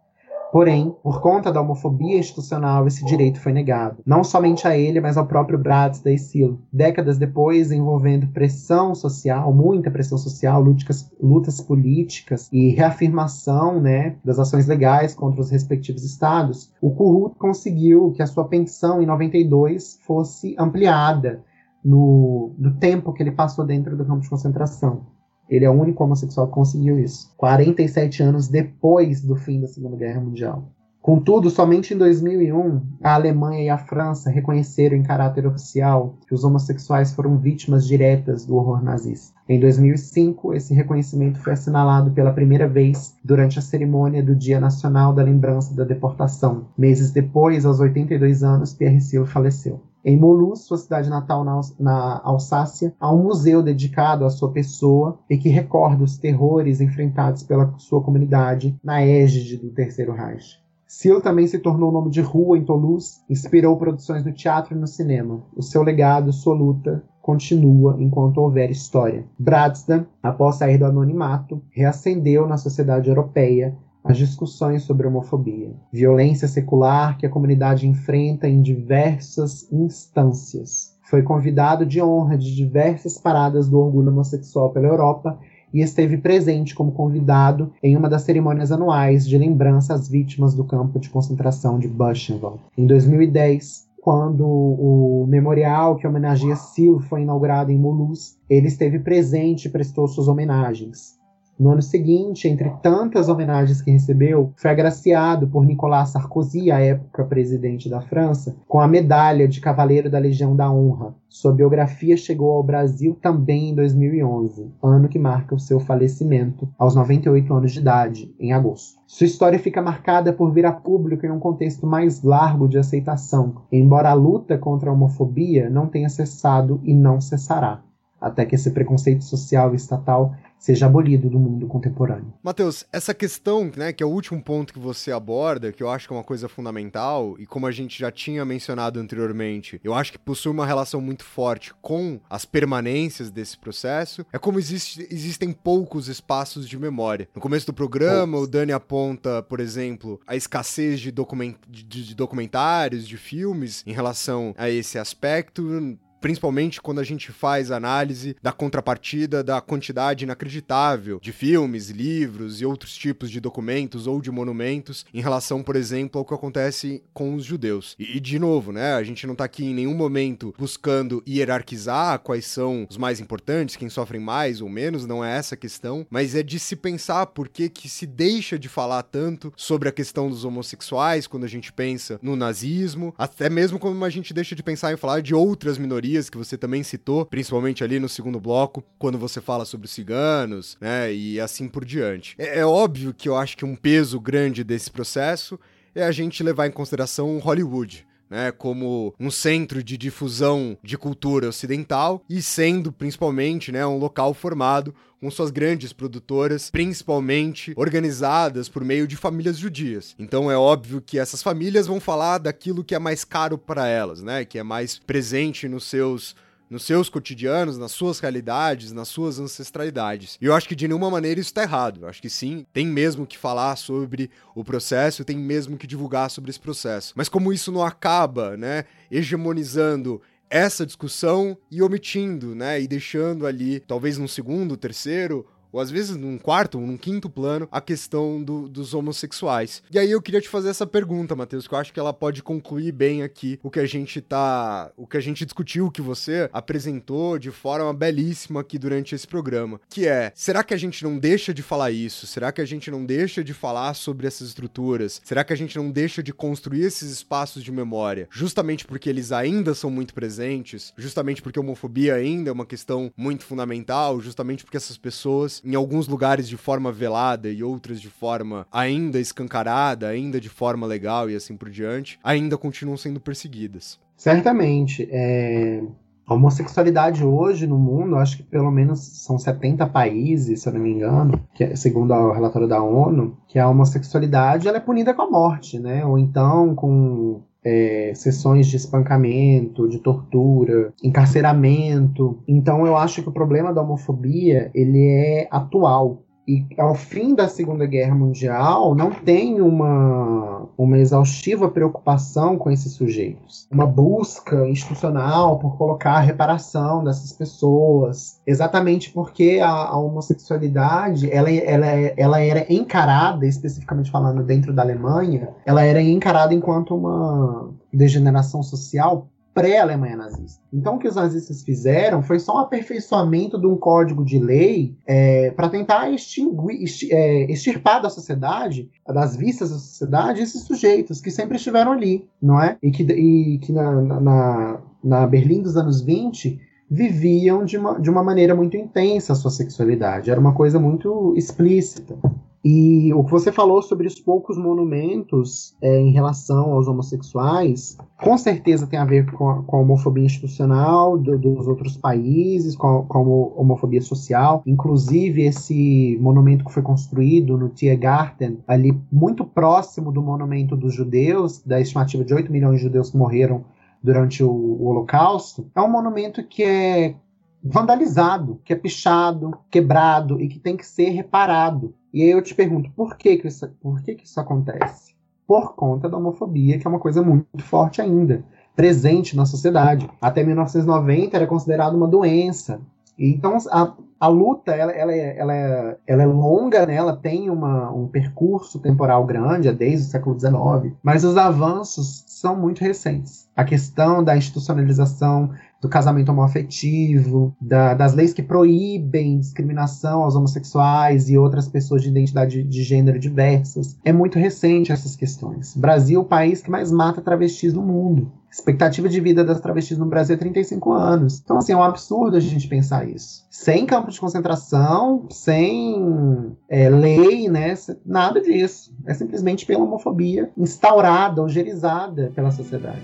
[0.56, 3.98] Porém, por conta da homofobia institucional, esse direito foi negado.
[4.06, 6.62] Não somente a ele, mas ao próprio Bratz da Silo.
[6.72, 14.40] Décadas depois, envolvendo pressão social, muita pressão social, lutas, lutas políticas e reafirmação né, das
[14.40, 19.99] ações legais contra os respectivos estados, o Kurut conseguiu que a sua pensão em 92
[20.06, 21.44] fosse ampliada
[21.84, 25.02] no, no tempo que ele passou dentro do campo de concentração.
[25.49, 27.34] Ele é o único homossexual que conseguiu isso.
[27.38, 30.72] 47 anos depois do fim da Segunda Guerra Mundial.
[31.05, 36.43] Contudo, somente em 2001, a Alemanha e a França reconheceram em caráter oficial que os
[36.43, 39.35] homossexuais foram vítimas diretas do horror nazista.
[39.47, 45.13] Em 2005, esse reconhecimento foi assinalado pela primeira vez durante a cerimônia do Dia Nacional
[45.13, 46.69] da Lembrança da Deportação.
[46.76, 49.80] Meses depois, aos 82 anos, Pierre Silo faleceu.
[50.06, 55.18] Em Moulus, sua cidade natal na, na Alsácia, há um museu dedicado à sua pessoa
[55.27, 60.64] e que recorda os terrores enfrentados pela sua comunidade na égide do Terceiro Reich.
[60.86, 64.86] Seal também se tornou nome de rua em Toulouse, inspirou produções no teatro e no
[64.86, 65.41] cinema.
[65.57, 69.26] O seu legado, sua luta, continua enquanto houver história.
[69.40, 73.76] Bradston, após sair do anonimato, reacendeu na sociedade europeia
[74.06, 80.95] as discussões sobre homofobia, violência secular que a comunidade enfrenta em diversas instâncias.
[81.10, 85.40] Foi convidado de honra de diversas paradas do orgulho homossexual pela Europa
[85.73, 90.64] e esteve presente como convidado em uma das cerimônias anuais de lembrança às vítimas do
[90.64, 92.60] campo de concentração de Buchenwald.
[92.77, 99.65] Em 2010, quando o memorial que homenageia Sil foi inaugurado em Mulhouse, ele esteve presente
[99.65, 101.14] e prestou suas homenagens.
[101.57, 107.23] No ano seguinte, entre tantas homenagens que recebeu, foi agraciado por Nicolas Sarkozy, à época
[107.23, 111.15] presidente da França, com a medalha de Cavaleiro da Legião da Honra.
[111.30, 116.94] Sua biografia chegou ao Brasil também em 2011, ano que marca o seu falecimento, aos
[116.94, 118.99] 98 anos de idade, em agosto.
[119.07, 123.61] Sua história fica marcada por vir a público em um contexto mais largo de aceitação,
[123.72, 127.82] embora a luta contra a homofobia não tenha cessado e não cessará
[128.26, 132.34] até que esse preconceito social e estatal seja abolido do mundo contemporâneo.
[132.41, 136.07] Matheus, essa questão, né, que é o último ponto que você aborda, que eu acho
[136.07, 140.11] que é uma coisa fundamental, e como a gente já tinha mencionado anteriormente, eu acho
[140.11, 145.52] que possui uma relação muito forte com as permanências desse processo, é como existe, existem
[145.52, 147.30] poucos espaços de memória.
[147.35, 152.15] No começo do programa, o Dani aponta, por exemplo, a escassez de, document, de, de
[152.15, 155.95] documentários, de filmes em relação a esse aspecto
[156.26, 162.65] principalmente quando a gente faz análise da contrapartida da quantidade inacreditável de filmes, livros e
[162.65, 167.35] outros tipos de documentos ou de monumentos em relação, por exemplo, ao que acontece com
[167.35, 167.95] os judeus.
[167.99, 172.47] E, de novo, né, a gente não tá aqui em nenhum momento buscando hierarquizar quais
[172.47, 176.34] são os mais importantes, quem sofrem mais ou menos, não é essa a questão, mas
[176.34, 180.27] é de se pensar por que que se deixa de falar tanto sobre a questão
[180.27, 184.64] dos homossexuais quando a gente pensa no nazismo, até mesmo quando a gente deixa de
[184.64, 188.83] pensar em falar de outras minorias que você também citou, principalmente ali no segundo bloco,
[188.97, 192.35] quando você fala sobre os ciganos, né, e assim por diante.
[192.37, 195.59] É, é óbvio que eu acho que um peso grande desse processo
[195.93, 201.49] é a gente levar em consideração Hollywood né, como um centro de difusão de cultura
[201.49, 208.84] ocidental e sendo principalmente, né, um local formado com suas grandes produtoras, principalmente organizadas por
[208.84, 210.15] meio de famílias judias.
[210.19, 214.22] Então é óbvio que essas famílias vão falar daquilo que é mais caro para elas,
[214.22, 216.35] né, que é mais presente nos seus
[216.69, 220.37] nos seus cotidianos, nas suas realidades, nas suas ancestralidades.
[220.41, 222.01] E eu acho que de nenhuma maneira isso está errado.
[222.01, 226.29] Eu acho que sim, tem mesmo que falar sobre o processo, tem mesmo que divulgar
[226.29, 227.13] sobre esse processo.
[227.15, 233.79] Mas como isso não acaba, né, hegemonizando essa discussão e omitindo, né, e deixando ali,
[233.79, 235.45] talvez num segundo, terceiro
[235.76, 239.84] ou às vezes num quarto, num quinto plano, a questão do, dos homossexuais.
[239.91, 242.41] E aí eu queria te fazer essa pergunta, Matheus, que eu acho que ela pode
[242.41, 244.89] concluir bem aqui o que a gente tá.
[244.95, 249.27] o que a gente discutiu, o que você apresentou de forma belíssima aqui durante esse
[249.27, 249.81] programa.
[249.89, 252.26] Que é: será que a gente não deixa de falar isso?
[252.26, 255.22] Será que a gente não deixa de falar sobre essas estruturas?
[255.26, 258.30] Será que a gente não deixa de construir esses espaços de memória?
[258.31, 263.11] Justamente porque eles ainda são muito presentes, justamente porque a homofobia ainda é uma questão
[263.18, 268.09] muito fundamental, justamente porque essas pessoas em alguns lugares de forma velada e outras de
[268.09, 273.99] forma ainda escancarada, ainda de forma legal e assim por diante, ainda continuam sendo perseguidas.
[274.15, 275.07] Certamente.
[275.11, 275.81] É...
[276.27, 280.79] A homossexualidade hoje no mundo, acho que pelo menos são 70 países, se eu não
[280.79, 285.13] me engano, que é, segundo o relatório da ONU, que a homossexualidade ela é punida
[285.13, 286.03] com a morte, né?
[286.03, 292.37] Ou então com é, sessões de espancamento, de tortura, encarceramento.
[292.47, 297.47] Então eu acho que o problema da homofobia ele é atual e ao fim da
[297.47, 303.67] Segunda Guerra Mundial não tem uma, uma exaustiva preocupação com esses sujeitos.
[303.72, 311.51] Uma busca institucional por colocar a reparação dessas pessoas, exatamente porque a, a homossexualidade ela,
[311.51, 318.61] ela, ela era encarada, especificamente falando dentro da Alemanha, ela era encarada enquanto uma degeneração
[318.61, 320.61] social pré-Alemanha nazista.
[320.72, 324.98] Então, o que os nazistas fizeram foi só um aperfeiçoamento de um código de lei
[325.07, 331.32] é, para tentar extinguir, é, extirpar da sociedade, das vistas da sociedade, esses sujeitos que
[331.32, 332.77] sempre estiveram ali, não é?
[332.84, 336.60] E que, e que na, na, na Berlim dos anos 20
[336.91, 340.30] viviam de uma, de uma maneira muito intensa a sua sexualidade.
[340.30, 342.18] Era uma coisa muito explícita.
[342.67, 348.35] E o que você falou sobre os poucos monumentos é, em relação aos homossexuais, com
[348.39, 352.87] certeza tem a ver com a, com a homofobia institucional do, dos outros países, com
[352.87, 354.63] a, com a, homofobia social.
[354.65, 361.61] Inclusive, esse monumento que foi construído no Tiergarten, ali muito próximo do monumento dos judeus,
[361.61, 363.63] da estimativa de 8 milhões de judeus que morreram
[364.01, 367.15] durante o, o Holocausto, é um monumento que é
[367.63, 371.93] vandalizado, que é pichado, quebrado e que tem que ser reparado.
[372.15, 375.13] E aí eu te pergunto, por que, que, isso, por que, que isso acontece?
[375.45, 378.41] Por conta da homofobia, que é uma coisa muito forte ainda,
[378.73, 380.09] presente na sociedade.
[380.21, 382.79] Até 1990 era considerado uma doença.
[383.19, 386.95] Então a, a luta ela, ela, é, ela, é, ela é longa, né?
[386.95, 392.23] ela tem uma, um percurso temporal grande, é desde o século XIX, mas os avanços
[392.27, 393.49] são muito recentes.
[393.53, 395.51] A questão da institucionalização
[395.86, 402.10] do casamento homoafetivo, da, das leis que proíbem discriminação aos homossexuais e outras pessoas de
[402.10, 403.98] identidade de gênero diversas.
[404.03, 405.76] É muito recente essas questões.
[405.76, 408.32] Brasil é o país que mais mata travestis no mundo.
[408.52, 411.41] Expectativa de vida das travestis no Brasil é 35 anos.
[411.44, 413.45] Então, assim, é um absurdo a gente pensar isso.
[413.52, 417.74] Sem campo de concentração, sem é, lei, né?
[418.06, 418.95] Nada disso.
[419.06, 423.03] É simplesmente pela homofobia instaurada, algerizada pela sociedade.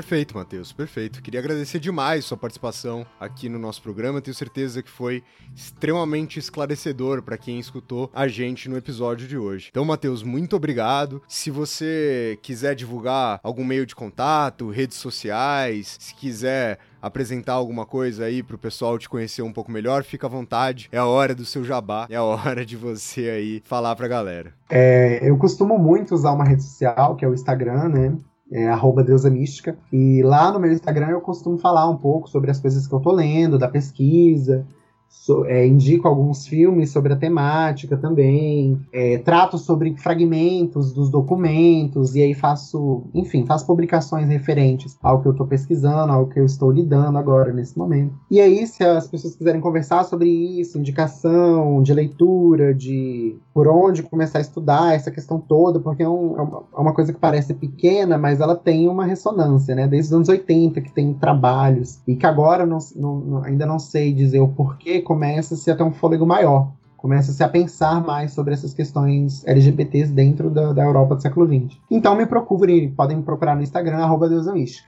[0.00, 1.20] Perfeito, Matheus, perfeito.
[1.20, 4.22] Queria agradecer demais sua participação aqui no nosso programa.
[4.22, 5.22] Tenho certeza que foi
[5.54, 9.68] extremamente esclarecedor para quem escutou a gente no episódio de hoje.
[9.70, 11.20] Então, Matheus, muito obrigado.
[11.28, 18.24] Se você quiser divulgar algum meio de contato, redes sociais, se quiser apresentar alguma coisa
[18.24, 20.88] aí pro pessoal te conhecer um pouco melhor, fica à vontade.
[20.90, 24.54] É a hora do seu jabá, é a hora de você aí falar pra galera.
[24.70, 28.18] É, eu costumo muito usar uma rede social, que é o Instagram, né?
[28.50, 29.76] É, arroba deusa mística.
[29.92, 33.00] E lá no meu Instagram eu costumo falar um pouco sobre as coisas que eu
[33.00, 34.66] tô lendo, da pesquisa,
[35.10, 42.14] So, é, indico alguns filmes sobre a temática também, é, trato sobre fragmentos dos documentos,
[42.14, 46.44] e aí faço, enfim, faço publicações referentes ao que eu estou pesquisando, ao que eu
[46.44, 48.14] estou lidando agora nesse momento.
[48.30, 54.04] E aí, se as pessoas quiserem conversar sobre isso, indicação de leitura, de por onde
[54.04, 58.16] começar a estudar essa questão toda, porque é, um, é uma coisa que parece pequena,
[58.16, 59.88] mas ela tem uma ressonância, né?
[59.88, 64.12] Desde os anos 80 que tem trabalhos, e que agora não, não, ainda não sei
[64.12, 66.72] dizer o porquê começa-se a ter um fôlego maior.
[67.00, 71.78] Começa-se a pensar mais sobre essas questões LGBTs dentro da, da Europa do século XX.
[71.90, 74.28] Então me procurem, podem me procurar no Instagram, arroba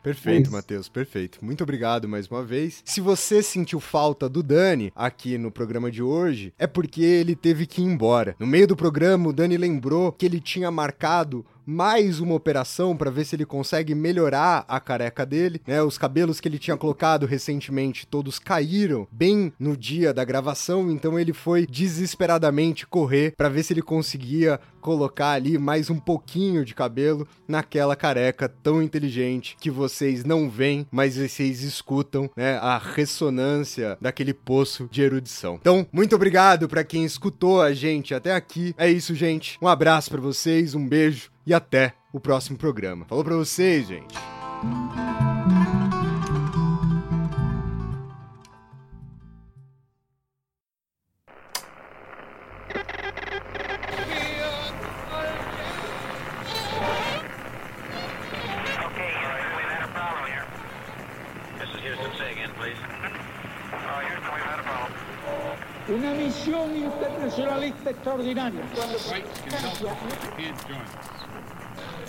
[0.02, 1.43] Perfeito, é Matheus, perfeito.
[1.43, 2.82] Muito obrigado mais uma vez.
[2.84, 7.64] Se você sentiu falta do Dani aqui no programa de hoje, é porque ele teve
[7.64, 8.36] que ir embora.
[8.39, 13.10] No meio do programa, o Dani lembrou que ele tinha marcado mais uma operação para
[13.10, 15.82] ver se ele consegue melhorar a careca dele, né?
[15.82, 21.18] Os cabelos que ele tinha colocado recentemente todos caíram bem no dia da gravação, então
[21.18, 26.74] ele foi desesperadamente correr para ver se ele conseguia colocar ali mais um pouquinho de
[26.74, 32.59] cabelo naquela careca tão inteligente que vocês não veem, mas vocês escutam, né?
[32.59, 35.56] A ressonância daquele poço de erudição.
[35.60, 38.74] Então, muito obrigado para quem escutou a gente até aqui.
[38.76, 39.59] É isso, gente.
[39.62, 43.05] Um abraço para vocês, um beijo e até o próximo programa.
[43.06, 44.14] Falou para vocês, gente.
[65.89, 68.62] Una misión internacionalista extraordinaria.